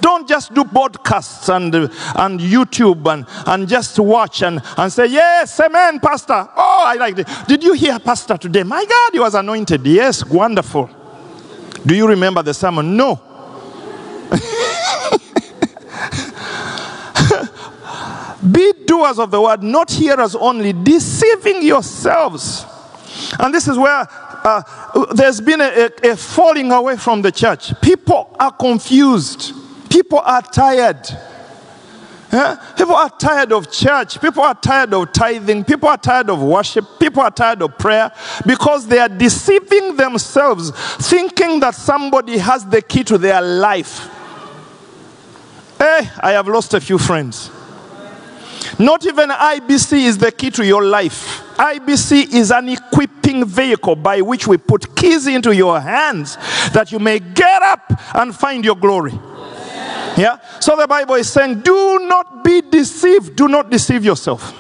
Don't 0.00 0.28
just 0.28 0.54
do 0.54 0.64
podcasts 0.64 1.54
and, 1.54 1.74
and 1.74 2.38
YouTube 2.38 3.11
and, 3.12 3.26
and 3.46 3.66
just 3.66 3.98
watch 3.98 4.42
and, 4.42 4.61
and 4.76 4.92
say, 4.92 5.07
Yes, 5.07 5.59
amen, 5.61 6.00
Pastor. 6.00 6.48
Oh, 6.57 6.84
I 6.86 6.94
like 6.94 7.18
it. 7.18 7.28
Did 7.48 7.64
you 7.64 7.72
hear 7.72 7.98
Pastor 7.98 8.36
today? 8.36 8.62
My 8.62 8.84
God, 8.84 9.12
he 9.12 9.18
was 9.18 9.34
anointed. 9.34 9.84
Yes, 9.86 10.24
wonderful. 10.24 10.90
Do 11.84 11.94
you 11.94 12.07
remember 12.07 12.42
the 12.42 12.54
sermon? 12.54 12.96
No. 12.96 13.20
Be 18.52 18.72
doers 18.84 19.18
of 19.18 19.30
the 19.30 19.40
word, 19.40 19.62
not 19.62 19.90
hearers 19.90 20.36
only, 20.36 20.72
deceiving 20.72 21.62
yourselves. 21.62 22.64
And 23.39 23.55
this 23.55 23.68
is 23.68 23.76
where 23.76 24.07
uh, 24.11 24.62
there's 25.14 25.41
been 25.41 25.61
a, 25.61 25.91
a, 26.03 26.16
falling 26.16 26.72
away 26.72 26.97
from 26.97 27.22
the 27.22 27.32
church. 27.32 27.72
People 27.80 28.34
are 28.39 28.53
confused, 28.53 29.53
people 29.91 30.18
are 30.18 30.43
tired. 30.43 31.09
Yeah? 32.32 32.57
People 32.76 32.97
are 32.97 33.09
tired 33.09 33.53
of 33.53 33.70
church. 33.70 34.20
People 34.20 34.43
are 34.43 34.55
tired 34.55 34.93
of 34.93 35.12
tithing. 35.12 35.64
People 35.64 35.89
are 35.89 35.97
tired 35.97 36.28
of 36.28 36.43
worship. 36.43 36.84
People 36.99 37.22
are 37.22 37.30
tired 37.30 37.62
of 37.62 37.78
prayer 37.78 38.11
because 38.45 38.87
they 38.87 38.99
are 38.99 39.09
deceiving 39.09 39.97
themselves, 39.97 40.70
thinking 41.09 41.61
that 41.61 41.74
somebody 41.74 42.37
has 42.39 42.66
the 42.66 42.82
key 42.82 43.05
to 43.05 43.16
their 43.16 43.41
life. 43.41 44.11
Hey, 45.78 46.11
I 46.20 46.32
have 46.32 46.49
lost 46.49 46.74
a 46.74 46.80
few 46.80 46.99
friends. 46.99 47.51
Not 48.78 49.07
even 49.07 49.30
IBC 49.30 50.04
is 50.04 50.18
the 50.18 50.30
key 50.32 50.50
to 50.50 50.64
your 50.64 50.84
life. 50.84 51.42
IBC 51.57 52.34
is 52.34 52.50
an 52.50 52.68
equipping 52.68 53.44
vehicle 53.44 53.96
by 53.96 54.20
which 54.20 54.46
we 54.46 54.59
put 54.59 54.94
keys 54.94 55.26
into 55.26 55.54
your 55.54 55.80
hands 55.80 56.36
that 56.72 56.92
you 56.92 56.98
may 56.98 57.18
get 57.18 57.62
up 57.62 57.92
and 58.14 58.34
find 58.34 58.64
your 58.64 58.76
glory. 58.76 59.12
Yeah? 60.16 60.38
So 60.61 60.76
the 60.76 60.86
Bible 60.86 61.14
is 61.14 61.30
saying, 61.30 61.61
do 61.61 62.00
not 62.00 62.44
be 62.44 62.62
deceived. 62.62 63.36
Do 63.36 63.48
not 63.48 63.70
deceive 63.70 64.04
yourself. 64.04 64.54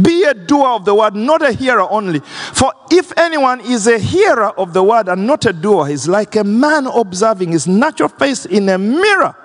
Be 0.00 0.24
a 0.24 0.34
doer 0.34 0.68
of 0.68 0.84
the 0.84 0.94
word, 0.94 1.14
not 1.14 1.42
a 1.42 1.52
hearer 1.52 1.88
only. 1.88 2.18
For 2.20 2.72
if 2.90 3.16
anyone 3.16 3.60
is 3.60 3.86
a 3.86 3.98
hearer 3.98 4.48
of 4.58 4.72
the 4.72 4.82
word 4.82 5.08
and 5.08 5.26
not 5.26 5.46
a 5.46 5.52
doer, 5.52 5.86
he's 5.86 6.08
like 6.08 6.34
a 6.36 6.42
man 6.42 6.86
observing 6.86 7.52
his 7.52 7.68
natural 7.68 8.08
face 8.08 8.44
in 8.44 8.68
a 8.68 8.78
mirror. 8.78 9.36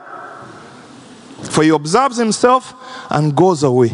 For 1.44 1.64
he 1.64 1.70
observes 1.70 2.18
himself 2.18 2.74
and 3.10 3.36
goes 3.36 3.64
away 3.64 3.92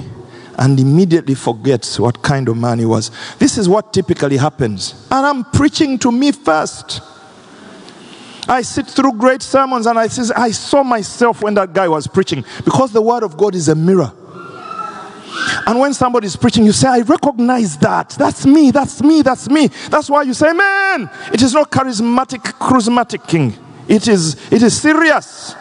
and 0.57 0.79
immediately 0.79 1.35
forgets 1.35 1.99
what 1.99 2.21
kind 2.21 2.47
of 2.47 2.57
man 2.57 2.79
he 2.79 2.85
was. 2.85 3.11
This 3.37 3.57
is 3.57 3.67
what 3.67 3.93
typically 3.93 4.37
happens. 4.37 5.07
And 5.11 5.25
I'm 5.25 5.43
preaching 5.43 5.99
to 5.99 6.11
me 6.11 6.31
first. 6.31 7.01
I 8.47 8.61
sit 8.61 8.87
through 8.87 9.13
great 9.13 9.41
sermons 9.41 9.87
and 9.87 9.97
I, 9.97 10.07
says, 10.07 10.31
I 10.31 10.51
saw 10.51 10.83
myself 10.83 11.41
when 11.41 11.55
that 11.55 11.73
guy 11.73 11.87
was 11.87 12.07
preaching 12.07 12.45
because 12.63 12.91
the 12.91 13.01
word 13.01 13.23
of 13.23 13.37
God 13.37 13.55
is 13.55 13.69
a 13.69 13.75
mirror. 13.75 14.11
And 15.67 15.79
when 15.79 15.93
somebody's 15.93 16.35
preaching, 16.35 16.63
you 16.63 16.71
say, 16.71 16.87
I 16.87 16.99
recognize 17.01 17.77
that. 17.79 18.11
That's 18.11 18.45
me, 18.45 18.71
that's 18.71 19.01
me, 19.01 19.21
that's 19.21 19.49
me. 19.49 19.67
That's 19.89 20.09
why 20.09 20.21
you 20.21 20.33
say, 20.33 20.53
man, 20.53 21.09
it 21.33 21.41
is 21.41 21.53
not 21.53 21.71
charismatic, 21.71 22.41
charismatic 22.59 23.27
king. 23.27 23.53
It 23.87 24.07
is, 24.07 24.51
it 24.51 24.63
is 24.63 24.79
serious. 24.79 25.55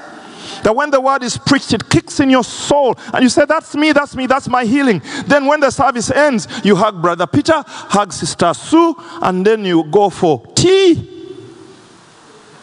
That 0.65 0.75
when 0.75 0.91
the 0.91 1.01
word 1.01 1.23
is 1.23 1.37
preached, 1.37 1.75
it 1.75 1.91
kicks 1.91 2.21
in 2.21 2.31
your 2.31 2.43
soul. 2.43 2.97
And 3.13 3.23
you 3.23 3.29
say, 3.29 3.45
That's 3.45 3.77
me, 3.77 3.93
that's 3.93 4.17
me, 4.17 4.27
that's 4.27 4.49
my 4.49 4.65
healing. 4.65 5.03
Then 5.27 5.45
when 5.45 5.61
the 5.61 5.71
service 5.71 6.11
ends, 6.11 6.49
you 6.65 6.75
hug 6.75 7.03
Brother 7.03 7.27
Peter, 7.27 7.63
hug 7.67 8.15
Sister 8.15 8.55
Sue, 8.55 8.97
and 9.21 9.47
then 9.47 9.67
you 9.67 9.85
go 9.85 10.09
for 10.09 10.45
tea. 10.55 11.11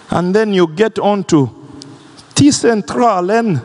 And 0.09 0.35
then 0.35 0.51
you 0.51 0.67
get 0.67 0.97
on 0.97 1.23
to 1.25 1.49
tea 2.33 2.51
central 2.51 3.31
and 3.31 3.59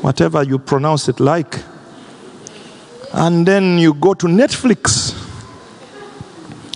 whatever 0.00 0.44
you 0.44 0.60
pronounce 0.60 1.08
it 1.08 1.18
like. 1.18 1.62
And 3.12 3.44
then 3.44 3.76
you 3.76 3.94
go 3.94 4.14
to 4.14 4.26
Netflix 4.28 5.20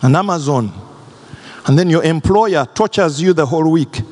and 0.02 0.16
Amazon. 0.16 0.72
And 1.66 1.78
then 1.78 1.88
your 1.88 2.02
employer 2.02 2.66
tortures 2.74 3.22
you 3.22 3.32
the 3.32 3.46
whole 3.46 3.70
week. 3.70 4.02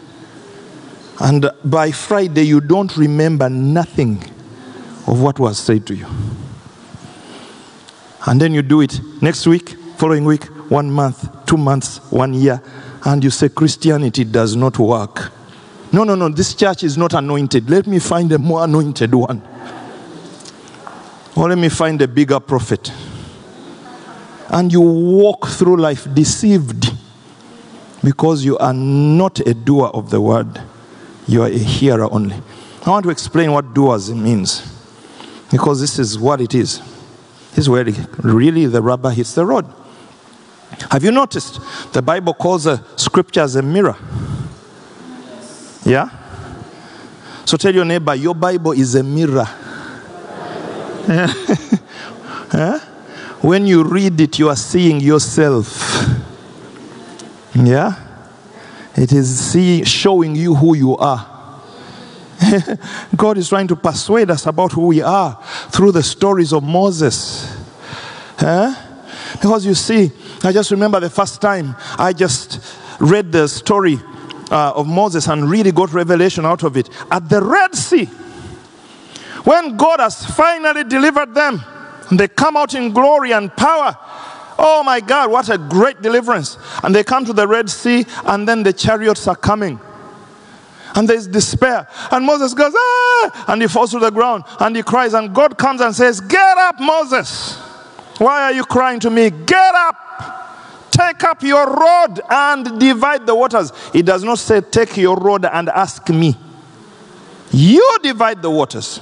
And 1.20 1.50
by 1.64 1.92
Friday, 1.92 2.42
you 2.42 2.60
don't 2.60 2.94
remember 2.96 3.48
nothing 3.48 4.22
of 5.06 5.22
what 5.22 5.38
was 5.38 5.58
said 5.58 5.86
to 5.86 5.94
you. 5.94 6.06
And 8.26 8.40
then 8.40 8.52
you 8.52 8.62
do 8.62 8.80
it 8.80 9.00
next 9.22 9.46
week, 9.46 9.70
following 9.96 10.24
week, 10.24 10.44
one 10.68 10.90
month, 10.90 11.46
two 11.46 11.56
months, 11.56 11.98
one 12.10 12.34
year, 12.34 12.60
and 13.04 13.22
you 13.22 13.30
say 13.30 13.48
Christianity 13.48 14.24
does 14.24 14.56
not 14.56 14.78
work. 14.78 15.30
No, 15.92 16.02
no, 16.04 16.16
no, 16.16 16.28
this 16.28 16.54
church 16.54 16.82
is 16.82 16.98
not 16.98 17.14
anointed. 17.14 17.70
Let 17.70 17.86
me 17.86 18.00
find 18.00 18.30
a 18.32 18.38
more 18.38 18.64
anointed 18.64 19.14
one. 19.14 19.40
Or 21.36 21.48
let 21.48 21.56
me 21.56 21.68
find 21.68 22.02
a 22.02 22.08
bigger 22.08 22.40
prophet. 22.40 22.92
And 24.48 24.72
you 24.72 24.80
walk 24.80 25.46
through 25.46 25.76
life 25.76 26.12
deceived 26.12 26.92
because 28.02 28.44
you 28.44 28.58
are 28.58 28.74
not 28.74 29.40
a 29.40 29.54
doer 29.54 29.86
of 29.86 30.10
the 30.10 30.20
word. 30.20 30.60
You 31.26 31.42
are 31.42 31.48
a 31.48 31.58
hearer 31.58 32.10
only. 32.12 32.36
I 32.84 32.90
want 32.90 33.04
to 33.04 33.10
explain 33.10 33.50
what 33.52 33.74
doers 33.74 34.12
means 34.12 34.62
because 35.50 35.80
this 35.80 35.98
is 35.98 36.18
what 36.18 36.40
it 36.40 36.54
is. 36.54 36.80
This 37.50 37.58
is 37.58 37.68
where 37.68 37.84
really 38.18 38.66
the 38.66 38.80
rubber 38.80 39.10
hits 39.10 39.34
the 39.34 39.44
road. 39.44 39.66
Have 40.90 41.02
you 41.02 41.10
noticed 41.10 41.60
the 41.92 42.02
Bible 42.02 42.34
calls 42.34 42.64
the 42.64 42.82
scriptures 42.96 43.56
a 43.56 43.62
mirror? 43.62 43.96
Yeah? 45.84 46.10
So 47.44 47.56
tell 47.56 47.74
your 47.74 47.84
neighbor, 47.84 48.14
your 48.14 48.34
Bible 48.34 48.72
is 48.72 48.94
a 48.94 49.02
mirror. 49.02 49.48
yeah? 51.08 52.78
When 53.40 53.66
you 53.66 53.84
read 53.84 54.20
it, 54.20 54.38
you 54.38 54.48
are 54.48 54.56
seeing 54.56 55.00
yourself. 55.00 56.04
Yeah? 57.54 58.05
It 58.96 59.12
is 59.12 59.38
see, 59.38 59.84
showing 59.84 60.34
you 60.34 60.54
who 60.54 60.74
you 60.74 60.96
are. 60.96 61.34
God 63.16 63.38
is 63.38 63.48
trying 63.48 63.68
to 63.68 63.76
persuade 63.76 64.30
us 64.30 64.46
about 64.46 64.72
who 64.72 64.86
we 64.86 65.02
are 65.02 65.40
through 65.70 65.92
the 65.92 66.02
stories 66.02 66.52
of 66.52 66.62
Moses. 66.62 67.56
Huh? 68.38 68.74
Because 69.32 69.66
you 69.66 69.74
see, 69.74 70.10
I 70.42 70.52
just 70.52 70.70
remember 70.70 71.00
the 71.00 71.10
first 71.10 71.40
time 71.40 71.74
I 71.98 72.12
just 72.12 72.76
read 73.00 73.32
the 73.32 73.48
story 73.48 73.98
uh, 74.50 74.72
of 74.74 74.86
Moses 74.86 75.28
and 75.28 75.50
really 75.50 75.72
got 75.72 75.92
revelation 75.92 76.44
out 76.44 76.62
of 76.62 76.76
it 76.76 76.88
at 77.10 77.28
the 77.28 77.42
Red 77.42 77.74
Sea. 77.74 78.06
When 79.44 79.76
God 79.76 80.00
has 80.00 80.24
finally 80.24 80.84
delivered 80.84 81.34
them, 81.34 81.62
and 82.10 82.20
they 82.20 82.28
come 82.28 82.56
out 82.56 82.74
in 82.74 82.92
glory 82.92 83.32
and 83.32 83.54
power. 83.56 83.96
Oh 84.58 84.82
my 84.82 85.00
God, 85.00 85.30
what 85.30 85.48
a 85.48 85.58
great 85.58 86.02
deliverance. 86.02 86.58
And 86.82 86.94
they 86.94 87.04
come 87.04 87.24
to 87.26 87.32
the 87.32 87.46
Red 87.46 87.68
Sea, 87.68 88.06
and 88.24 88.48
then 88.48 88.62
the 88.62 88.72
chariots 88.72 89.28
are 89.28 89.36
coming. 89.36 89.80
And 90.94 91.06
there's 91.06 91.26
despair. 91.26 91.86
And 92.10 92.24
Moses 92.24 92.54
goes, 92.54 92.72
ah! 92.74 93.44
And 93.48 93.60
he 93.60 93.68
falls 93.68 93.90
to 93.90 93.98
the 93.98 94.10
ground 94.10 94.44
and 94.60 94.74
he 94.74 94.82
cries. 94.82 95.12
And 95.12 95.34
God 95.34 95.58
comes 95.58 95.82
and 95.82 95.94
says, 95.94 96.20
Get 96.20 96.56
up, 96.56 96.80
Moses. 96.80 97.56
Why 98.16 98.44
are 98.44 98.52
you 98.52 98.64
crying 98.64 98.98
to 99.00 99.10
me? 99.10 99.28
Get 99.28 99.74
up. 99.74 99.96
take 100.96 101.22
up 101.24 101.42
your 101.42 101.66
rod 101.66 102.20
and 102.30 102.80
divide 102.80 103.26
the 103.26 103.34
waters. 103.34 103.72
It 103.92 104.06
does 104.06 104.24
not 104.24 104.38
say, 104.38 104.62
take 104.62 104.96
your 104.96 105.16
rod 105.16 105.44
and 105.44 105.68
ask 105.68 106.08
me. 106.08 106.36
You 107.52 107.98
divide 108.02 108.40
the 108.40 108.50
waters. 108.50 109.00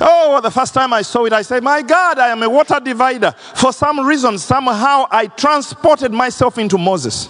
Oh, 0.00 0.40
the 0.40 0.50
first 0.50 0.74
time 0.74 0.92
I 0.92 1.02
saw 1.02 1.24
it, 1.24 1.32
I 1.32 1.42
said, 1.42 1.62
My 1.62 1.82
God, 1.82 2.18
I 2.18 2.28
am 2.28 2.42
a 2.42 2.48
water 2.48 2.78
divider. 2.80 3.32
For 3.56 3.72
some 3.72 4.00
reason, 4.06 4.38
somehow 4.38 5.06
I 5.10 5.26
transported 5.26 6.12
myself 6.12 6.58
into 6.58 6.78
Moses. 6.78 7.28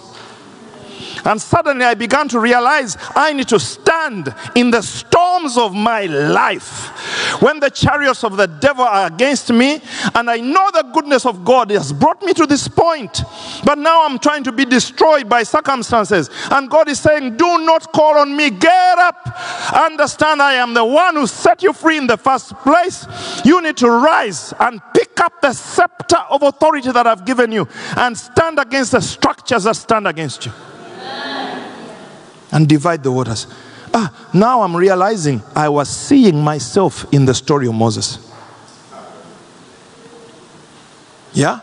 And 1.25 1.41
suddenly 1.41 1.85
I 1.85 1.93
began 1.93 2.27
to 2.29 2.39
realize 2.39 2.97
I 3.15 3.33
need 3.33 3.47
to 3.49 3.59
stand 3.59 4.33
in 4.55 4.71
the 4.71 4.81
storms 4.81 5.57
of 5.57 5.73
my 5.73 6.05
life. 6.05 7.41
When 7.41 7.59
the 7.59 7.69
chariots 7.69 8.23
of 8.23 8.37
the 8.37 8.47
devil 8.47 8.83
are 8.83 9.07
against 9.07 9.51
me, 9.51 9.81
and 10.15 10.29
I 10.29 10.37
know 10.37 10.69
the 10.71 10.89
goodness 10.93 11.25
of 11.25 11.43
God 11.43 11.71
has 11.71 11.93
brought 11.93 12.21
me 12.21 12.33
to 12.33 12.45
this 12.45 12.67
point, 12.67 13.23
but 13.63 13.77
now 13.77 14.05
I'm 14.05 14.19
trying 14.19 14.43
to 14.45 14.51
be 14.51 14.65
destroyed 14.65 15.29
by 15.29 15.43
circumstances. 15.43 16.29
And 16.51 16.69
God 16.69 16.89
is 16.89 16.99
saying, 16.99 17.37
Do 17.37 17.59
not 17.59 17.91
call 17.93 18.17
on 18.17 18.35
me, 18.35 18.49
get 18.49 18.97
up. 18.97 19.35
Understand, 19.73 20.41
I 20.41 20.53
am 20.53 20.73
the 20.73 20.85
one 20.85 21.15
who 21.15 21.27
set 21.27 21.63
you 21.63 21.73
free 21.73 21.97
in 21.97 22.07
the 22.07 22.17
first 22.17 22.53
place. 22.59 23.05
You 23.45 23.61
need 23.61 23.77
to 23.77 23.89
rise 23.89 24.53
and 24.59 24.81
pick 24.93 25.19
up 25.19 25.41
the 25.41 25.53
scepter 25.53 26.17
of 26.29 26.43
authority 26.43 26.91
that 26.91 27.07
I've 27.07 27.25
given 27.25 27.51
you 27.51 27.67
and 27.97 28.17
stand 28.17 28.59
against 28.59 28.91
the 28.91 29.01
structures 29.01 29.63
that 29.63 29.75
stand 29.75 30.07
against 30.07 30.45
you 30.45 30.51
and 32.51 32.67
divide 32.67 33.03
the 33.03 33.11
waters. 33.11 33.47
Ah, 33.93 34.29
now 34.33 34.61
I'm 34.61 34.75
realizing 34.75 35.41
I 35.55 35.69
was 35.69 35.89
seeing 35.89 36.41
myself 36.43 37.05
in 37.11 37.25
the 37.25 37.33
story 37.33 37.67
of 37.67 37.73
Moses. 37.73 38.19
Yeah? 41.33 41.59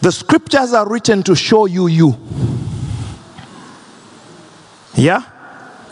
The 0.00 0.12
scriptures 0.12 0.72
are 0.72 0.88
written 0.88 1.22
to 1.24 1.34
show 1.34 1.66
you 1.66 1.86
you. 1.86 2.16
Yeah? 4.94 5.22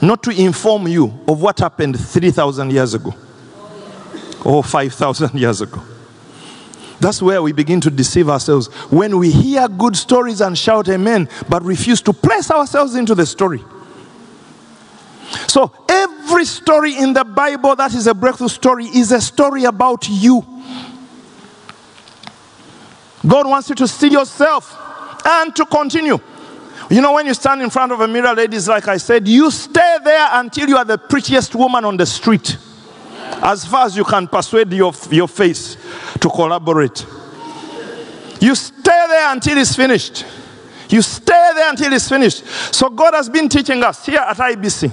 Not 0.00 0.22
to 0.24 0.30
inform 0.30 0.86
you 0.88 1.06
of 1.26 1.40
what 1.40 1.58
happened 1.60 1.98
3,000 1.98 2.70
years 2.70 2.94
ago 2.94 3.14
or 4.44 4.62
5,000 4.62 5.34
years 5.34 5.60
ago. 5.60 5.82
That's 7.00 7.20
where 7.20 7.42
we 7.42 7.52
begin 7.52 7.80
to 7.82 7.90
deceive 7.90 8.28
ourselves. 8.28 8.68
When 8.90 9.18
we 9.18 9.30
hear 9.30 9.68
good 9.68 9.96
stories 9.96 10.40
and 10.40 10.56
shout 10.56 10.88
amen, 10.88 11.28
but 11.48 11.62
refuse 11.62 12.00
to 12.02 12.12
place 12.12 12.50
ourselves 12.50 12.94
into 12.94 13.14
the 13.14 13.26
story. 13.26 13.62
So, 15.48 15.72
every 15.88 16.44
story 16.44 16.96
in 16.96 17.12
the 17.12 17.24
Bible 17.24 17.76
that 17.76 17.92
is 17.94 18.06
a 18.06 18.14
breakthrough 18.14 18.48
story 18.48 18.86
is 18.86 19.12
a 19.12 19.20
story 19.20 19.64
about 19.64 20.08
you. 20.08 20.44
God 23.26 23.46
wants 23.46 23.68
you 23.68 23.74
to 23.76 23.88
see 23.88 24.08
yourself 24.08 24.76
and 25.26 25.54
to 25.56 25.66
continue. 25.66 26.18
You 26.88 27.00
know, 27.00 27.12
when 27.12 27.26
you 27.26 27.34
stand 27.34 27.60
in 27.60 27.70
front 27.70 27.90
of 27.90 28.00
a 28.00 28.06
mirror, 28.06 28.32
ladies, 28.34 28.68
like 28.68 28.86
I 28.86 28.98
said, 28.98 29.26
you 29.26 29.50
stay 29.50 29.96
there 30.04 30.28
until 30.32 30.68
you 30.68 30.76
are 30.76 30.84
the 30.84 30.98
prettiest 30.98 31.54
woman 31.56 31.84
on 31.84 31.96
the 31.96 32.06
street 32.06 32.56
as 33.42 33.64
far 33.64 33.86
as 33.86 33.96
you 33.96 34.04
can 34.04 34.26
persuade 34.26 34.72
your, 34.72 34.92
your 35.10 35.28
face 35.28 35.76
to 36.20 36.28
collaborate. 36.28 37.06
You 38.40 38.54
stay 38.54 39.04
there 39.08 39.32
until 39.32 39.58
it's 39.58 39.74
finished. 39.74 40.24
You 40.88 41.02
stay 41.02 41.50
there 41.54 41.70
until 41.70 41.92
it's 41.92 42.08
finished. 42.08 42.46
So 42.74 42.88
God 42.88 43.14
has 43.14 43.28
been 43.28 43.48
teaching 43.48 43.82
us 43.82 44.06
here 44.06 44.20
at 44.20 44.36
IBC 44.36 44.92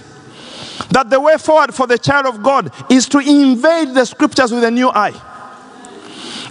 that 0.90 1.10
the 1.10 1.20
way 1.20 1.38
forward 1.38 1.74
for 1.74 1.88
the 1.88 1.98
child 1.98 2.26
of 2.26 2.42
God 2.42 2.72
is 2.92 3.08
to 3.10 3.20
invade 3.20 3.94
the 3.94 4.06
scriptures 4.06 4.52
with 4.52 4.64
a 4.64 4.72
new 4.72 4.90
eye. 4.90 5.14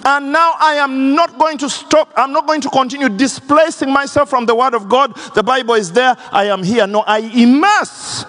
And 0.04 0.32
now 0.32 0.54
I 0.58 0.74
am 0.74 1.14
not 1.14 1.38
going 1.38 1.58
to 1.58 1.70
stop. 1.70 2.12
I'm 2.16 2.32
not 2.32 2.46
going 2.46 2.60
to 2.62 2.70
continue 2.70 3.08
displacing 3.08 3.92
myself 3.92 4.28
from 4.30 4.46
the 4.46 4.54
Word 4.54 4.74
of 4.74 4.88
God. 4.88 5.14
The 5.34 5.42
Bible 5.42 5.74
is 5.74 5.92
there. 5.92 6.16
I 6.32 6.46
am 6.46 6.62
here. 6.64 6.86
No, 6.88 7.04
I 7.06 7.18
immerse 7.18 8.24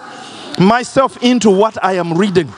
myself 0.58 1.20
into 1.22 1.50
what 1.50 1.82
I 1.82 1.94
am 1.94 2.14
reading 2.14 2.52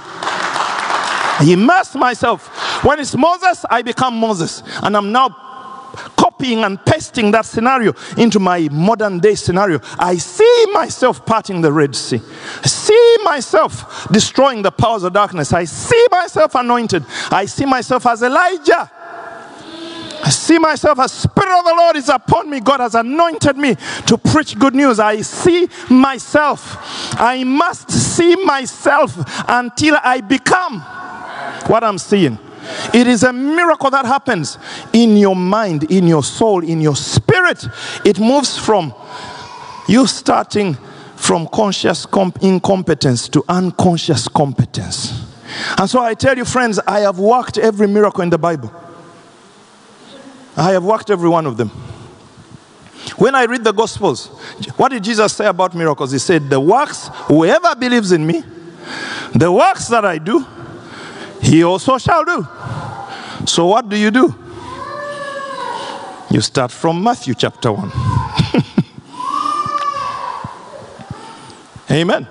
immerse 1.43 1.95
myself. 1.95 2.85
When 2.85 3.01
it's 3.01 3.17
Moses, 3.17 3.65
I 3.69 3.83
become 3.83 4.19
Moses. 4.19 4.63
And 4.83 4.97
I'm 4.97 5.13
now 5.13 5.29
copying 6.17 6.65
and 6.65 6.85
pasting 6.85 7.31
that 7.31 7.47
scenario 7.47 7.95
into 8.17 8.39
my 8.39 8.69
modern 8.71 9.19
day 9.19 9.35
scenario. 9.35 9.81
I 9.99 10.17
see 10.17 10.67
myself 10.73 11.25
parting 11.25 11.61
the 11.61 11.73
Red 11.73 11.95
Sea. 11.97 12.21
I 12.63 12.67
see 12.67 13.17
myself 13.23 14.07
destroying 14.13 14.63
the 14.63 14.71
powers 14.71 15.03
of 15.03 15.13
darkness. 15.13 15.53
I 15.53 15.65
see 15.65 16.07
myself 16.11 16.55
anointed. 16.55 17.05
I 17.31 17.47
see 17.47 17.65
myself 17.65 18.07
as 18.07 18.23
Elijah. 18.23 18.91
I 20.25 20.31
see 20.31 20.59
myself 20.59 20.99
as 20.99 21.13
Spirit 21.13 21.59
of 21.59 21.65
the 21.65 21.75
Lord 21.77 21.97
is 21.97 22.09
upon 22.09 22.51
me. 22.51 22.61
God 22.61 22.81
has 22.81 22.95
anointed 22.95 23.57
me 23.57 23.77
to 24.07 24.19
preach 24.19 24.59
good 24.59 24.75
news. 24.75 24.99
I 24.99 25.21
see 25.21 25.69
myself. 25.89 26.77
I 27.21 27.45
must 27.45 27.91
see 27.91 28.35
myself 28.45 29.15
until 29.47 29.97
I 30.03 30.21
become 30.21 30.85
what 31.67 31.85
I'm 31.85 31.99
seeing. 31.99 32.39
It 32.93 33.07
is 33.07 33.23
a 33.23 33.33
miracle 33.33 33.91
that 33.91 34.05
happens 34.05 34.59
in 34.93 35.17
your 35.17 35.37
mind, 35.37 35.91
in 35.91 36.07
your 36.07 36.23
soul, 36.23 36.65
in 36.65 36.81
your 36.81 36.97
spirit. 36.97 37.65
It 38.05 38.19
moves 38.19 38.59
from 38.59 38.93
you 39.89 40.07
starting 40.07 40.77
from 41.17 41.47
conscious 41.49 42.07
comp- 42.07 42.43
incompetence 42.43 43.29
to 43.31 43.45
unconscious 43.49 44.29
competence. 44.29 45.25
And 45.79 45.89
so 45.89 46.01
I 46.01 46.15
tell 46.15 46.37
you, 46.37 46.45
friends, 46.45 46.79
I 46.87 47.01
have 47.01 47.19
worked 47.19 47.57
every 47.59 47.87
miracle 47.87 48.23
in 48.23 48.31
the 48.31 48.39
Bible. 48.39 48.73
I 50.57 50.73
have 50.73 50.85
worked 50.85 51.11
every 51.11 51.29
one 51.29 51.47
of 51.47 51.57
them. 51.57 51.71
When 53.17 53.35
I 53.35 53.45
read 53.45 53.63
the 53.63 53.73
Gospels, 53.73 54.27
what 54.77 54.91
did 54.91 55.05
Jesus 55.05 55.35
say 55.35 55.47
about 55.47 55.75
miracles? 55.75 56.13
He 56.13 56.19
said, 56.19 56.51
The 56.51 56.59
works, 56.59 57.09
whoever 57.29 57.75
believes 57.77 58.13
in 58.13 58.27
me, 58.27 58.43
the 59.35 59.51
works 59.51 59.89
that 59.89 60.05
I 60.05 60.19
do, 60.19 60.45
he 61.41 61.63
also 61.65 61.99
shall 61.99 62.25
do. 62.25 62.47
So, 63.47 63.67
what 63.67 63.89
do 63.89 63.97
you 63.97 64.11
do? 64.11 64.35
You 66.31 66.41
start 66.41 66.71
from 66.73 67.03
Matthew 67.03 67.35
chapter 67.35 67.73
1. 67.73 67.93
Amen. 71.91 72.27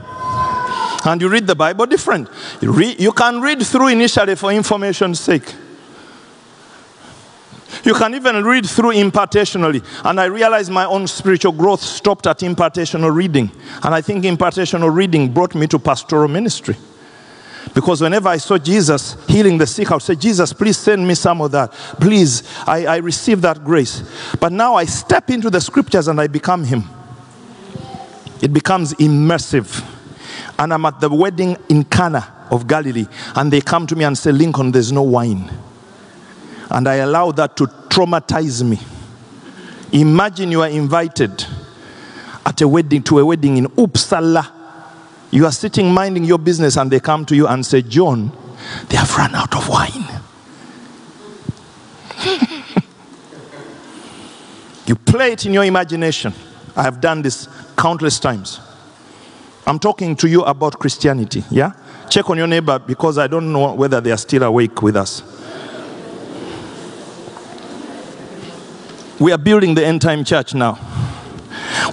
And 1.05 1.21
you 1.21 1.29
read 1.29 1.47
the 1.47 1.55
Bible 1.55 1.85
different. 1.85 2.27
You, 2.61 2.77
you 2.81 3.11
can 3.11 3.39
read 3.39 3.61
through 3.65 3.89
initially 3.89 4.35
for 4.35 4.51
information's 4.51 5.19
sake. 5.19 5.53
You 7.83 7.93
can 7.93 8.15
even 8.15 8.43
read 8.43 8.65
through 8.65 8.93
impartationally. 8.93 9.83
And 10.03 10.19
I 10.19 10.25
realized 10.25 10.71
my 10.71 10.85
own 10.85 11.07
spiritual 11.07 11.51
growth 11.51 11.81
stopped 11.81 12.25
at 12.25 12.39
impartational 12.39 13.13
reading. 13.13 13.51
And 13.83 13.93
I 13.93 14.01
think 14.01 14.25
impartational 14.25 14.93
reading 14.93 15.31
brought 15.31 15.53
me 15.53 15.67
to 15.67 15.77
pastoral 15.77 16.27
ministry. 16.27 16.75
Because 17.73 18.01
whenever 18.01 18.29
I 18.29 18.37
saw 18.37 18.57
Jesus 18.57 19.17
healing 19.27 19.57
the 19.57 19.67
sick, 19.67 19.91
I 19.91 19.95
would 19.95 20.03
say, 20.03 20.15
Jesus, 20.15 20.53
please 20.53 20.77
send 20.77 21.05
me 21.07 21.15
some 21.15 21.41
of 21.41 21.51
that. 21.51 21.71
Please, 21.99 22.43
I, 22.65 22.85
I 22.85 22.97
receive 22.97 23.41
that 23.41 23.63
grace. 23.63 24.03
But 24.39 24.51
now 24.51 24.75
I 24.75 24.85
step 24.85 25.29
into 25.29 25.49
the 25.49 25.59
scriptures 25.59 26.07
and 26.07 26.21
I 26.21 26.27
become 26.27 26.63
Him. 26.63 26.83
It 28.41 28.53
becomes 28.53 28.93
immersive. 28.95 29.83
And 30.57 30.73
I'm 30.73 30.85
at 30.85 31.01
the 31.01 31.09
wedding 31.09 31.57
in 31.69 31.83
Cana 31.83 32.47
of 32.51 32.67
Galilee, 32.67 33.07
and 33.35 33.51
they 33.51 33.59
come 33.59 33.87
to 33.87 33.95
me 33.95 34.05
and 34.05 34.17
say, 34.17 34.31
Lincoln, 34.31 34.71
there's 34.71 34.91
no 34.91 35.01
wine. 35.01 35.51
And 36.69 36.87
I 36.87 36.95
allow 36.95 37.31
that 37.31 37.57
to 37.57 37.65
traumatize 37.65 38.63
me. 38.63 38.79
Imagine 39.91 40.51
you 40.51 40.61
are 40.61 40.69
invited 40.69 41.45
at 42.45 42.61
a 42.61 42.67
wedding 42.67 43.01
to 43.03 43.19
a 43.19 43.25
wedding 43.25 43.57
in 43.57 43.65
Uppsala 43.65 44.51
you 45.35 45.45
are 45.45 45.51
sitting 45.51 45.93
minding 45.93 46.23
your 46.23 46.37
business, 46.37 46.77
and 46.77 46.89
they 46.89 47.01
come 47.01 47.25
to 47.25 47.35
you 47.35 47.45
and 47.45 47.65
say, 47.65 47.81
John, 47.81 48.31
they 48.87 48.95
have 48.95 49.13
run 49.17 49.35
out 49.35 49.53
of 49.53 49.67
wine. 49.67 50.05
you 54.85 54.95
play 54.95 55.33
it 55.33 55.45
in 55.45 55.53
your 55.53 55.65
imagination. 55.65 56.33
I 56.73 56.83
have 56.83 57.01
done 57.01 57.21
this 57.21 57.49
countless 57.77 58.17
times. 58.17 58.61
I'm 59.67 59.77
talking 59.77 60.15
to 60.15 60.29
you 60.29 60.43
about 60.43 60.79
Christianity, 60.79 61.43
yeah? 61.51 61.73
Check 62.09 62.29
on 62.29 62.37
your 62.37 62.47
neighbor 62.47 62.79
because 62.79 63.17
I 63.17 63.27
don't 63.27 63.51
know 63.51 63.73
whether 63.73 63.99
they 63.99 64.11
are 64.11 64.17
still 64.17 64.43
awake 64.43 64.81
with 64.81 64.95
us. 64.95 65.21
We 69.19 69.33
are 69.33 69.37
building 69.37 69.75
the 69.75 69.85
end 69.85 70.01
time 70.01 70.23
church 70.23 70.55
now. 70.55 70.79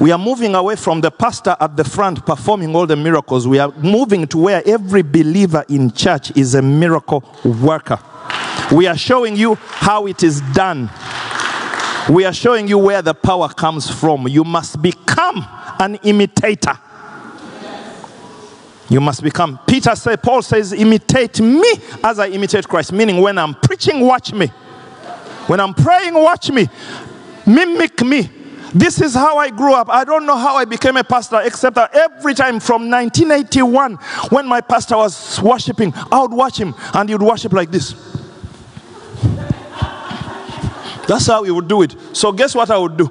We 0.01 0.11
are 0.11 0.19
moving 0.19 0.55
away 0.55 0.77
from 0.77 1.01
the 1.01 1.11
pastor 1.11 1.57
at 1.61 1.77
the 1.77 1.85
front 1.85 2.25
performing 2.27 2.75
all 2.75 2.87
the 2.87 2.97
miracles. 2.97 3.47
We 3.47 3.59
are 3.59 3.73
moving 3.79 4.27
to 4.29 4.39
where 4.39 4.63
every 4.67 5.03
believer 5.03 5.65
in 5.69 5.91
church 5.93 6.37
is 6.37 6.55
a 6.55 6.63
miracle 6.63 7.25
worker. 7.45 7.99
We 8.73 8.87
are 8.87 8.97
showing 8.97 9.37
you 9.37 9.55
how 9.57 10.07
it 10.07 10.23
is 10.23 10.41
done. 10.53 10.91
We 12.11 12.25
are 12.25 12.33
showing 12.33 12.69
you 12.69 12.79
where 12.79 13.03
the 13.03 13.15
power 13.15 13.49
comes 13.49 13.89
from. 13.89 14.27
You 14.27 14.45
must 14.45 14.81
become 14.83 15.47
an 15.79 15.97
imitator. 15.97 16.79
You 18.89 19.01
must 19.01 19.23
become. 19.23 19.59
Peter 19.67 19.95
said, 19.95 20.23
Paul 20.23 20.43
says, 20.43 20.73
imitate 20.73 21.41
me 21.41 21.73
as 22.03 22.19
I 22.19 22.29
imitate 22.29 22.69
Christ. 22.69 22.93
Meaning, 22.93 23.21
when 23.21 23.39
I'm 23.39 23.55
preaching, 23.55 24.01
watch 24.01 24.33
me. 24.33 24.49
When 25.47 25.61
I'm 25.61 25.75
praying, 25.75 26.15
watch 26.15 26.51
me. 26.51 26.69
mimic 27.47 28.05
me. 28.05 28.29
This 28.75 29.03
is 29.03 29.15
how 29.15 29.37
I 29.37 29.51
grew 29.51 29.75
up. 29.75 29.91
I 29.91 30.05
don't 30.05 30.25
know 30.25 30.37
how 30.37 30.57
I 30.57 30.65
became 30.65 30.97
a 30.97 31.05
pastor, 31.05 31.41
except 31.43 31.77
that 31.77 31.95
every 31.95 32.35
time 32.35 32.59
from 32.59 32.89
1981, 32.91 33.97
when 34.31 34.47
my 34.47 34.63
pastor 34.63 34.97
was 34.97 35.41
worshiping, 35.43 35.93
I 36.11 36.23
would 36.23 36.33
watch 36.33 36.59
him 36.59 36.75
and 36.95 37.09
he 37.09 37.15
would 37.15 37.23
worship 37.23 37.53
like 37.53 37.71
this. 37.71 37.95
That's 41.07 41.27
how 41.27 41.43
he 41.43 41.51
would 41.51 41.69
do 41.69 41.83
it. 41.83 41.95
So, 42.13 42.33
guess 42.33 42.55
what 42.55 42.71
I 42.71 42.79
would 42.79 42.97
do? 42.97 43.05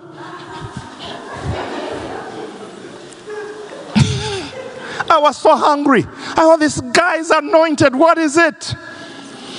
I 5.10 5.20
was 5.20 5.38
so 5.38 5.56
hungry. 5.56 6.06
I 6.08 6.36
thought, 6.36 6.60
this 6.60 6.82
guy 6.82 7.18
is 7.18 7.30
anointed. 7.30 7.96
What 7.96 8.18
is 8.18 8.38
it? 8.38 8.74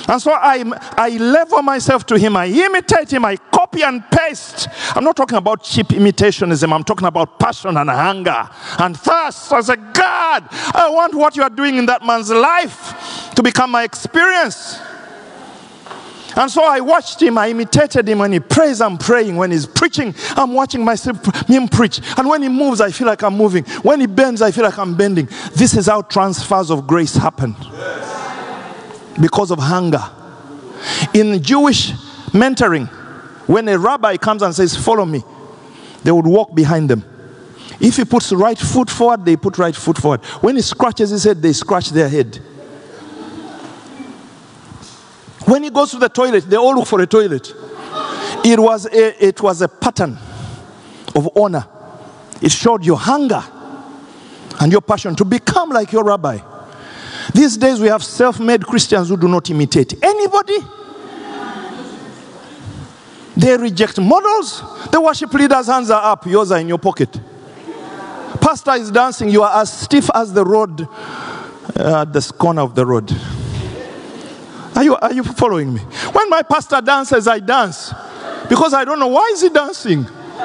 And 0.07 0.21
so 0.21 0.31
I, 0.31 0.63
I 0.97 1.09
level 1.17 1.61
myself 1.61 2.05
to 2.07 2.17
him. 2.17 2.35
I 2.35 2.47
imitate 2.47 3.11
him. 3.11 3.23
I 3.25 3.37
copy 3.37 3.83
and 3.83 4.03
paste. 4.11 4.67
I'm 4.95 5.03
not 5.03 5.15
talking 5.15 5.37
about 5.37 5.63
cheap 5.63 5.87
imitationism. 5.87 6.73
I'm 6.73 6.83
talking 6.83 7.07
about 7.07 7.39
passion 7.39 7.77
and 7.77 7.89
hunger 7.89 8.49
and 8.79 8.97
thirst. 8.97 9.51
I 9.53 9.61
said, 9.61 9.93
God, 9.93 10.47
I 10.51 10.89
want 10.89 11.15
what 11.15 11.35
you 11.37 11.43
are 11.43 11.49
doing 11.49 11.77
in 11.77 11.85
that 11.85 12.05
man's 12.05 12.29
life 12.29 13.31
to 13.35 13.43
become 13.43 13.71
my 13.71 13.83
experience. 13.83 14.79
And 16.35 16.49
so 16.49 16.63
I 16.63 16.79
watched 16.79 17.21
him, 17.21 17.37
I 17.37 17.49
imitated 17.49 18.07
him. 18.09 18.19
When 18.19 18.31
he 18.31 18.39
prays, 18.39 18.81
I'm 18.81 18.97
praying. 18.97 19.35
When 19.35 19.51
he's 19.51 19.67
preaching, 19.67 20.15
I'm 20.31 20.53
watching 20.53 20.83
myself 20.83 21.23
him 21.47 21.67
preach. 21.67 22.01
And 22.17 22.27
when 22.27 22.41
he 22.41 22.49
moves, 22.49 22.81
I 22.81 22.91
feel 22.91 23.07
like 23.07 23.21
I'm 23.23 23.35
moving. 23.35 23.63
When 23.83 23.99
he 23.99 24.07
bends, 24.07 24.41
I 24.41 24.51
feel 24.51 24.63
like 24.63 24.79
I'm 24.79 24.95
bending. 24.95 25.27
This 25.55 25.75
is 25.75 25.85
how 25.85 26.01
transfers 26.01 26.71
of 26.71 26.87
grace 26.87 27.15
happen. 27.15 27.55
Because 29.19 29.51
of 29.51 29.59
hunger. 29.59 30.03
In 31.13 31.41
Jewish 31.41 31.91
mentoring, 32.31 32.87
when 33.47 33.67
a 33.67 33.77
rabbi 33.77 34.17
comes 34.17 34.41
and 34.41 34.53
says, 34.53 34.75
Follow 34.75 35.05
me, 35.05 35.23
they 36.03 36.11
would 36.11 36.25
walk 36.25 36.55
behind 36.55 36.89
them. 36.89 37.05
If 37.79 37.97
he 37.97 38.05
puts 38.05 38.31
right 38.31 38.57
foot 38.57 38.89
forward, 38.89 39.25
they 39.25 39.35
put 39.35 39.57
right 39.57 39.75
foot 39.75 39.97
forward. 39.97 40.23
When 40.41 40.55
he 40.55 40.61
scratches 40.61 41.09
his 41.09 41.23
head, 41.23 41.41
they 41.41 41.53
scratch 41.53 41.89
their 41.89 42.09
head. 42.09 42.37
When 45.45 45.63
he 45.63 45.69
goes 45.69 45.91
to 45.91 45.97
the 45.97 46.09
toilet, 46.09 46.49
they 46.49 46.55
all 46.55 46.75
look 46.75 46.87
for 46.87 47.01
a 47.01 47.07
toilet. 47.07 47.53
It 48.45 48.59
was 48.59 48.85
a, 48.85 49.25
it 49.25 49.41
was 49.41 49.61
a 49.61 49.67
pattern 49.67 50.17
of 51.15 51.37
honor. 51.37 51.67
It 52.41 52.51
showed 52.51 52.85
your 52.85 52.97
hunger 52.97 53.43
and 54.59 54.71
your 54.71 54.81
passion 54.81 55.15
to 55.15 55.25
become 55.25 55.69
like 55.69 55.91
your 55.91 56.03
rabbi. 56.03 56.39
These 57.33 57.57
days 57.57 57.79
we 57.79 57.87
have 57.87 58.03
self 58.03 58.39
made 58.39 58.65
Christians 58.65 59.09
who 59.09 59.17
do 59.17 59.27
not 59.27 59.49
imitate 59.49 60.01
anybody. 60.03 60.57
They 63.35 63.57
reject 63.57 63.99
models. 63.99 64.61
The 64.91 65.01
worship 65.01 65.33
leader's 65.33 65.65
hands 65.67 65.89
are 65.89 66.11
up, 66.11 66.25
yours 66.27 66.51
are 66.51 66.59
in 66.59 66.67
your 66.67 66.77
pocket. 66.77 67.19
Pastor 68.39 68.73
is 68.73 68.91
dancing, 68.91 69.29
you 69.29 69.41
are 69.41 69.61
as 69.61 69.71
stiff 69.71 70.09
as 70.13 70.33
the 70.33 70.45
road 70.45 70.87
uh, 71.75 72.01
at 72.01 72.13
the 72.13 72.33
corner 72.37 72.61
of 72.61 72.75
the 72.75 72.85
road. 72.85 73.11
Are 74.75 74.83
you, 74.83 74.95
are 74.95 75.13
you 75.13 75.23
following 75.23 75.73
me? 75.73 75.79
When 75.79 76.29
my 76.29 76.43
pastor 76.43 76.81
dances, 76.81 77.27
I 77.27 77.39
dance 77.39 77.93
because 78.49 78.73
I 78.73 78.85
don't 78.85 78.99
know 78.99 79.07
why 79.07 79.31
is 79.33 79.41
he 79.41 79.49
dancing. 79.49 80.05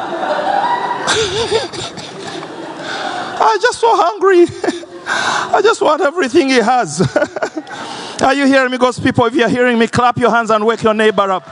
I 3.40 3.58
just 3.60 3.78
so 3.78 3.94
hungry. 3.96 4.46
I 5.10 5.60
just 5.62 5.80
want 5.80 6.02
everything 6.02 6.48
he 6.48 6.56
has. 6.56 7.00
are 8.22 8.34
you 8.34 8.46
hearing 8.46 8.70
me, 8.70 8.78
God's 8.78 9.00
people? 9.00 9.24
If 9.24 9.34
you're 9.34 9.48
hearing 9.48 9.78
me, 9.78 9.86
clap 9.86 10.18
your 10.18 10.30
hands 10.30 10.50
and 10.50 10.66
wake 10.66 10.82
your 10.82 10.94
neighbor 10.94 11.30
up. 11.30 11.44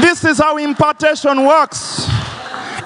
This 0.00 0.24
is 0.24 0.38
how 0.38 0.56
impartation 0.56 1.44
works. 1.44 2.08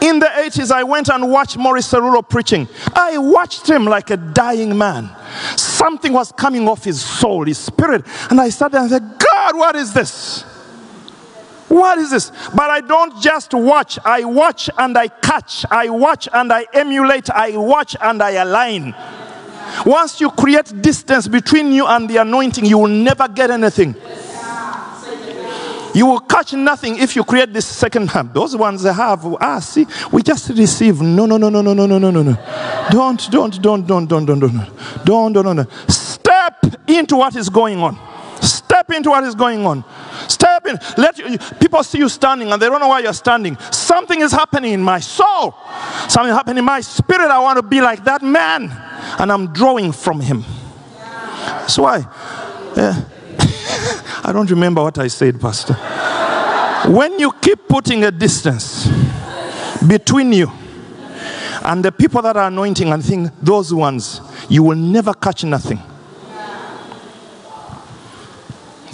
In 0.03 0.19
the 0.19 0.27
80s, 0.27 0.71
I 0.71 0.83
went 0.83 1.09
and 1.09 1.31
watched 1.31 1.57
Morris 1.57 1.91
Cerullo 1.91 2.29
preaching. 2.29 2.69
I 2.95 3.17
watched 3.17 3.69
him 3.69 3.87
like 3.87 4.11
a 4.11 4.17
dying 4.17 4.77
man. 4.77 5.11
Something 5.57 6.13
was 6.13 6.33
coming 6.33 6.69
off 6.69 6.85
his 6.85 7.03
soul, 7.03 7.45
his 7.45 7.59
spirit. 7.59 8.05
And 8.31 8.41
I 8.41 8.51
sat 8.51 8.73
there 8.73 8.83
and 8.83 8.91
said, 8.91 9.03
God, 9.19 9.57
what 9.57 9.75
is 9.77 9.95
this? 9.95 10.45
What 11.69 11.99
is 11.99 12.11
this? 12.11 12.31
But 12.55 12.71
I 12.71 12.81
don't 12.81 13.21
just 13.21 13.53
watch. 13.53 13.99
I 14.05 14.25
watch 14.25 14.71
and 14.79 14.97
I 14.97 15.09
catch. 15.09 15.65
I 15.71 15.89
watch 15.89 16.29
and 16.33 16.53
I 16.53 16.67
emulate. 16.73 17.29
I 17.31 17.57
watch 17.57 17.97
and 18.01 18.23
I 18.23 18.31
align. 18.33 18.95
Once 19.85 20.21
you 20.21 20.31
create 20.31 20.81
distance 20.81 21.29
between 21.29 21.73
you 21.73 21.87
and 21.87 22.09
the 22.09 22.19
anointing, 22.19 22.65
you 22.65 22.79
will 22.79 22.89
never 22.89 23.27
get 23.29 23.51
anything. 23.51 23.95
You 25.97 26.05
will 26.05 26.21
catch 26.21 26.53
nothing 26.53 26.99
if 26.99 27.17
you 27.17 27.25
create 27.25 27.55
this 27.55 27.65
second 27.67 28.11
hand. 28.11 28.35
Those 28.35 28.55
ones 28.55 28.83
they 28.83 28.93
have, 28.93 29.25
ah, 29.41 29.59
see, 29.61 29.87
we 30.13 30.23
just 30.23 30.51
receive. 30.51 31.01
No, 31.01 31.25
no, 31.25 31.39
no, 31.39 31.49
no, 31.49 31.63
no, 31.63 31.73
no, 31.73 31.87
no, 31.87 31.99
no, 31.99 32.11
no, 32.11 32.37
don't, 32.91 33.31
don't, 33.31 33.63
don't, 33.63 33.87
don't, 33.87 34.07
don't, 34.07 34.27
don't, 34.27 34.41
don't, 34.41 35.05
don't, 35.05 35.33
don't, 35.33 35.57
don't. 35.57 35.91
Step 35.91 36.67
into 36.87 37.17
what 37.17 37.35
is 37.35 37.49
going 37.49 37.79
on. 37.79 37.99
Step 38.47 38.91
into 38.93 39.11
what 39.11 39.25
is 39.25 39.35
going 39.35 39.67
on. 39.67 39.85
Step 40.29 40.67
in. 40.67 40.79
Let 40.97 41.19
you, 41.19 41.39
people 41.61 41.83
see 41.83 41.99
you 41.99 42.09
standing 42.09 42.53
and 42.53 42.61
they 42.61 42.67
don't 42.67 42.81
know 42.81 42.89
why 42.89 43.01
you're 43.01 43.13
standing. 43.13 43.59
Something 43.71 44.21
is 44.21 44.33
happening 44.33 44.73
in 44.73 44.83
my 44.83 45.01
soul. 45.01 45.55
Something 46.09 46.33
happening 46.33 46.59
in 46.59 46.65
my 46.65 46.81
spirit. 46.81 47.31
I 47.31 47.39
want 47.41 47.57
to 47.57 47.63
be 47.63 47.81
like 47.81 48.05
that 48.05 48.23
man, 48.23 48.71
and 49.19 49.33
I'm 49.33 49.53
drawing 49.53 49.93
from 49.93 50.21
him. 50.21 50.45
That's 50.97 51.79
why. 51.79 51.99
Yeah. 52.77 53.05
I 54.25 54.31
don't 54.33 54.51
remember 54.51 54.83
what 54.83 54.99
I 54.99 55.09
said, 55.09 55.41
Pastor. 55.41 55.75
When 56.91 57.19
you 57.19 57.33
keep 57.41 57.67
putting 57.69 58.05
a 58.05 58.11
distance 58.11 58.89
between 59.87 60.33
you 60.33 60.51
and 61.63 61.85
the 61.85 61.91
people 61.91 62.23
that 62.23 62.37
are 62.37 62.47
anointing 62.47 62.93
and 62.93 63.05
think 63.05 63.31
those 63.43 63.75
ones, 63.75 64.21
you 64.49 64.63
will 64.63 64.77
never 64.77 65.13
catch 65.15 65.43
nothing. 65.43 65.81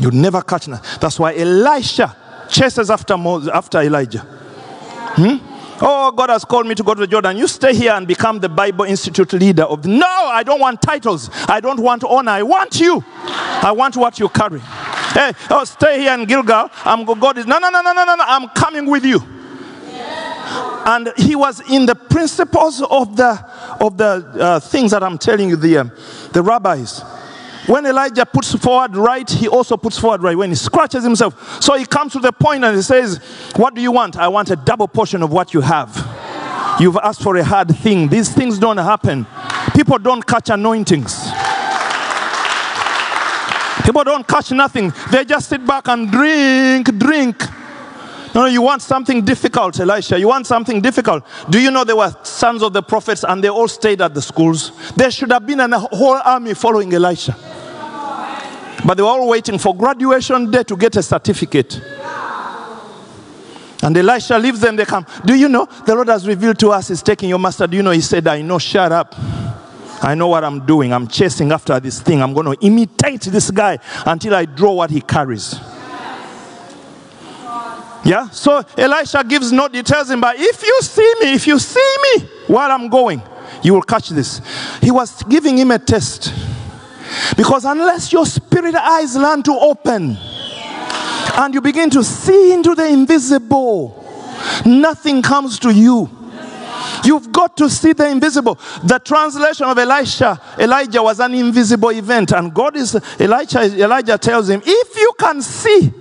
You'll 0.03 0.11
never 0.11 0.43
catch 0.43 0.67
nothing. 0.67 0.99
That's 1.01 1.21
why 1.21 1.37
Elisha 1.37 2.17
chases 2.51 2.91
after 2.91 3.17
Moses, 3.17 3.51
after 3.55 3.81
Elijah. 3.81 4.19
Hmm? 4.19 5.37
Oh, 5.81 6.11
God 6.11 6.31
has 6.31 6.45
called 6.45 6.67
me 6.67 6.75
to 6.75 6.83
go 6.83 6.93
to 6.93 7.01
the 7.03 7.07
Jordan. 7.07 7.37
You 7.37 7.47
stay 7.47 7.73
here 7.73 7.93
and 7.93 8.07
become 8.07 8.41
the 8.41 8.49
Bible 8.49 8.85
Institute 8.85 9.33
leader 9.33 9.63
of. 9.63 9.87
No, 9.87 10.07
I 10.07 10.43
don't 10.43 10.59
want 10.59 10.83
titles. 10.83 11.31
I 11.49 11.61
don't 11.61 11.79
want 11.79 12.03
honor. 12.03 12.33
I 12.33 12.43
want 12.43 12.81
you. 12.81 13.05
I 13.17 13.71
want 13.71 13.97
what 13.97 14.19
you 14.19 14.29
carry. 14.29 14.59
Hey, 14.59 15.33
oh, 15.51 15.63
stay 15.63 16.01
here 16.01 16.15
in 16.15 16.25
Gilgal. 16.25 16.69
I'm 16.85 17.05
God 17.05 17.39
is 17.39 17.47
no, 17.47 17.59
no, 17.59 17.71
no, 17.71 17.81
no, 17.81 17.93
no, 17.93 18.05
no, 18.05 18.17
no. 18.17 18.25
I'm 18.27 18.49
coming 18.49 18.91
with 18.91 19.05
you. 19.05 19.21
And 20.85 21.13
he 21.17 21.37
was 21.37 21.61
in 21.71 21.87
the 21.87 21.95
principles 21.95 22.83
of 22.83 23.17
the 23.17 23.39
of 23.81 23.97
the 23.99 24.27
uh, 24.35 24.59
things 24.59 24.91
that 24.91 25.05
I'm 25.05 25.17
telling 25.17 25.51
you, 25.51 25.57
the 25.57 25.79
uh, 25.79 25.85
the 26.33 26.43
rabbis. 26.43 27.03
When 27.67 27.87
Elijah 27.87 28.27
puts 28.27 28.55
forward 28.57 28.97
right, 28.97 29.29
he 29.29 29.47
also 29.47 29.77
puts 29.77 29.99
forward 29.99 30.23
right. 30.23 30.37
When 30.37 30.51
he 30.51 30.57
scratches 30.57 31.05
himself, 31.05 31.63
so 31.63 31.77
he 31.77 31.85
comes 31.85 32.13
to 32.13 32.19
the 32.19 32.33
point 32.33 32.65
and 32.65 32.75
he 32.75 32.83
says, 32.83 33.19
"What 33.57 33.75
do 33.75 33.81
you 33.81 33.93
want? 33.93 34.17
I 34.17 34.29
want 34.29 34.51
a 34.51 34.57
double 34.57 34.89
portion 34.89 35.23
of 35.23 35.31
what 35.31 35.55
you 35.55 35.61
have." 35.61 35.91
You've 36.81 36.97
asked 36.97 37.23
for 37.23 37.37
a 37.37 37.45
hard 37.45 37.77
thing. 37.77 38.09
These 38.09 38.31
things 38.31 38.59
don't 38.59 38.79
happen. 38.79 39.27
People 39.75 39.99
don't 39.99 40.27
catch 40.27 40.51
anointings. 40.51 41.31
People 43.85 44.05
don't 44.05 44.27
catch 44.27 44.51
nothing. 44.53 44.93
They 45.11 45.25
just 45.25 45.49
sit 45.49 45.65
back 45.67 45.89
and 45.89 46.11
drink, 46.11 46.99
drink. 46.99 47.45
No, 48.35 48.47
you 48.47 48.63
want 48.63 48.81
something 48.81 49.23
difficult, 49.23 49.79
Elisha. 49.79 50.19
You 50.19 50.29
want 50.29 50.47
something 50.47 50.81
difficult. 50.81 51.25
Do 51.51 51.61
you 51.61 51.71
know 51.71 51.85
there 51.85 51.97
were 51.97 52.15
sons 52.23 52.63
of 52.63 52.73
the 52.73 52.83
prophets 52.83 53.25
and 53.25 53.45
they 53.45 53.51
all 53.51 53.69
stayed 53.69 54.01
at 54.01 54.15
the 54.15 54.23
schools? 54.23 54.73
There 54.97 55.11
should 55.11 55.31
have 55.31 55.47
been 55.47 55.61
a 55.61 55.79
whole 55.79 56.21
army 56.25 56.55
following 56.55 56.95
Elisha. 56.95 57.37
But 58.85 58.97
they 58.97 59.03
were 59.03 59.09
all 59.09 59.29
waiting 59.29 59.59
for 59.59 59.75
graduation 59.77 60.51
day 60.51 60.65
to 60.65 60.77
get 60.77 60.97
a 60.97 61.03
certificate. 61.03 61.81
And 63.83 63.97
Elisha 63.97 64.39
leaves 64.39 64.61
them, 64.61 64.77
they 64.77 64.85
come. 64.85 65.05
Do 65.25 65.35
you 65.35 65.49
know 65.49 65.67
the 65.87 65.95
Lord 65.95 66.09
has 66.09 66.27
revealed 66.27 66.59
to 66.61 66.71
us 66.71 66.89
he's 66.89 67.03
taking 67.03 67.29
your 67.29 67.39
master? 67.39 67.67
Do 67.67 67.77
you 67.77 67.83
know 67.83 67.91
he 67.91 68.01
said, 68.01 68.27
I 68.29 68.41
know, 68.41 68.59
shut 68.59 68.93
up. 68.93 69.15
I 70.05 70.15
know 70.15 70.29
what 70.29 70.45
I'm 70.45 70.65
doing. 70.65 70.93
I'm 70.93 71.09
chasing 71.09 71.51
after 71.53 71.79
this 71.81 72.01
thing. 72.01 72.23
I'm 72.23 72.33
going 72.33 72.57
to 72.57 72.67
imitate 72.67 73.23
this 73.23 73.51
guy 73.51 73.79
until 74.07 74.35
I 74.35 74.45
draw 74.45 74.73
what 74.73 74.91
he 74.91 75.01
carries. 75.01 75.59
Yeah? 78.05 78.29
So 78.31 78.63
Elisha 78.77 79.25
gives 79.25 79.53
no 79.53 79.69
details, 79.69 80.11
him, 80.11 80.21
But 80.21 80.37
if 80.39 80.63
you 80.63 80.79
see 80.83 81.15
me, 81.21 81.35
if 81.35 81.47
you 81.47 81.59
see 81.59 81.97
me 82.03 82.29
while 82.49 82.71
I'm 82.71 82.89
going, 82.89 83.23
you 83.63 83.75
will 83.75 83.83
catch 83.83 84.09
this. 84.09 84.41
He 84.81 84.91
was 84.91 85.23
giving 85.25 85.57
him 85.59 85.71
a 85.71 85.79
test. 85.79 86.33
Because 87.37 87.65
unless 87.65 88.13
your 88.13 88.27
spirit 88.27 88.75
eyes 88.75 89.17
learn 89.17 89.43
to 89.45 89.53
open 89.53 90.17
and 91.35 91.55
you 91.55 91.61
begin 91.61 91.91
to 91.91 92.05
see 92.05 92.53
into 92.53 92.75
the 92.75 92.87
invisible, 92.87 94.05
nothing 94.67 95.23
comes 95.23 95.59
to 95.61 95.73
you. 95.73 96.11
You've 97.05 97.33
got 97.33 97.57
to 97.57 97.71
see 97.71 97.93
the 97.93 98.09
invisible. 98.09 98.59
The 98.85 98.99
translation 98.99 99.67
of 99.67 99.79
Elisha, 99.79 100.41
Elijah 100.59 101.03
was 101.03 101.21
an 101.21 101.35
invisible 101.35 101.91
event, 101.91 102.33
and 102.33 102.53
God 102.53 102.77
is 102.77 102.95
Elijah. 103.19 103.63
Elijah 103.63 104.19
tells 104.19 104.49
him, 104.51 104.63
if 104.65 104.97
you 104.97 105.13
can 105.19 105.43
see 105.43 105.93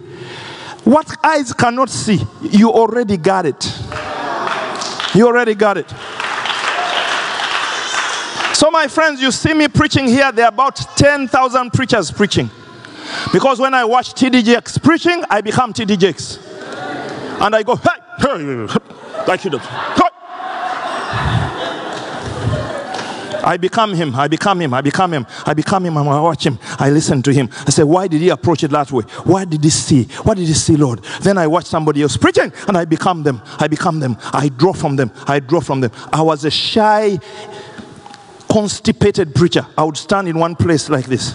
What 0.84 1.16
eyes 1.24 1.54
cannot 1.54 1.90
see, 1.90 2.20
you 2.42 2.72
already 2.72 3.18
got 3.18 3.46
it. 3.46 3.72
You 5.14 5.28
already 5.28 5.54
got 5.54 5.78
it. 5.78 5.94
My 8.72 8.88
friends, 8.88 9.22
you 9.22 9.32
see 9.32 9.54
me 9.54 9.68
preaching 9.68 10.08
here, 10.08 10.32
there 10.32 10.46
are 10.46 10.50
about 10.50 10.78
10,000 10.78 11.72
preachers 11.72 12.10
preaching. 12.10 12.50
Because 13.34 13.60
when 13.60 13.74
I 13.74 13.84
watch 13.84 14.14
TD 14.14 14.44
Jakes 14.46 14.78
preaching, 14.78 15.24
I 15.30 15.42
become 15.42 15.74
TD 15.74 16.00
Jakes. 16.00 16.38
And 17.42 17.54
I 17.54 17.64
go, 17.64 17.76
hey, 17.76 17.90
hey, 18.20 18.68
like. 19.28 19.42
Hey. 19.42 20.12
I 23.44 23.58
become 23.58 23.94
him. 23.94 24.16
I 24.16 24.28
become 24.28 24.62
him. 24.62 24.74
I 24.74 24.82
become 24.82 25.14
him. 25.14 25.26
I 25.46 25.54
become 25.54 25.86
him. 25.86 25.98
I 25.98 26.22
watch 26.22 26.46
him. 26.46 26.60
I 26.80 26.90
listen 26.90 27.22
to 27.24 27.34
him. 27.34 27.50
I 27.68 27.72
say, 27.72 27.84
why 27.84 28.08
did 28.08 28.22
he 28.22 28.30
approach 28.30 28.64
it 28.64 28.72
that 28.72 28.92
way? 28.92 29.04
Why 29.24 29.46
did 29.46 29.64
he 29.64 29.70
see? 29.70 30.04
What 30.24 30.38
did 30.38 30.48
he 30.48 30.54
see, 30.54 30.76
Lord? 30.76 31.04
Then 31.22 31.38
I 31.38 31.48
watch 31.48 31.66
somebody 31.66 32.04
else 32.04 32.18
preaching 32.18 32.54
and 32.68 32.78
I 32.78 32.86
become 32.86 33.24
them. 33.24 33.42
I 33.60 33.68
become 33.68 34.00
them. 34.00 34.18
I 34.32 34.50
draw 34.50 34.74
from 34.74 34.96
them. 34.96 35.12
I 35.28 35.40
draw 35.40 35.60
from 35.60 35.82
them. 35.82 35.92
I 36.14 36.22
was 36.22 36.46
a 36.46 36.52
shy, 36.52 37.20
constipated 38.52 39.34
preacher. 39.34 39.66
I 39.78 39.86
would 39.86 39.96
stand 39.96 40.28
in 40.28 40.38
one 40.38 40.58
place 40.58 40.90
like 40.90 41.06
this. 41.06 41.34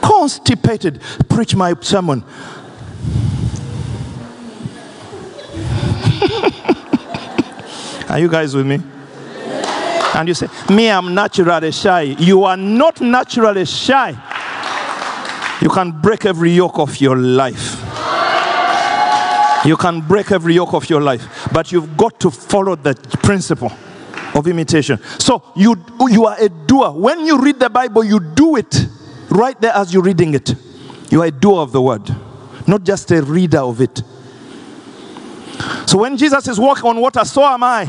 Constipated. 0.00 1.02
Preach 1.28 1.54
my 1.54 1.74
sermon. 1.80 2.24
Are 8.08 8.18
you 8.18 8.30
guys 8.30 8.56
with 8.56 8.66
me? 8.66 8.80
And 10.14 10.26
you 10.26 10.32
say, 10.32 10.48
Me, 10.70 10.90
I'm 10.90 11.14
naturally 11.14 11.70
shy. 11.70 12.16
You 12.18 12.44
are 12.44 12.56
not 12.56 13.02
naturally 13.02 13.66
shy. 13.66 14.16
You 15.60 15.68
can 15.68 16.00
break 16.00 16.24
every 16.24 16.52
yoke 16.52 16.78
of 16.78 16.98
your 16.98 17.18
life. 17.18 17.76
You 19.66 19.76
can 19.76 20.00
break 20.00 20.32
every 20.32 20.54
yoke 20.54 20.72
of 20.72 20.88
your 20.88 21.02
life. 21.02 21.50
But 21.52 21.72
you've 21.72 21.94
got 21.98 22.18
to 22.20 22.30
follow 22.30 22.74
the 22.74 22.94
principle 23.22 23.70
of 24.40 24.48
imitation. 24.48 24.98
So 25.18 25.42
you, 25.54 25.76
you 26.10 26.26
are 26.26 26.36
a 26.40 26.48
doer. 26.48 26.90
When 26.90 27.24
you 27.24 27.40
read 27.40 27.60
the 27.60 27.70
Bible, 27.70 28.02
you 28.02 28.18
do 28.18 28.56
it 28.56 28.86
right 29.28 29.58
there 29.60 29.72
as 29.74 29.94
you're 29.94 30.02
reading 30.02 30.34
it. 30.34 30.54
You 31.10 31.22
are 31.22 31.26
a 31.26 31.30
doer 31.30 31.60
of 31.60 31.72
the 31.72 31.80
word, 31.80 32.08
not 32.66 32.84
just 32.84 33.10
a 33.12 33.22
reader 33.22 33.58
of 33.58 33.80
it. 33.80 34.02
So 35.86 35.98
when 35.98 36.16
Jesus 36.16 36.48
is 36.48 36.58
walking 36.58 36.86
on 36.86 37.00
water, 37.00 37.24
so 37.24 37.44
am 37.44 37.62
I. 37.62 37.84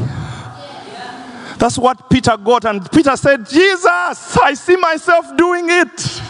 That's 1.57 1.77
what 1.77 2.09
Peter 2.09 2.35
got. 2.37 2.65
And 2.65 2.91
Peter 2.91 3.15
said, 3.15 3.47
Jesus, 3.47 4.37
I 4.37 4.53
see 4.55 4.75
myself 4.75 5.37
doing 5.37 5.65
it. 5.69 6.21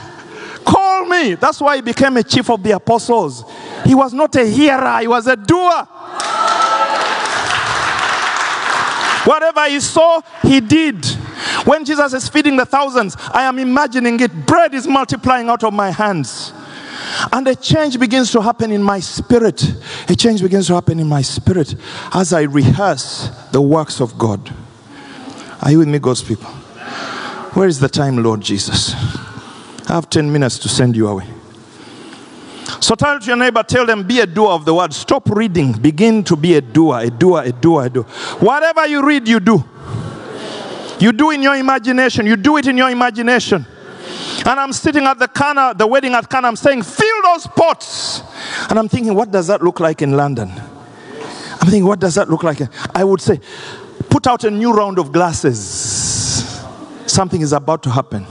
Call 0.65 1.05
me. 1.05 1.36
That's 1.36 1.61
why 1.61 1.78
he 1.78 1.82
became 1.82 2.17
a 2.17 2.24
chief 2.24 2.49
of 2.49 2.61
the 2.61 2.72
apostles. 2.72 3.45
He 3.86 3.95
was 3.95 4.13
not 4.13 4.36
a 4.36 4.45
hearer, 4.45 4.99
he 4.99 5.07
was 5.07 5.28
a 5.28 5.36
doer. 5.36 5.88
Whatever 9.26 9.67
he 9.67 9.80
saw, 9.80 10.22
he 10.41 10.59
did. 10.59 11.05
When 11.65 11.86
Jesus 11.86 12.13
is 12.13 12.28
feeding 12.28 12.55
the 12.55 12.65
thousands, 12.65 13.15
I 13.34 13.43
am 13.43 13.59
imagining 13.59 14.19
it. 14.19 14.45
Bread 14.45 14.74
is 14.74 14.88
multiplying 14.88 15.49
out 15.49 15.63
of 15.63 15.74
my 15.74 15.91
hands. 15.91 16.53
And 17.32 17.47
a 17.47 17.55
change 17.55 17.99
begins 17.99 18.32
to 18.32 18.41
happen 18.41 18.72
in 18.72 18.82
my 18.82 18.99
spirit. 18.99 19.63
A 20.09 20.15
change 20.15 20.41
begins 20.41 20.67
to 20.67 20.76
happen 20.76 20.99
in 20.99 21.07
my 21.07 21.22
spirit 21.22 21.76
as 22.13 22.34
I 22.34 22.43
rehearse 22.43 23.30
the 23.51 23.61
works 23.61 23.99
of 23.99 24.17
God. 24.17 24.53
Are 25.61 25.72
you 25.72 25.80
with 25.80 25.88
me, 25.88 25.99
God's 25.99 26.24
people? 26.24 26.49
Where 27.53 27.67
is 27.67 27.80
the 27.80 27.89
time, 27.89 28.24
Lord 28.24 28.41
Jesus? 28.41 28.93
I 29.89 29.95
have 29.95 30.09
10 30.09 30.32
minutes 30.32 30.57
to 30.59 30.69
send 30.69 30.95
you 30.95 31.07
away. 31.07 31.28
So 32.82 32.95
tell 32.95 33.19
to 33.19 33.25
your 33.25 33.36
neighbor, 33.38 33.61
tell 33.61 33.86
them, 33.86 34.03
be 34.05 34.21
a 34.21 34.25
doer 34.25 34.49
of 34.49 34.65
the 34.65 34.73
word. 34.73 34.91
Stop 34.91 35.29
reading. 35.29 35.71
Begin 35.71 36.23
to 36.23 36.36
be 36.36 36.55
a 36.55 36.61
doer, 36.61 36.99
a 37.01 37.09
doer, 37.11 37.43
a 37.45 37.51
doer, 37.51 37.86
a 37.86 37.89
doer. 37.89 38.03
Whatever 38.39 38.88
you 38.88 39.05
read, 39.05 39.27
you 39.27 39.39
do. 39.39 39.63
You 40.99 41.11
do 41.11 41.29
in 41.29 41.43
your 41.43 41.55
imagination. 41.55 42.25
You 42.25 42.36
do 42.36 42.57
it 42.57 42.65
in 42.65 42.77
your 42.77 42.89
imagination. 42.89 43.67
And 44.45 44.59
I'm 44.59 44.73
sitting 44.73 45.03
at 45.03 45.19
the 45.19 45.27
Cana, 45.27 45.75
the 45.77 45.86
wedding 45.86 46.15
at 46.15 46.27
Cana. 46.27 46.47
I'm 46.47 46.55
saying, 46.55 46.82
fill 46.82 47.21
those 47.23 47.45
pots. 47.45 48.23
And 48.67 48.79
I'm 48.79 48.89
thinking, 48.89 49.13
what 49.13 49.29
does 49.29 49.45
that 49.47 49.61
look 49.61 49.79
like 49.79 50.01
in 50.01 50.17
London? 50.17 50.49
I'm 50.49 51.67
thinking, 51.67 51.86
what 51.86 51.99
does 51.99 52.15
that 52.15 52.32
look 52.32 52.41
like? 52.41 52.61
I 52.95 53.03
would 53.03 53.21
say, 53.21 53.39
put 54.09 54.25
out 54.25 54.43
a 54.43 54.49
new 54.49 54.73
round 54.73 54.97
of 54.97 55.11
glasses. 55.11 55.57
Something 57.05 57.41
is 57.41 57.53
about 57.53 57.84
to 57.84 57.91
happen. 57.91 58.25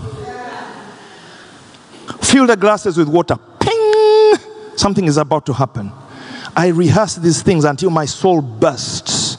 Fill 2.20 2.48
the 2.48 2.56
glasses 2.56 2.98
with 2.98 3.08
water. 3.08 3.38
Something 4.80 5.04
is 5.04 5.18
about 5.18 5.44
to 5.44 5.52
happen. 5.52 5.92
I 6.56 6.68
rehearse 6.68 7.16
these 7.16 7.42
things 7.42 7.66
until 7.66 7.90
my 7.90 8.06
soul 8.06 8.40
bursts 8.40 9.36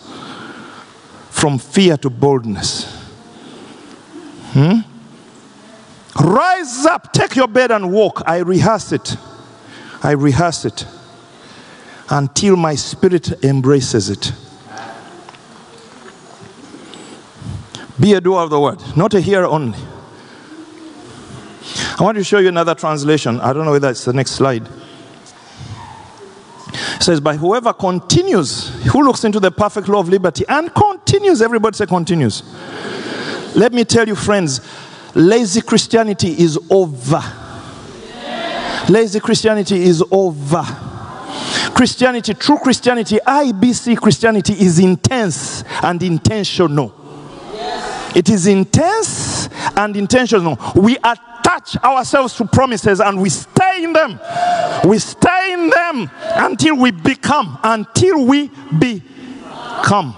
from 1.32 1.58
fear 1.58 1.98
to 1.98 2.12
boldness. 2.12 2.86
Hmm? 4.54 4.82
Rise 6.24 6.86
up, 6.86 7.12
take 7.12 7.36
your 7.36 7.48
bed 7.48 7.72
and 7.72 7.92
walk. 7.92 8.22
I 8.28 8.38
rehearse 8.38 8.92
it. 8.92 9.18
I 10.04 10.12
rehearse 10.12 10.64
it 10.66 10.86
until 12.12 12.56
my 12.56 12.76
spirit 12.76 13.44
embraces 13.44 14.12
it. 14.12 14.34
Be 18.00 18.14
a 18.14 18.22
doer 18.22 18.42
of 18.42 18.52
the 18.52 18.60
word, 18.60 18.80
not 18.96 19.16
a 19.16 19.20
hearer 19.20 19.48
only. 19.48 19.80
I 22.00 22.04
want 22.04 22.20
to 22.20 22.24
show 22.24 22.38
you 22.38 22.50
another 22.50 22.76
translation. 22.76 23.42
I 23.42 23.54
don't 23.54 23.66
know 23.66 23.72
whether 23.72 23.90
it's 23.90 24.06
the 24.06 24.14
next 24.14 24.34
slide. 24.34 24.70
Says, 27.02 27.20
By 27.20 27.36
whoever 27.36 27.74
continues, 27.74 28.70
who 28.86 29.04
looks 29.04 29.24
into 29.24 29.40
the 29.40 29.52
perfect 29.52 29.88
law 29.88 30.00
of 30.00 30.10
liberty 30.10 30.46
and 30.48 30.74
continues, 30.74 31.42
everybody 31.42 31.76
say 31.76 31.88
continues. 31.88 32.44
Let 33.56 33.74
me 33.74 33.84
tell 33.84 34.08
you, 34.08 34.16
friends, 34.16 34.62
lazy 35.16 35.62
Christianity 35.62 36.30
is 36.30 36.60
over. 36.70 37.22
Lazy 38.88 39.20
Christianity 39.20 39.82
is 39.82 40.04
over. 40.12 40.64
Christianity, 41.74 42.34
true 42.36 42.58
Christianity, 42.58 43.18
IBC 43.26 43.98
Christianity 43.98 44.54
is 44.54 44.78
intense 44.78 45.64
and 45.82 46.02
intentional. 46.04 46.94
It 48.14 48.30
is 48.30 48.46
intense 48.46 49.50
and 49.76 49.96
intentional. 49.96 50.60
We 50.76 50.98
attach 51.52 51.84
ourselves 51.84 52.36
to 52.36 52.46
promises 52.46 53.00
and 53.00 53.22
we 53.22 53.30
stay 53.30 53.84
in 53.84 53.94
them. 53.94 54.20
We 54.86 55.00
stay 55.00 55.54
in 55.54 55.70
them 55.70 56.10
until 56.22 56.78
we 56.78 56.92
become, 56.92 57.58
until 57.64 58.26
we 58.26 58.50
become. 58.78 60.16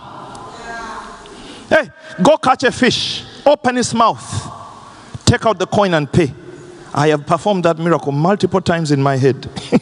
Hey, 1.69 1.89
go 2.21 2.37
catch 2.37 2.63
a 2.63 2.71
fish, 2.71 3.23
open 3.45 3.75
his 3.75 3.93
mouth, 3.93 5.25
take 5.25 5.45
out 5.45 5.57
the 5.57 5.65
coin 5.65 5.93
and 5.93 6.11
pay. 6.11 6.33
I 6.93 7.07
have 7.07 7.25
performed 7.25 7.65
that 7.65 7.79
miracle 7.79 8.11
multiple 8.11 8.61
times 8.61 8.91
in 8.91 9.01
my 9.01 9.17
head. 9.17 9.49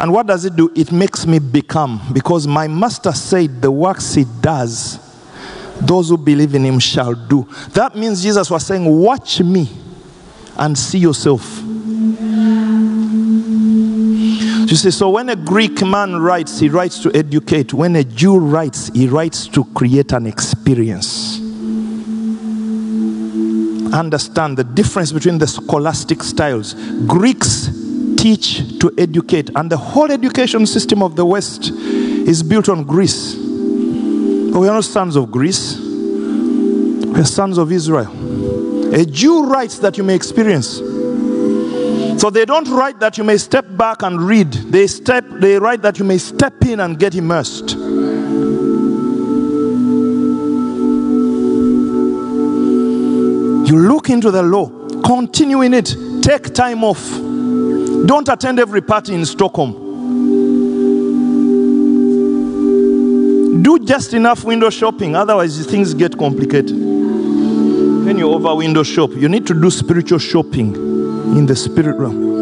And 0.00 0.14
what 0.14 0.26
does 0.26 0.46
it 0.46 0.56
do? 0.56 0.72
It 0.74 0.92
makes 0.92 1.26
me 1.26 1.38
become. 1.38 2.00
Because 2.10 2.46
my 2.46 2.66
master 2.66 3.12
said, 3.12 3.60
The 3.60 3.70
works 3.70 4.14
he 4.14 4.24
does, 4.40 4.98
those 5.80 6.08
who 6.08 6.16
believe 6.16 6.54
in 6.54 6.64
him 6.64 6.78
shall 6.78 7.14
do. 7.14 7.48
That 7.72 7.96
means 7.96 8.22
Jesus 8.22 8.50
was 8.50 8.64
saying, 8.66 8.84
Watch 8.84 9.40
me 9.40 9.68
and 10.56 10.76
see 10.78 10.98
yourself. 10.98 11.62
You 14.70 14.76
see, 14.76 14.92
so 14.92 15.10
when 15.10 15.28
a 15.30 15.36
Greek 15.36 15.84
man 15.84 16.16
writes, 16.16 16.60
he 16.60 16.68
writes 16.68 17.00
to 17.00 17.10
educate. 17.12 17.74
When 17.74 17.96
a 17.96 18.04
Jew 18.04 18.38
writes, 18.38 18.88
he 18.94 19.08
writes 19.08 19.48
to 19.48 19.64
create 19.64 20.12
an 20.12 20.26
experience. 20.26 21.40
Understand 23.92 24.56
the 24.56 24.62
difference 24.62 25.10
between 25.10 25.38
the 25.38 25.48
scholastic 25.48 26.22
styles. 26.22 26.74
Greeks 27.08 27.68
teach 28.16 28.78
to 28.78 28.92
educate. 28.96 29.50
And 29.56 29.70
the 29.70 29.76
whole 29.76 30.12
education 30.12 30.66
system 30.66 31.02
of 31.02 31.16
the 31.16 31.24
West 31.24 31.70
is 31.70 32.42
built 32.42 32.68
on 32.68 32.84
Greece. 32.84 33.49
We 34.52 34.68
are 34.68 34.74
not 34.74 34.84
sons 34.84 35.16
of 35.16 35.30
Greece, 35.30 35.78
we 35.78 37.20
are 37.20 37.24
sons 37.24 37.56
of 37.56 37.70
Israel. 37.72 38.10
A 38.94 39.04
Jew 39.06 39.46
writes 39.46 39.78
that 39.78 39.96
you 39.96 40.02
may 40.02 40.14
experience. 40.14 40.78
So 42.20 42.28
they 42.28 42.44
don't 42.44 42.68
write 42.68 43.00
that 43.00 43.16
you 43.16 43.24
may 43.24 43.38
step 43.38 43.64
back 43.70 44.02
and 44.02 44.20
read. 44.20 44.52
They 44.52 44.86
step 44.88 45.24
they 45.38 45.58
write 45.58 45.80
that 45.82 45.98
you 45.98 46.04
may 46.04 46.18
step 46.18 46.62
in 46.66 46.80
and 46.80 46.98
get 46.98 47.14
immersed. 47.14 47.70
You 53.70 53.78
look 53.78 54.10
into 54.10 54.30
the 54.30 54.42
law, 54.42 54.68
continue 55.02 55.62
in 55.62 55.72
it, 55.72 55.94
take 56.22 56.52
time 56.52 56.84
off. 56.84 57.08
Don't 58.06 58.28
attend 58.28 58.58
every 58.58 58.82
party 58.82 59.14
in 59.14 59.24
Stockholm. 59.24 59.89
Do 63.70 63.78
just 63.78 64.14
enough 64.14 64.42
window 64.42 64.68
shopping, 64.68 65.14
otherwise, 65.14 65.64
things 65.64 65.94
get 65.94 66.18
complicated. 66.18 66.72
When 66.72 68.18
you 68.18 68.28
over 68.28 68.56
window 68.56 68.82
shop, 68.82 69.10
you 69.12 69.28
need 69.28 69.46
to 69.46 69.54
do 69.54 69.70
spiritual 69.70 70.18
shopping 70.18 70.74
in 71.38 71.46
the 71.46 71.54
spirit 71.54 71.94
realm. 71.94 72.40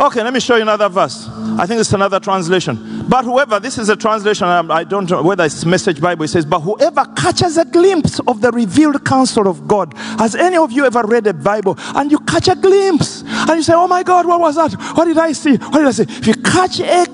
Okay, 0.00 0.22
let 0.22 0.32
me 0.32 0.40
show 0.40 0.56
you 0.56 0.62
another 0.62 0.88
verse. 0.88 1.28
I 1.58 1.66
think 1.66 1.78
it's 1.78 1.92
another 1.92 2.18
translation. 2.20 3.04
But 3.06 3.26
whoever, 3.26 3.60
this 3.60 3.76
is 3.76 3.90
a 3.90 3.96
translation, 3.96 4.48
um, 4.48 4.70
I 4.70 4.82
don't 4.82 5.10
know 5.10 5.22
whether 5.22 5.44
it's 5.44 5.66
Message 5.66 6.00
Bible, 6.00 6.24
it 6.24 6.28
says, 6.28 6.46
But 6.46 6.60
whoever 6.60 7.04
catches 7.14 7.58
a 7.58 7.66
glimpse 7.66 8.20
of 8.20 8.40
the 8.40 8.50
revealed 8.50 9.04
counsel 9.04 9.46
of 9.46 9.68
God. 9.68 9.92
Has 10.18 10.34
any 10.34 10.56
of 10.56 10.72
you 10.72 10.86
ever 10.86 11.02
read 11.02 11.26
a 11.26 11.34
Bible 11.34 11.76
and 11.94 12.10
you 12.10 12.18
catch 12.20 12.48
a 12.48 12.56
glimpse 12.56 13.23
and 13.48 13.56
you 13.56 13.62
say, 13.62 13.74
Oh 13.74 13.86
my 13.86 14.02
God, 14.02 14.26
what 14.26 14.40
was 14.40 14.56
that? 14.56 14.72
What 14.96 15.04
did 15.06 15.18
I 15.18 15.32
see? 15.32 15.56
What 15.56 15.78
did 15.78 15.86
I 15.86 15.90
see? 15.90 16.02
If 16.04 16.26
you 16.26 16.34
catch 16.34 16.80
a, 16.80 17.06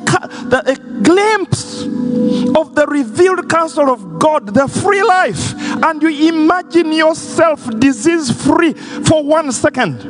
a 0.66 0.76
glimpse 1.02 1.82
of 1.82 2.74
the 2.74 2.86
revealed 2.88 3.48
counsel 3.48 3.90
of 3.90 4.18
God, 4.18 4.54
the 4.54 4.68
free 4.68 5.02
life, 5.02 5.54
and 5.84 6.02
you 6.02 6.28
imagine 6.28 6.92
yourself 6.92 7.68
disease 7.78 8.30
free 8.30 8.72
for 8.72 9.24
one 9.24 9.52
second, 9.52 10.02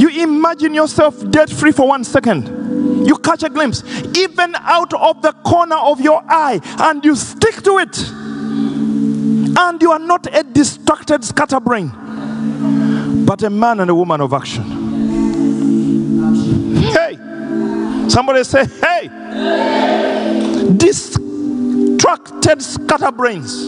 you 0.00 0.08
imagine 0.22 0.74
yourself 0.74 1.28
debt 1.30 1.50
free 1.50 1.72
for 1.72 1.88
one 1.88 2.04
second 2.04 2.62
you 3.06 3.18
catch 3.18 3.42
a 3.42 3.48
glimpse, 3.48 3.82
even 4.16 4.54
out 4.56 4.94
of 4.94 5.22
the 5.22 5.32
corner 5.44 5.76
of 5.76 6.00
your 6.00 6.22
eye, 6.28 6.60
and 6.78 7.04
you 7.04 7.16
stick 7.16 7.62
to 7.62 7.78
it. 7.78 7.98
And 9.58 9.82
you 9.82 9.92
are 9.92 9.98
not 9.98 10.26
a 10.34 10.42
distracted 10.42 11.24
scatterbrain, 11.24 11.88
but 13.26 13.42
a 13.42 13.50
man 13.50 13.80
and 13.80 13.90
a 13.90 13.94
woman 13.94 14.20
of 14.20 14.32
action. 14.32 14.81
Somebody 18.12 18.44
say, 18.44 18.66
hey, 18.66 19.08
distracted 20.76 22.60
scatterbrains. 22.62 23.64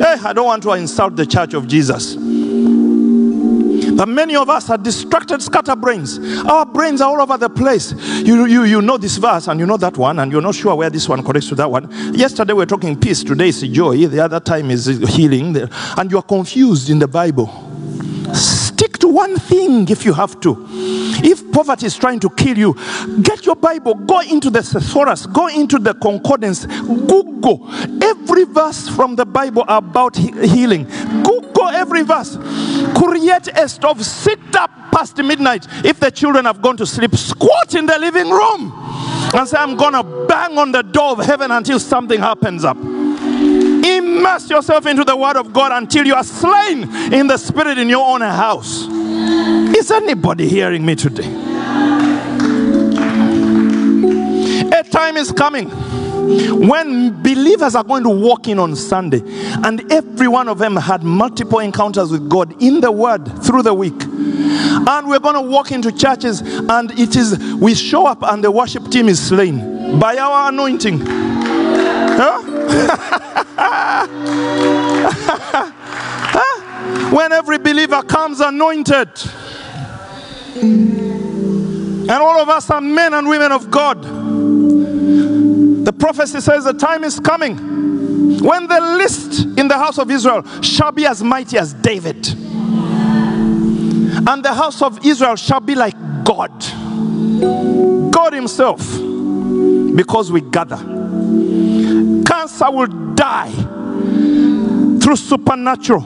Hey, 0.00 0.16
I 0.22 0.32
don't 0.34 0.46
want 0.46 0.62
to 0.64 0.72
insult 0.72 1.16
the 1.16 1.26
church 1.26 1.54
of 1.54 1.66
Jesus. 1.66 2.14
But 3.96 4.06
many 4.06 4.36
of 4.36 4.48
us 4.48 4.70
are 4.70 4.78
distracted 4.78 5.42
scatterbrains. 5.42 6.18
Our 6.44 6.66
brains 6.66 7.00
are 7.00 7.10
all 7.10 7.20
over 7.22 7.36
the 7.36 7.48
place. 7.48 7.92
You, 8.24 8.44
you, 8.46 8.64
you 8.64 8.82
know 8.82 8.96
this 8.98 9.16
verse 9.16 9.48
and 9.48 9.58
you 9.58 9.66
know 9.66 9.78
that 9.78 9.96
one, 9.96 10.20
and 10.20 10.30
you're 10.30 10.42
not 10.42 10.54
sure 10.54 10.76
where 10.76 10.90
this 10.90 11.08
one 11.08 11.24
connects 11.24 11.48
to 11.48 11.56
that 11.56 11.70
one. 11.70 11.88
Yesterday 12.14 12.52
we 12.52 12.62
are 12.62 12.66
talking 12.66 12.96
peace, 13.00 13.24
today 13.24 13.48
is 13.48 13.62
joy, 13.62 14.06
the 14.06 14.20
other 14.20 14.40
time 14.40 14.70
is 14.70 14.86
healing, 15.08 15.56
and 15.56 16.10
you 16.12 16.18
are 16.18 16.22
confused 16.22 16.90
in 16.90 16.98
the 16.98 17.08
Bible. 17.08 17.46
To 19.08 19.14
one 19.14 19.36
thing 19.36 19.88
if 19.88 20.04
you 20.04 20.12
have 20.12 20.38
to. 20.40 20.66
If 20.68 21.50
poverty 21.50 21.86
is 21.86 21.96
trying 21.96 22.20
to 22.20 22.28
kill 22.28 22.58
you, 22.58 22.76
get 23.22 23.46
your 23.46 23.56
Bible, 23.56 23.94
go 23.94 24.20
into 24.20 24.50
the 24.50 24.62
thesaurus, 24.62 25.24
go 25.24 25.46
into 25.46 25.78
the 25.78 25.94
concordance, 25.94 26.66
Google 26.66 27.66
every 28.02 28.44
verse 28.44 28.86
from 28.86 29.16
the 29.16 29.24
Bible 29.24 29.64
about 29.66 30.14
healing. 30.14 30.84
Google 31.22 31.68
every 31.68 32.02
verse. 32.02 32.36
Create 32.94 33.48
a 33.48 33.66
stove, 33.66 34.04
sit 34.04 34.54
up 34.54 34.70
past 34.92 35.16
midnight. 35.16 35.66
If 35.86 36.00
the 36.00 36.10
children 36.10 36.44
have 36.44 36.60
gone 36.60 36.76
to 36.76 36.84
sleep, 36.84 37.14
squat 37.16 37.74
in 37.74 37.86
the 37.86 37.98
living 37.98 38.28
room 38.28 38.72
and 39.34 39.48
say, 39.48 39.56
I'm 39.56 39.76
gonna 39.78 40.04
bang 40.26 40.58
on 40.58 40.70
the 40.70 40.82
door 40.82 41.12
of 41.12 41.24
heaven 41.24 41.50
until 41.50 41.80
something 41.80 42.20
happens 42.20 42.62
up. 42.62 42.76
Immerse 44.18 44.50
yourself 44.50 44.84
into 44.86 45.04
the 45.04 45.16
word 45.16 45.36
of 45.36 45.52
God 45.52 45.70
until 45.70 46.04
you 46.04 46.14
are 46.14 46.24
slain 46.24 46.92
in 47.12 47.28
the 47.28 47.36
spirit 47.36 47.78
in 47.78 47.88
your 47.88 48.04
own 48.04 48.20
house. 48.20 48.88
Is 49.76 49.92
anybody 49.92 50.48
hearing 50.48 50.84
me 50.84 50.96
today? 50.96 51.28
A 54.76 54.82
time 54.82 55.16
is 55.16 55.30
coming 55.30 55.70
when 56.66 57.22
believers 57.22 57.76
are 57.76 57.84
going 57.84 58.02
to 58.02 58.10
walk 58.10 58.48
in 58.48 58.58
on 58.58 58.74
Sunday, 58.74 59.22
and 59.64 59.90
every 59.92 60.26
one 60.26 60.48
of 60.48 60.58
them 60.58 60.74
had 60.74 61.04
multiple 61.04 61.60
encounters 61.60 62.10
with 62.10 62.28
God 62.28 62.60
in 62.60 62.80
the 62.80 62.90
Word 62.90 63.24
through 63.44 63.62
the 63.62 63.72
week. 63.72 64.02
And 64.02 65.08
we're 65.08 65.20
going 65.20 65.36
to 65.36 65.40
walk 65.42 65.70
into 65.70 65.92
churches, 65.92 66.40
and 66.40 66.90
it 66.98 67.14
is 67.14 67.38
we 67.54 67.74
show 67.76 68.04
up, 68.06 68.24
and 68.24 68.42
the 68.42 68.50
worship 68.50 68.90
team 68.90 69.08
is 69.08 69.24
slain 69.24 70.00
by 70.00 70.18
our 70.18 70.48
anointing. 70.48 71.02
Huh? 72.20 73.34
when 77.12 77.32
every 77.32 77.58
believer 77.58 78.02
comes 78.02 78.40
anointed, 78.40 79.08
and 80.54 82.10
all 82.10 82.40
of 82.40 82.48
us 82.48 82.70
are 82.70 82.80
men 82.80 83.14
and 83.14 83.28
women 83.28 83.50
of 83.50 83.68
God. 83.70 84.00
The 85.84 85.92
prophecy 85.92 86.40
says 86.40 86.64
the 86.64 86.72
time 86.72 87.02
is 87.02 87.18
coming 87.18 87.56
when 88.40 88.68
the 88.68 88.80
list 88.80 89.46
in 89.58 89.66
the 89.66 89.76
house 89.76 89.98
of 89.98 90.08
Israel 90.10 90.44
shall 90.62 90.92
be 90.92 91.06
as 91.06 91.24
mighty 91.24 91.58
as 91.58 91.74
David, 91.74 92.28
and 92.28 92.36
the 94.44 94.54
house 94.54 94.82
of 94.82 95.04
Israel 95.04 95.34
shall 95.34 95.60
be 95.60 95.74
like 95.74 95.96
God, 96.22 96.52
God 98.12 98.34
Himself, 98.34 98.78
because 99.96 100.30
we 100.30 100.42
gather. 100.42 100.78
Cancer 102.38 102.70
will 102.70 102.86
die 103.16 103.50
through 105.00 105.16
supernatural 105.16 106.02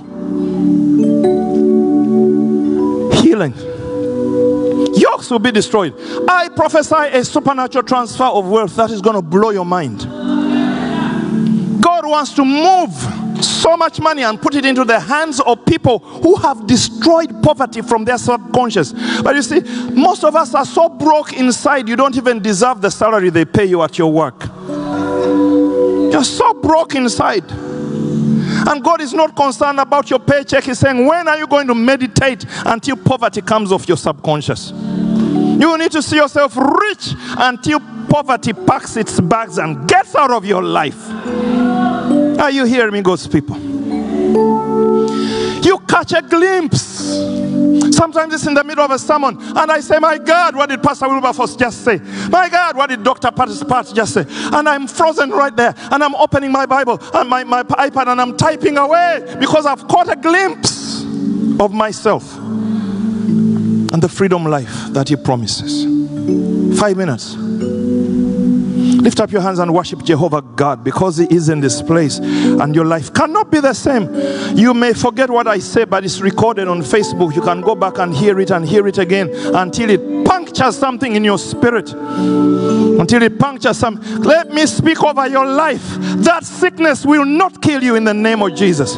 healing 3.13 3.53
Yokes 4.95 5.31
will 5.31 5.41
be 5.41 5.51
destroyed. 5.51 5.93
I 6.27 6.49
prophesy 6.57 7.19
a 7.19 7.23
supernatural 7.23 7.85
transfer 7.85 8.25
of 8.25 8.49
wealth 8.49 8.77
that 8.77 8.91
is 8.91 9.03
going 9.03 9.17
to 9.17 9.21
blow 9.21 9.51
your 9.51 9.67
mind. 9.67 10.01
God 11.83 12.07
wants 12.07 12.33
to 12.37 12.47
move 12.47 13.45
so 13.45 13.77
much 13.77 14.01
money 14.01 14.23
and 14.23 14.41
put 14.41 14.55
it 14.55 14.65
into 14.65 14.87
the 14.87 15.01
hands 15.01 15.39
of 15.41 15.63
people 15.67 15.99
who 15.99 16.37
have 16.37 16.67
destroyed 16.67 17.43
poverty 17.43 17.83
from 17.83 18.07
their 18.07 18.17
subconscious. 18.17 18.93
But 19.21 19.35
you 19.35 19.43
see, 19.43 19.61
most 19.91 20.25
of 20.25 20.35
us 20.35 20.55
are 20.55 20.65
so 20.65 20.89
broke 20.89 21.35
inside, 21.35 21.91
you 21.91 21.97
don't 21.97 22.17
even 22.17 22.41
deserve 22.41 22.81
the 22.81 22.91
salary 22.91 23.29
they 23.29 23.45
pay 23.45 23.67
you 23.67 23.83
at 23.83 23.99
your 23.99 24.11
work. 24.11 24.49
You're 26.13 26.25
so 26.25 26.53
broke 26.53 26.95
inside. 26.95 27.51
And 27.51 28.85
God 28.85 29.01
is 29.01 29.13
not 29.13 29.35
concerned 29.35 29.81
about 29.81 30.11
your 30.11 30.19
paycheck. 30.19 30.65
He's 30.65 30.79
saying, 30.79 31.07
When 31.07 31.27
are 31.27 31.39
you 31.39 31.47
going 31.47 31.67
to 31.67 31.75
meditate 31.75 32.45
until 32.67 32.97
poverty 32.97 33.41
comes 33.41 33.73
off 33.73 33.89
your 33.89 33.97
subconscious? 33.97 34.73
You 34.73 35.79
need 35.79 35.91
to 35.93 36.03
see 36.03 36.17
yourself 36.17 36.57
rich 36.57 37.15
until 37.39 37.81
poverty 38.09 38.53
packs 38.53 38.97
its 38.97 39.21
bags 39.21 39.59
and 39.59 39.89
gets 39.89 40.15
out 40.15 40.31
of 40.31 40.45
your 40.45 40.63
life. 40.63 41.09
Are 42.39 42.51
you 42.51 42.65
hearing 42.67 42.93
me, 42.93 43.01
God's 43.03 43.27
people? 43.27 43.57
You 45.63 45.79
catch 45.81 46.13
a 46.13 46.23
glimpse 46.23 47.43
Sometimes 47.91 48.35
it's 48.35 48.47
in 48.47 48.55
the 48.55 48.65
middle 48.65 48.85
of 48.85 48.91
a 48.91 48.99
sermon, 48.99 49.37
and 49.41 49.71
I 49.71 49.81
say, 49.81 49.99
My 49.99 50.19
God, 50.19 50.57
what 50.57 50.69
did 50.69 50.83
Pastor 50.83 51.09
Wilberforce 51.09 51.57
just 51.57 51.85
say? 51.85 51.99
My 52.31 52.49
God, 52.49 52.77
what 52.77 52.89
did 52.89 53.03
Dr. 53.03 53.31
Pat 53.31 53.49
just 53.95 54.15
say? 54.15 54.25
And 54.29 54.69
I'm 54.69 54.87
frozen 54.87 55.31
right 55.31 55.55
there, 55.55 55.75
and 55.91 56.03
I'm 56.03 56.15
opening 56.15 56.51
my 56.51 56.67
Bible 56.67 56.99
and 57.15 57.29
my, 57.29 57.45
my 57.45 57.63
iPad, 57.63 58.09
and 58.09 58.21
I'm 58.21 58.37
typing 58.37 58.77
away 58.79 59.37
because 59.39 59.67
I've 59.67 59.87
caught 59.89 60.11
a 60.11 60.17
glimpse 60.17 61.03
of 61.61 61.73
myself 61.73 62.37
and 62.37 64.03
the 64.03 64.09
freedom 64.09 64.45
life 64.45 64.93
that 64.93 65.09
He 65.09 65.17
promises. 65.17 65.85
Five 66.79 66.97
minutes. 66.97 67.37
Lift 69.03 69.19
up 69.19 69.33
your 69.33 69.41
hands 69.43 69.59
and 69.59 69.75
worship 69.75 70.05
Jehovah 70.05 70.43
God 70.43 70.85
because 70.85 71.17
He 71.17 71.27
is 71.35 71.49
in 71.49 71.59
this 71.59 71.83
place 71.83 72.19
and 72.19 72.73
your 72.73 72.85
life 72.85 73.13
cannot 73.13 73.51
be 73.51 73.59
the 73.59 73.75
same. 73.75 74.09
You 74.57 74.75
may 74.75 74.93
forget 74.93 75.29
what 75.29 75.49
I 75.49 75.59
say, 75.59 75.85
but 75.85 76.05
it's 76.05 76.21
recorded 76.21 76.69
on 76.69 76.83
Facebook. 76.83 77.35
You 77.35 77.43
can 77.43 77.63
go 77.63 77.75
back 77.75 77.99
and 77.99 78.15
hear 78.15 78.39
it 78.39 78.51
and 78.51 78.65
hear 78.65 78.87
it 78.87 78.99
again 78.99 79.31
until 79.57 79.91
it 79.91 80.25
punctures 80.25 80.79
something 80.79 81.17
in 81.17 81.25
your 81.25 81.39
spirit. 81.39 81.93
Until 81.93 83.23
it 83.23 83.41
punctures 83.41 83.79
some. 83.79 83.97
Let 84.21 84.51
me 84.51 84.67
speak 84.67 85.03
over 85.03 85.27
your 85.27 85.47
life. 85.47 85.83
That 86.19 86.45
sickness 86.45 87.05
will 87.05 87.25
not 87.25 87.61
kill 87.61 87.83
you 87.83 87.97
in 87.97 88.05
the 88.05 88.15
name 88.15 88.41
of 88.41 88.55
Jesus. 88.55 88.97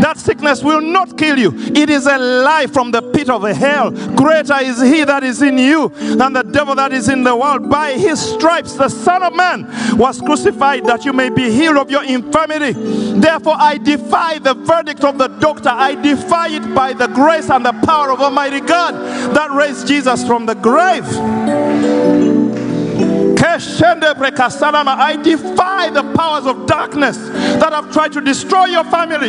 That 0.00 0.16
sickness 0.18 0.62
will 0.62 0.80
not 0.80 1.18
kill 1.18 1.38
you. 1.38 1.52
It 1.54 1.90
is 1.90 2.06
a 2.06 2.18
lie 2.18 2.66
from 2.66 2.90
the 2.90 3.02
pit 3.02 3.28
of 3.28 3.42
hell. 3.42 3.90
Greater 4.14 4.58
is 4.60 4.80
he 4.80 5.04
that 5.04 5.22
is 5.24 5.42
in 5.42 5.58
you 5.58 5.88
than 5.88 6.32
the 6.32 6.42
devil 6.42 6.74
that 6.76 6.92
is 6.92 7.08
in 7.08 7.24
the 7.24 7.34
world. 7.34 7.68
By 7.68 7.92
his 7.92 8.20
stripes, 8.20 8.74
the 8.74 8.88
Son 8.88 9.22
of 9.22 9.34
Man 9.34 9.66
was 9.96 10.20
crucified 10.20 10.86
that 10.86 11.04
you 11.04 11.12
may 11.12 11.30
be 11.30 11.50
healed 11.50 11.76
of 11.76 11.90
your 11.90 12.04
infirmity. 12.04 12.72
Therefore, 13.18 13.56
I 13.58 13.78
defy 13.78 14.38
the 14.38 14.54
verdict 14.54 15.04
of 15.04 15.18
the 15.18 15.28
doctor. 15.28 15.70
I 15.70 15.94
defy 15.94 16.48
it 16.48 16.74
by 16.74 16.92
the 16.92 17.08
grace 17.08 17.50
and 17.50 17.64
the 17.64 17.72
power 17.84 18.12
of 18.12 18.20
Almighty 18.20 18.60
God 18.60 18.94
that 19.34 19.50
raised 19.50 19.86
Jesus 19.86 20.26
from 20.26 20.46
the 20.46 20.54
grave. 20.54 22.37
I 24.98 25.16
defy 25.16 25.90
the 25.90 26.02
powers 26.14 26.46
of 26.46 26.66
darkness 26.66 27.16
that 27.16 27.72
have 27.72 27.92
tried 27.92 28.12
to 28.12 28.20
destroy 28.20 28.66
your 28.66 28.84
family 28.84 29.28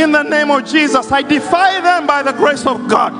in 0.00 0.12
the 0.12 0.22
name 0.22 0.50
of 0.50 0.64
Jesus. 0.64 1.12
I 1.12 1.22
defy 1.22 1.80
them 1.80 2.06
by 2.06 2.22
the 2.22 2.32
grace 2.32 2.66
of 2.66 2.88
God. 2.88 3.12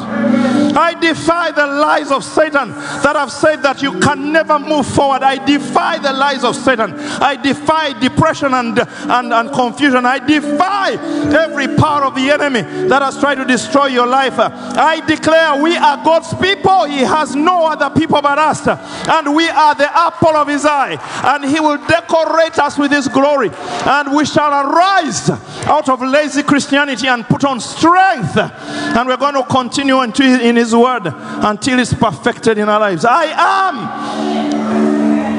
I 0.77 0.95
defy 0.99 1.51
the 1.51 1.67
lies 1.67 2.11
of 2.11 2.25
Satan 2.25 2.71
that 2.71 3.17
have 3.17 3.31
said 3.31 3.63
that 3.63 3.83
you 3.83 3.99
can 4.01 4.33
never 4.33 4.59
move 4.59 4.87
forward. 4.87 5.23
I 5.23 5.45
defy 5.45 5.99
the 5.99 6.13
lies 6.13 6.45
of 6.45 6.57
Satan. 6.57 6.95
I 6.95 7.37
defy 7.37 7.99
depression 7.99 8.55
and, 8.55 8.79
and, 8.79 9.33
and 9.33 9.51
confusion. 9.53 10.07
I 10.07 10.19
defy 10.19 10.93
every 11.35 11.77
power 11.77 12.05
of 12.05 12.15
the 12.15 12.31
enemy 12.31 12.63
that 12.89 13.03
has 13.03 13.19
tried 13.19 13.37
to 13.37 13.45
destroy 13.45 13.87
your 13.87 14.07
life. 14.07 14.35
I 14.39 15.05
declare 15.07 15.63
we 15.63 15.77
are 15.77 16.03
God's 16.05 16.33
people. 16.35 16.85
He 16.85 17.01
has 17.01 17.35
no 17.35 17.67
other 17.67 17.91
people 17.91 18.23
but 18.23 18.39
us. 18.39 18.67
And 19.09 19.35
we 19.35 19.49
are 19.49 19.75
the 19.75 19.91
apple 19.97 20.37
of 20.37 20.49
his 20.49 20.65
eye. 20.65 20.97
And 21.25 21.45
he 21.45 21.61
will 21.61 21.79
decorate 21.87 22.59
us 22.59 22.79
with 22.79 22.93
his 22.93 23.09
glory. 23.09 23.51
And 23.53 24.15
we 24.15 24.25
shall 24.25 24.53
arise 24.53 25.31
out 25.67 25.89
of 25.89 26.03
lazy 26.03 26.43
Christianity 26.43 27.09
and 27.09 27.25
put 27.25 27.45
on 27.45 27.61
strength. 27.61 28.37
And 28.37 29.09
we're 29.09 29.17
going 29.17 29.35
to 29.35 29.45
continue 29.45 30.01
in 30.03 30.57
his 30.57 30.62
word 30.71 31.03
until 31.07 31.79
it's 31.79 31.95
perfected 31.95 32.59
in 32.59 32.69
our 32.69 32.79
lives. 32.79 33.05
I 33.05 33.25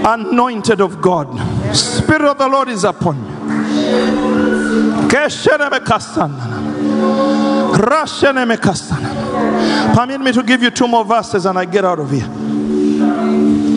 am 0.05 0.25
anointed 0.25 0.81
of 0.81 1.01
God. 1.01 1.27
Spirit 1.75 2.23
of 2.23 2.37
the 2.37 2.47
Lord 2.47 2.67
is 2.67 2.83
upon 2.83 3.21
me. 3.21 3.29
Permit 9.95 10.21
me 10.21 10.31
to 10.31 10.43
give 10.43 10.61
you 10.63 10.69
two 10.69 10.87
more 10.87 11.05
verses 11.05 11.45
and 11.45 11.57
I 11.57 11.65
get 11.65 11.85
out 11.85 11.99
of 11.99 12.11
here. 12.11 12.27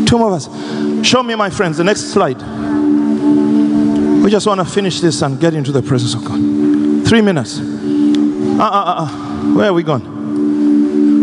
Two 0.06 0.18
more 0.18 0.30
verses. 0.30 1.06
Show 1.06 1.22
me, 1.22 1.34
my 1.34 1.50
friends, 1.50 1.76
the 1.76 1.84
next 1.84 2.12
slide. 2.12 2.40
We 4.22 4.30
just 4.30 4.46
want 4.46 4.60
to 4.60 4.64
finish 4.64 5.00
this 5.00 5.22
and 5.22 5.38
get 5.40 5.54
into 5.54 5.70
the 5.70 5.82
presence 5.82 6.14
of 6.14 6.24
God. 6.24 6.40
Three 7.06 7.20
minutes. 7.20 7.60
Uh, 7.60 8.58
uh, 8.58 8.70
uh, 8.70 9.04
uh. 9.04 9.54
Where 9.54 9.68
are 9.68 9.72
we 9.72 9.82
going? 9.82 10.15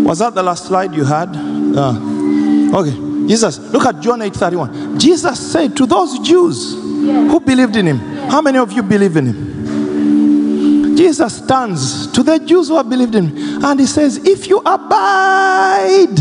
Was 0.03 0.19
that 0.19 0.35
the 0.35 0.43
last 0.43 0.65
slide 0.65 0.93
you 0.93 1.05
had? 1.05 1.29
Uh, 1.35 2.79
okay. 2.79 2.91
Jesus, 3.27 3.57
look 3.59 3.85
at 3.85 4.01
John 4.01 4.21
8 4.21 4.33
31. 4.33 4.99
Jesus 4.99 5.51
said 5.51 5.77
to 5.77 5.85
those 5.85 6.19
Jews 6.19 6.73
who 6.73 7.39
believed 7.39 7.75
in 7.75 7.87
him, 7.87 7.99
How 8.29 8.41
many 8.41 8.57
of 8.57 8.71
you 8.73 8.83
believe 8.83 9.15
in 9.15 9.27
him? 9.27 10.95
Jesus 10.97 11.37
stands 11.37 12.11
to 12.11 12.21
the 12.21 12.37
Jews 12.39 12.67
who 12.67 12.75
have 12.77 12.89
believed 12.89 13.15
in 13.15 13.29
him 13.29 13.63
and 13.63 13.79
he 13.79 13.85
says, 13.85 14.17
If 14.17 14.47
you 14.47 14.59
abide, 14.59 16.19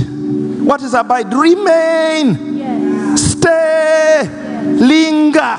what 0.64 0.80
is 0.82 0.94
abide? 0.94 1.32
Remain, 1.32 2.56
yes. 2.56 3.32
stay, 3.32 4.22
yes. 4.24 4.80
linger. 4.80 5.56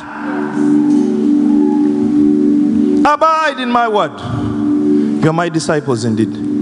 Abide 3.05 3.59
in 3.59 3.69
my 3.69 3.88
word. 3.89 5.24
You're 5.24 5.34
my 5.34 5.49
disciples 5.49 6.05
indeed. 6.05 6.52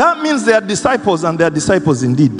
That 0.00 0.18
means 0.22 0.46
they 0.46 0.54
are 0.54 0.62
disciples 0.62 1.24
and 1.24 1.38
they 1.38 1.44
are 1.44 1.50
disciples 1.50 2.02
indeed. 2.02 2.38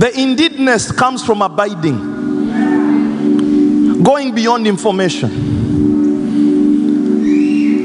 The 0.00 0.10
indeedness 0.16 0.90
comes 0.96 1.24
from 1.24 1.40
abiding, 1.40 1.98
going 4.02 4.34
beyond 4.34 4.66
information 4.66 5.30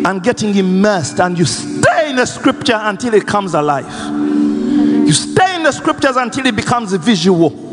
and 0.08 0.24
getting 0.24 0.56
immersed, 0.56 1.20
and 1.20 1.38
you 1.38 1.46
stay 1.46 2.10
in 2.10 2.16
the 2.16 2.26
scripture 2.26 2.80
until 2.82 3.14
it 3.14 3.28
comes 3.28 3.54
alive. 3.54 3.86
You 3.86 5.14
stay 5.14 5.54
in 5.56 5.62
the 5.62 5.72
scriptures 5.72 6.16
until 6.16 6.48
it 6.48 6.56
becomes 6.56 6.94
a 6.94 6.98
visual. 6.98 7.67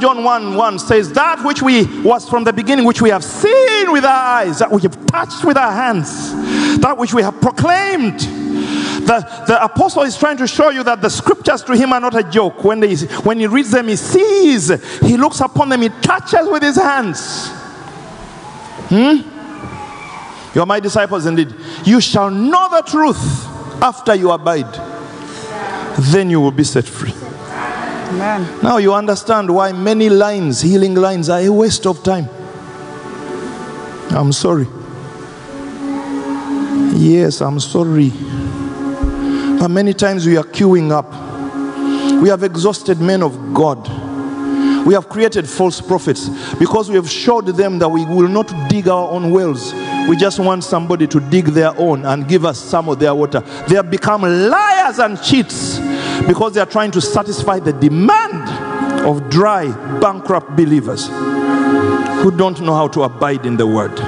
John 0.00 0.24
1 0.24 0.54
1 0.54 0.78
says, 0.78 1.12
That 1.12 1.44
which 1.44 1.62
we 1.62 1.84
was 2.02 2.28
from 2.28 2.44
the 2.44 2.52
beginning, 2.52 2.84
which 2.84 3.02
we 3.02 3.10
have 3.10 3.24
seen 3.24 3.92
with 3.92 4.04
our 4.04 4.38
eyes, 4.38 4.58
that 4.58 4.70
we 4.70 4.82
have 4.82 5.06
touched 5.06 5.44
with 5.44 5.56
our 5.56 5.72
hands, 5.72 6.32
that 6.80 6.96
which 6.96 7.12
we 7.14 7.22
have 7.22 7.40
proclaimed. 7.40 8.20
The, 8.20 9.44
the 9.46 9.62
apostle 9.62 10.02
is 10.02 10.16
trying 10.16 10.38
to 10.38 10.46
show 10.46 10.70
you 10.70 10.82
that 10.84 11.02
the 11.02 11.10
scriptures 11.10 11.62
to 11.64 11.76
him 11.76 11.92
are 11.92 12.00
not 12.00 12.16
a 12.16 12.22
joke. 12.22 12.64
When, 12.64 12.80
they, 12.80 12.96
when 12.96 13.38
he 13.38 13.46
reads 13.46 13.70
them, 13.70 13.88
he 13.88 13.96
sees, 13.96 14.68
he 15.00 15.16
looks 15.16 15.40
upon 15.40 15.68
them, 15.68 15.82
he 15.82 15.88
touches 15.88 16.48
with 16.48 16.62
his 16.62 16.76
hands. 16.76 17.48
Hmm? 18.88 19.34
You 20.54 20.62
are 20.62 20.66
my 20.66 20.80
disciples 20.80 21.26
indeed. 21.26 21.52
You 21.84 22.00
shall 22.00 22.30
know 22.30 22.68
the 22.70 22.82
truth 22.82 23.46
after 23.82 24.14
you 24.14 24.30
abide. 24.30 24.72
Then 25.98 26.30
you 26.30 26.40
will 26.40 26.52
be 26.52 26.64
set 26.64 26.84
free. 26.84 27.12
Amen. 28.08 28.62
Now 28.62 28.76
you 28.76 28.92
understand 28.94 29.52
why 29.52 29.72
many 29.72 30.08
lines, 30.08 30.60
healing 30.60 30.94
lines, 30.94 31.28
are 31.28 31.40
a 31.40 31.48
waste 31.48 31.86
of 31.86 32.02
time. 32.02 32.28
I'm 34.10 34.32
sorry. 34.32 34.66
Yes, 36.96 37.40
I'm 37.40 37.58
sorry. 37.58 38.10
But 39.58 39.68
many 39.68 39.92
times 39.94 40.26
we 40.26 40.36
are 40.36 40.44
queuing 40.44 40.92
up. 40.92 41.10
We 42.22 42.28
have 42.28 42.42
exhausted 42.42 43.00
men 43.00 43.22
of 43.22 43.54
God. 43.54 43.88
We 44.86 44.92
have 44.94 45.08
created 45.08 45.48
false 45.48 45.80
prophets 45.80 46.28
because 46.56 46.90
we 46.90 46.96
have 46.96 47.10
showed 47.10 47.46
them 47.46 47.78
that 47.78 47.88
we 47.88 48.04
will 48.04 48.28
not 48.28 48.52
dig 48.68 48.86
our 48.86 49.10
own 49.10 49.32
wells. 49.32 49.72
We 50.08 50.16
just 50.16 50.38
want 50.38 50.62
somebody 50.62 51.06
to 51.06 51.20
dig 51.20 51.46
their 51.46 51.76
own 51.78 52.04
and 52.04 52.28
give 52.28 52.44
us 52.44 52.60
some 52.60 52.90
of 52.90 52.98
their 52.98 53.14
water. 53.14 53.40
They 53.66 53.76
have 53.76 53.90
become 53.90 54.22
liars 54.22 54.98
and 54.98 55.20
cheats 55.22 55.78
because 56.26 56.54
they 56.54 56.60
are 56.60 56.66
trying 56.66 56.90
to 56.92 57.00
satisfy 57.00 57.58
the 57.58 57.72
demand 57.72 58.48
of 59.06 59.28
dry, 59.30 59.70
bankrupt 60.00 60.56
believers 60.56 61.08
who 62.22 62.30
don't 62.36 62.60
know 62.60 62.74
how 62.74 62.88
to 62.88 63.02
abide 63.02 63.44
in 63.44 63.56
the 63.56 63.66
word. 63.66 63.98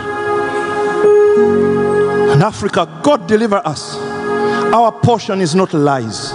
In 2.32 2.42
Africa, 2.42 2.86
God 3.02 3.26
deliver 3.26 3.60
us. 3.64 3.96
Our 4.72 4.92
portion 4.92 5.40
is 5.40 5.54
not 5.54 5.72
lies. 5.74 6.32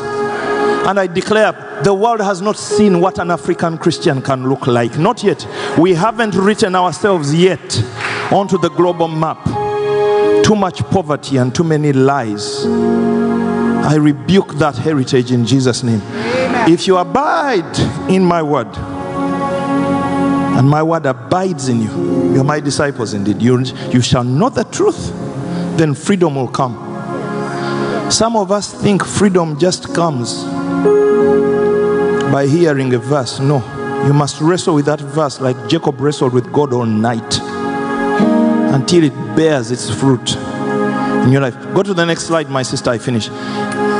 And 0.88 1.00
I 1.00 1.08
declare 1.08 1.82
the 1.84 1.94
world 1.94 2.22
has 2.22 2.42
not 2.42 2.58
seen 2.58 3.02
what 3.02 3.20
an 3.20 3.32
African 3.32 3.78
Christian 3.78 4.22
can 4.22 4.48
look 4.50 4.68
like. 4.68 4.98
Not 4.98 5.24
yet. 5.24 5.46
We 5.78 5.94
haven't 5.94 6.36
written 6.36 6.76
ourselves 6.76 7.34
yet 7.34 7.84
onto 8.32 8.58
the 8.58 8.70
global 8.70 9.08
map. 9.08 9.44
Too 10.44 10.56
much 10.56 10.84
poverty 10.86 11.38
and 11.38 11.54
too 11.54 11.64
many 11.64 11.94
lies. 11.94 12.66
I 13.92 13.96
rebuke 13.96 14.54
that 14.54 14.78
heritage 14.78 15.34
in 15.34 15.46
Jesus' 15.46 15.84
name. 15.84 16.02
Amen. 16.02 16.72
If 16.72 16.88
you 16.88 16.96
abide 16.96 17.78
in 18.10 18.24
my 18.24 18.42
word, 18.42 18.74
and 20.58 20.70
my 20.70 20.82
word 20.82 21.06
abides 21.06 21.68
in 21.68 21.82
you, 21.82 22.34
you're 22.34 22.46
my 22.46 22.62
disciples 22.62 23.14
indeed. 23.14 23.42
You, 23.42 23.60
you 23.90 24.00
shall 24.00 24.24
know 24.24 24.48
the 24.48 24.64
truth, 24.64 25.12
then 25.76 25.94
freedom 25.94 26.36
will 26.36 26.48
come. 26.48 26.74
Some 28.10 28.38
of 28.38 28.50
us 28.50 28.74
think 28.74 29.04
freedom 29.04 29.60
just 29.60 29.94
comes 29.94 30.46
by 32.32 32.48
hearing 32.48 32.94
a 32.94 32.98
verse. 32.98 33.42
No, 33.42 33.58
you 34.08 34.14
must 34.14 34.40
wrestle 34.40 34.76
with 34.76 34.86
that 34.86 35.02
verse 35.02 35.42
like 35.42 35.68
Jacob 35.68 36.00
wrestled 36.00 36.32
with 36.32 36.50
God 36.54 36.72
all 36.72 36.86
night 36.86 37.40
until 38.74 39.04
it 39.04 39.36
bears 39.36 39.70
its 39.70 39.90
fruit 39.90 40.38
in 41.24 41.32
your 41.32 41.42
life. 41.42 41.56
Go 41.74 41.84
to 41.84 41.94
the 41.94 42.06
next 42.06 42.24
slide, 42.24 42.50
my 42.50 42.64
sister. 42.64 42.90
I 42.90 42.98
finish. 42.98 43.30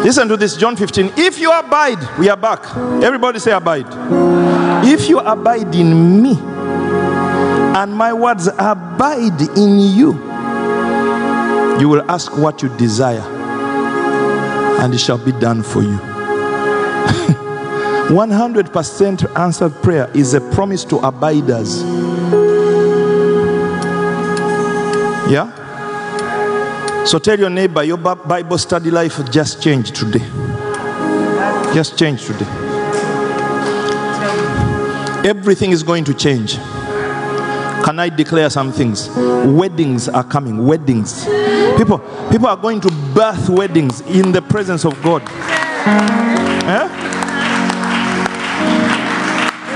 Listen 0.04 0.28
to 0.28 0.38
this 0.38 0.58
John 0.58 0.76
15. 0.76 1.14
If 1.18 1.40
you 1.40 1.52
abide, 1.52 2.00
we 2.18 2.30
are 2.30 2.38
back. 2.38 2.66
Everybody 3.04 3.40
say 3.40 3.52
abide. 3.52 3.86
If 4.86 5.08
you 5.08 5.20
abide 5.20 5.76
in 5.76 6.22
me 6.22 6.38
and 6.40 7.94
my 7.96 8.12
words 8.14 8.48
abide 8.48 9.42
in 9.56 9.80
you, 9.80 10.14
you 11.80 11.88
will 11.88 12.04
ask 12.10 12.36
what 12.38 12.62
you 12.64 12.70
desire 12.78 13.22
and 14.82 14.94
it 14.94 15.00
shall 15.00 15.18
be 15.24 15.32
done 15.34 15.62
for 15.62 15.82
you. 15.84 15.98
100% 18.10 19.40
answered 19.40 19.74
prayer 19.84 20.10
is 20.16 20.34
a 20.34 20.42
promise 20.42 20.84
to 20.86 20.98
abiders. 20.98 21.84
Yeah? 25.32 25.61
So 27.06 27.20
tell 27.20 27.38
your 27.38 27.50
neighbor, 27.50 27.84
your 27.84 27.98
Bible 27.98 28.58
study 28.58 28.92
life 28.92 29.20
just 29.32 29.62
changed 29.62 29.96
today. 29.96 30.26
Just 31.74 31.98
changed 31.98 32.28
today. 32.28 32.46
Everything 35.28 35.72
is 35.72 35.84
going 35.84 36.04
to 36.06 36.14
change. 36.14 36.56
Can 37.84 38.00
I 38.00 38.10
declare 38.10 38.50
some 38.50 38.72
things? 38.72 39.10
Weddings 39.18 40.08
are 40.08 40.24
coming. 40.24 40.66
Weddings. 40.66 41.26
People, 41.78 42.00
people 42.30 42.48
are 42.48 42.58
going 42.58 42.80
to 42.82 42.92
birth 43.14 43.50
weddings 43.50 44.02
in 44.02 44.32
the 44.32 44.42
presence 44.42 44.86
of 44.86 45.02
God. 45.02 45.24
Eh? 46.68 47.11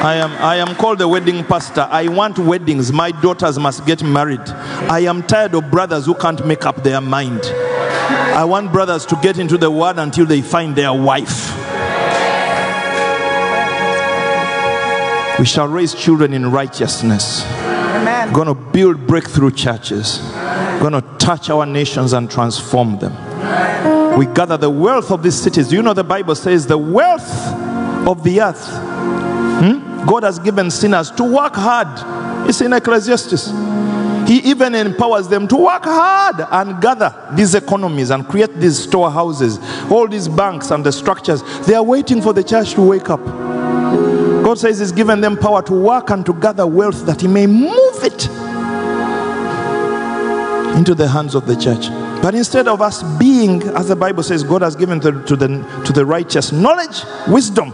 I 0.03 0.15
am, 0.15 0.31
I 0.33 0.57
am 0.57 0.75
called 0.75 0.99
the 0.99 1.07
wedding 1.07 1.43
pastor. 1.43 1.87
I 1.89 2.07
want 2.07 2.37
weddings. 2.37 2.91
My 2.91 3.11
daughters 3.11 3.57
must 3.57 3.85
get 3.85 4.03
married. 4.03 4.47
I 4.49 4.99
am 5.01 5.23
tired 5.23 5.55
of 5.55 5.71
brothers 5.71 6.05
who 6.05 6.13
can't 6.13 6.45
make 6.45 6.65
up 6.65 6.83
their 6.83 7.01
mind. 7.01 7.41
I 7.45 8.43
want 8.43 8.71
brothers 8.71 9.05
to 9.07 9.15
get 9.21 9.39
into 9.39 9.57
the 9.57 9.71
word 9.71 9.97
until 9.97 10.25
they 10.25 10.41
find 10.41 10.75
their 10.75 10.93
wife. 10.93 11.51
We 15.39 15.45
shall 15.45 15.67
raise 15.67 15.93
children 15.93 16.33
in 16.33 16.51
righteousness. 16.51 17.43
Amen. 17.45 18.31
Going 18.31 18.47
to 18.47 18.53
build 18.53 19.07
breakthrough 19.07 19.51
churches. 19.51 20.19
going 20.79 20.93
to 20.93 21.01
touch 21.17 21.49
our 21.49 21.65
nations 21.65 22.13
and 22.13 22.29
transform 22.29 22.99
them. 22.99 23.13
We 24.17 24.27
gather 24.27 24.55
the 24.55 24.69
wealth 24.69 25.11
of 25.11 25.23
these 25.23 25.35
cities. 25.35 25.73
You 25.73 25.81
know, 25.81 25.93
the 25.93 26.03
Bible 26.03 26.35
says 26.35 26.67
the 26.67 26.77
wealth 26.77 27.29
of 28.07 28.23
the 28.23 28.41
earth. 28.41 28.94
Hmm? 29.59 30.05
God 30.05 30.23
has 30.23 30.39
given 30.39 30.69
sinners 30.69 31.11
to 31.11 31.23
work 31.23 31.55
hard. 31.55 32.47
It's 32.49 32.61
in 32.61 32.73
Ecclesiastes. 32.73 33.51
He 34.27 34.39
even 34.39 34.73
empowers 34.73 35.27
them 35.27 35.47
to 35.49 35.55
work 35.55 35.83
hard 35.83 36.47
and 36.51 36.81
gather 36.81 37.13
these 37.35 37.53
economies 37.53 38.09
and 38.09 38.27
create 38.27 38.55
these 38.55 38.79
storehouses, 38.79 39.59
all 39.91 40.07
these 40.07 40.27
banks 40.27 40.71
and 40.71 40.83
the 40.83 40.91
structures. 40.91 41.43
They 41.67 41.75
are 41.75 41.83
waiting 41.83 42.21
for 42.21 42.33
the 42.33 42.43
church 42.43 42.73
to 42.73 42.81
wake 42.81 43.09
up. 43.09 43.23
God 44.43 44.57
says 44.59 44.79
He's 44.79 44.91
given 44.91 45.21
them 45.21 45.37
power 45.37 45.61
to 45.63 45.73
work 45.73 46.09
and 46.09 46.25
to 46.25 46.33
gather 46.33 46.65
wealth 46.65 47.05
that 47.05 47.21
He 47.21 47.27
may 47.27 47.45
move 47.45 48.03
it 48.03 48.27
into 50.75 50.93
the 50.95 51.07
hands 51.07 51.35
of 51.35 51.45
the 51.45 51.55
church. 51.55 51.89
But 52.21 52.33
instead 52.33 52.67
of 52.67 52.81
us 52.81 53.03
being, 53.17 53.61
as 53.69 53.87
the 53.87 53.95
Bible 53.95 54.23
says, 54.23 54.43
God 54.43 54.63
has 54.63 54.75
given 54.75 54.99
to, 55.01 55.23
to 55.23 55.35
the, 55.35 55.83
to 55.85 55.93
the 55.93 56.05
righteous 56.05 56.51
knowledge, 56.51 57.03
wisdom, 57.27 57.73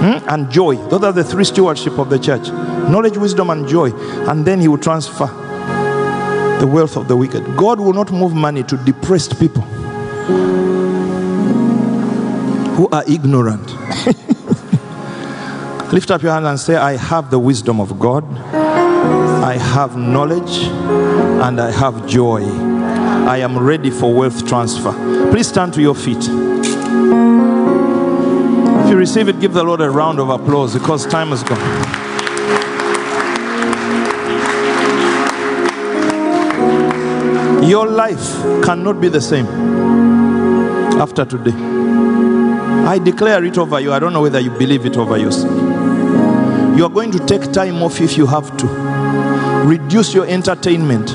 hmm, 0.00 0.28
and 0.28 0.50
joy. 0.50 0.76
Those 0.88 1.04
are 1.04 1.12
the 1.12 1.24
three 1.24 1.44
stewardship 1.44 1.98
of 1.98 2.10
the 2.10 2.18
church 2.18 2.48
knowledge, 2.88 3.16
wisdom, 3.16 3.50
and 3.50 3.68
joy. 3.68 3.90
And 4.28 4.46
then 4.46 4.60
He 4.60 4.68
will 4.68 4.78
transfer 4.78 5.26
the 6.60 6.66
wealth 6.66 6.96
of 6.96 7.08
the 7.08 7.16
wicked. 7.16 7.44
God 7.56 7.80
will 7.80 7.92
not 7.92 8.10
move 8.10 8.34
money 8.34 8.62
to 8.64 8.76
depressed 8.78 9.38
people 9.38 9.62
who 12.78 12.88
are 12.90 13.04
ignorant. 13.08 13.66
Lift 15.92 16.10
up 16.10 16.22
your 16.22 16.32
hand 16.32 16.46
and 16.46 16.60
say, 16.60 16.76
I 16.76 16.96
have 16.96 17.30
the 17.30 17.38
wisdom 17.38 17.80
of 17.80 17.98
God, 17.98 18.24
I 18.54 19.56
have 19.56 19.96
knowledge, 19.96 20.64
and 21.42 21.60
I 21.60 21.70
have 21.70 22.06
joy. 22.06 22.42
I 22.42 23.38
am 23.38 23.58
ready 23.58 23.90
for 23.90 24.12
wealth 24.12 24.46
transfer. 24.46 24.92
Please 25.30 25.48
stand 25.48 25.72
to 25.74 25.82
your 25.82 25.94
feet. 25.94 26.28
Receive 28.98 29.28
it, 29.28 29.38
give 29.38 29.52
the 29.52 29.62
Lord 29.62 29.80
a 29.80 29.88
round 29.88 30.18
of 30.18 30.28
applause 30.28 30.74
because 30.74 31.06
time 31.06 31.32
is 31.32 31.44
gone. 31.44 31.56
Your 37.62 37.86
life 37.86 38.18
cannot 38.64 39.00
be 39.00 39.08
the 39.08 39.20
same 39.20 39.46
after 41.00 41.24
today. 41.24 41.52
I 42.88 42.98
declare 42.98 43.44
it 43.44 43.56
over 43.56 43.78
you. 43.78 43.92
I 43.92 44.00
don't 44.00 44.12
know 44.12 44.22
whether 44.22 44.40
you 44.40 44.50
believe 44.50 44.84
it 44.84 44.96
over 44.96 45.16
yourself. 45.16 45.52
You 46.76 46.84
are 46.84 46.90
going 46.90 47.12
to 47.12 47.24
take 47.24 47.52
time 47.52 47.80
off 47.84 48.00
if 48.00 48.16
you 48.16 48.26
have 48.26 48.56
to. 48.56 48.66
Reduce 49.64 50.12
your 50.12 50.26
entertainment. 50.26 51.10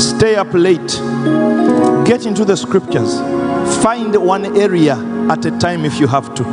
Stay 0.00 0.34
up 0.34 0.52
late. 0.52 1.00
Get 2.04 2.26
into 2.26 2.44
the 2.44 2.56
scriptures. 2.56 3.20
Find 3.84 4.16
one 4.16 4.56
area 4.58 5.13
at 5.30 5.44
a 5.44 5.50
time 5.58 5.84
if 5.84 5.98
you 5.98 6.06
have 6.06 6.34
to. 6.34 6.44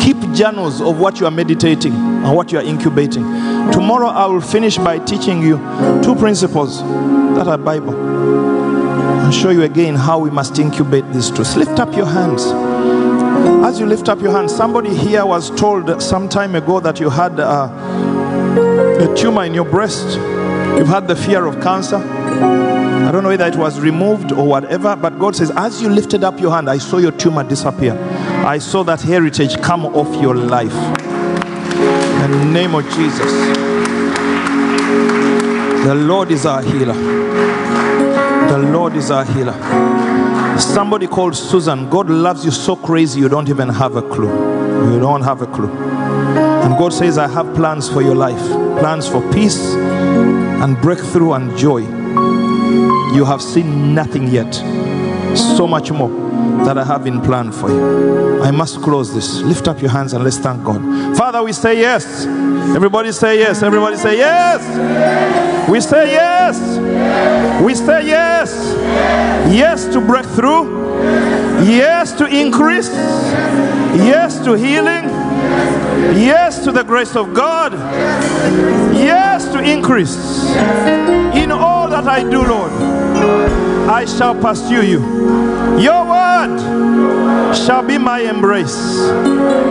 Keep 0.00 0.32
journals 0.32 0.80
of 0.80 0.98
what 0.98 1.20
you 1.20 1.26
are 1.26 1.30
meditating 1.30 1.92
and 1.92 2.34
what 2.36 2.52
you 2.52 2.58
are 2.58 2.64
incubating. 2.64 3.22
Tomorrow 3.72 4.08
I 4.08 4.26
will 4.26 4.40
finish 4.40 4.78
by 4.78 4.98
teaching 4.98 5.42
you 5.42 5.56
two 6.02 6.14
principles 6.14 6.80
that 6.80 7.46
are 7.46 7.58
Bible 7.58 7.94
and 7.94 9.34
show 9.34 9.50
you 9.50 9.62
again 9.62 9.94
how 9.94 10.18
we 10.18 10.30
must 10.30 10.58
incubate 10.58 11.04
these 11.12 11.30
truths. 11.30 11.56
Lift 11.56 11.78
up 11.78 11.94
your 11.96 12.06
hands. 12.06 12.42
As 13.64 13.78
you 13.78 13.86
lift 13.86 14.08
up 14.08 14.20
your 14.20 14.32
hands, 14.32 14.54
somebody 14.54 14.94
here 14.94 15.24
was 15.24 15.50
told 15.50 16.02
some 16.02 16.28
time 16.28 16.54
ago 16.54 16.80
that 16.80 16.98
you 16.98 17.10
had 17.10 17.38
a, 17.38 17.66
a 19.04 19.14
tumor 19.16 19.44
in 19.44 19.54
your 19.54 19.64
breast. 19.64 20.18
You've 20.76 20.88
had 20.88 21.08
the 21.08 21.16
fear 21.16 21.46
of 21.46 21.60
cancer. 21.60 21.96
I 21.96 23.10
don't 23.12 23.22
know 23.22 23.28
whether 23.28 23.46
it 23.46 23.56
was 23.56 23.80
removed 23.80 24.32
or 24.32 24.46
whatever, 24.46 24.96
but 24.96 25.18
God 25.18 25.36
says, 25.36 25.50
as 25.56 25.82
you 25.82 25.88
lifted 25.88 26.24
up 26.24 26.40
your 26.40 26.52
hand, 26.52 26.70
I 26.70 26.78
saw 26.78 26.98
your 26.98 27.12
tumor 27.12 27.42
disappear. 27.42 27.94
I 28.46 28.58
saw 28.58 28.82
that 28.84 29.00
heritage 29.00 29.60
come 29.60 29.84
off 29.86 30.20
your 30.20 30.34
life. 30.34 30.74
In 32.24 32.30
the 32.30 32.44
name 32.52 32.74
of 32.74 32.84
Jesus. 32.90 33.32
The 35.84 35.94
Lord 35.94 36.30
is 36.30 36.46
our 36.46 36.62
healer. 36.62 36.94
The 38.48 38.58
Lord 38.58 38.94
is 38.96 39.10
our 39.10 39.24
healer. 39.24 39.54
Somebody 40.58 41.06
called 41.06 41.36
Susan, 41.36 41.88
God 41.88 42.10
loves 42.10 42.44
you 42.44 42.50
so 42.50 42.76
crazy 42.76 43.20
you 43.20 43.28
don't 43.28 43.48
even 43.48 43.68
have 43.68 43.96
a 43.96 44.02
clue. 44.02 44.92
You 44.92 45.00
don't 45.00 45.22
have 45.22 45.42
a 45.42 45.46
clue. 45.46 45.70
And 45.70 46.76
God 46.78 46.92
says, 46.92 47.18
I 47.18 47.28
have 47.28 47.54
plans 47.54 47.88
for 47.88 48.02
your 48.02 48.14
life 48.14 48.70
plans 48.80 49.06
for 49.06 49.20
peace 49.30 49.74
and 50.62 50.80
breakthrough 50.80 51.32
and 51.32 51.56
joy. 51.56 51.80
You 53.14 53.24
have 53.24 53.42
seen 53.42 53.94
nothing 53.94 54.28
yet. 54.28 54.52
So 55.56 55.66
much 55.66 55.90
more 55.90 56.10
that 56.64 56.76
I 56.76 56.84
have 56.84 57.06
in 57.06 57.20
plan 57.20 57.52
for 57.52 57.68
you. 57.70 58.42
I 58.42 58.50
must 58.50 58.80
close 58.82 59.14
this. 59.14 59.40
Lift 59.42 59.68
up 59.68 59.80
your 59.80 59.90
hands 59.90 60.12
and 60.12 60.24
let's 60.24 60.38
thank 60.38 60.64
God. 60.64 61.16
Father, 61.16 61.42
we 61.42 61.52
say 61.52 61.78
yes. 61.78 62.26
Everybody 62.74 63.12
say 63.12 63.38
yes. 63.38 63.62
Everybody 63.62 63.96
say 63.96 64.16
yes. 64.16 65.68
We 65.68 65.80
say 65.80 66.12
yes. 66.12 66.58
We 67.62 67.74
say 67.74 68.06
yes. 68.06 68.52
Yes 69.52 69.86
to 69.92 70.00
breakthrough. 70.00 70.64
Yes 71.64 72.12
to 72.14 72.26
increase. 72.26 72.88
Yes 72.88 74.38
to 74.44 74.54
healing. 74.54 75.19
Yes 76.16 76.64
to 76.64 76.72
the 76.72 76.82
grace 76.82 77.16
of 77.16 77.34
God. 77.34 77.72
Yes 78.94 79.46
to 79.52 79.60
increase. 79.60 80.16
In 81.34 81.52
all 81.52 81.88
that 81.88 82.06
I 82.06 82.22
do, 82.22 82.42
Lord, 82.42 82.72
I 83.88 84.04
shall 84.04 84.34
pursue 84.34 84.86
you. 84.86 85.00
Your 85.80 86.04
word 86.06 86.58
shall 87.56 87.82
be 87.82 87.98
my 87.98 88.20
embrace. 88.20 88.76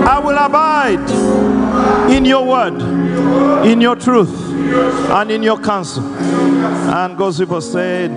I 0.05 0.19
will 0.19 0.37
abide 0.37 1.09
in 2.11 2.25
your 2.25 2.45
word, 2.45 2.81
in 3.65 3.81
your 3.81 3.95
truth, 3.95 4.33
and 5.11 5.31
in 5.31 5.43
your 5.43 5.59
counsel. 5.59 6.03
And 6.03 7.17
God's 7.17 7.39
people 7.39 7.61
said, 7.61 8.11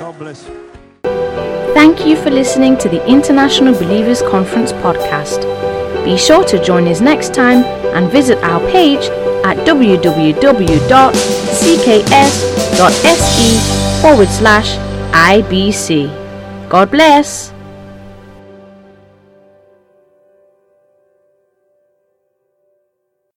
God 0.00 0.18
bless 0.18 0.46
you. 0.48 0.62
Thank 1.74 2.06
you 2.06 2.16
for 2.16 2.30
listening 2.30 2.78
to 2.78 2.88
the 2.88 3.06
International 3.06 3.74
Believers 3.74 4.22
Conference 4.22 4.72
podcast. 4.72 5.44
Be 6.06 6.16
sure 6.16 6.44
to 6.44 6.62
join 6.62 6.86
us 6.86 7.00
next 7.00 7.34
time 7.34 7.64
and 7.92 8.08
visit 8.12 8.38
our 8.44 8.60
page 8.70 9.10
at 9.44 9.56
www.cks.se 9.66 10.78
forward 14.02 14.28
slash 14.28 14.76
IBC. 15.10 16.68
God 16.68 16.92
bless. 16.92 17.55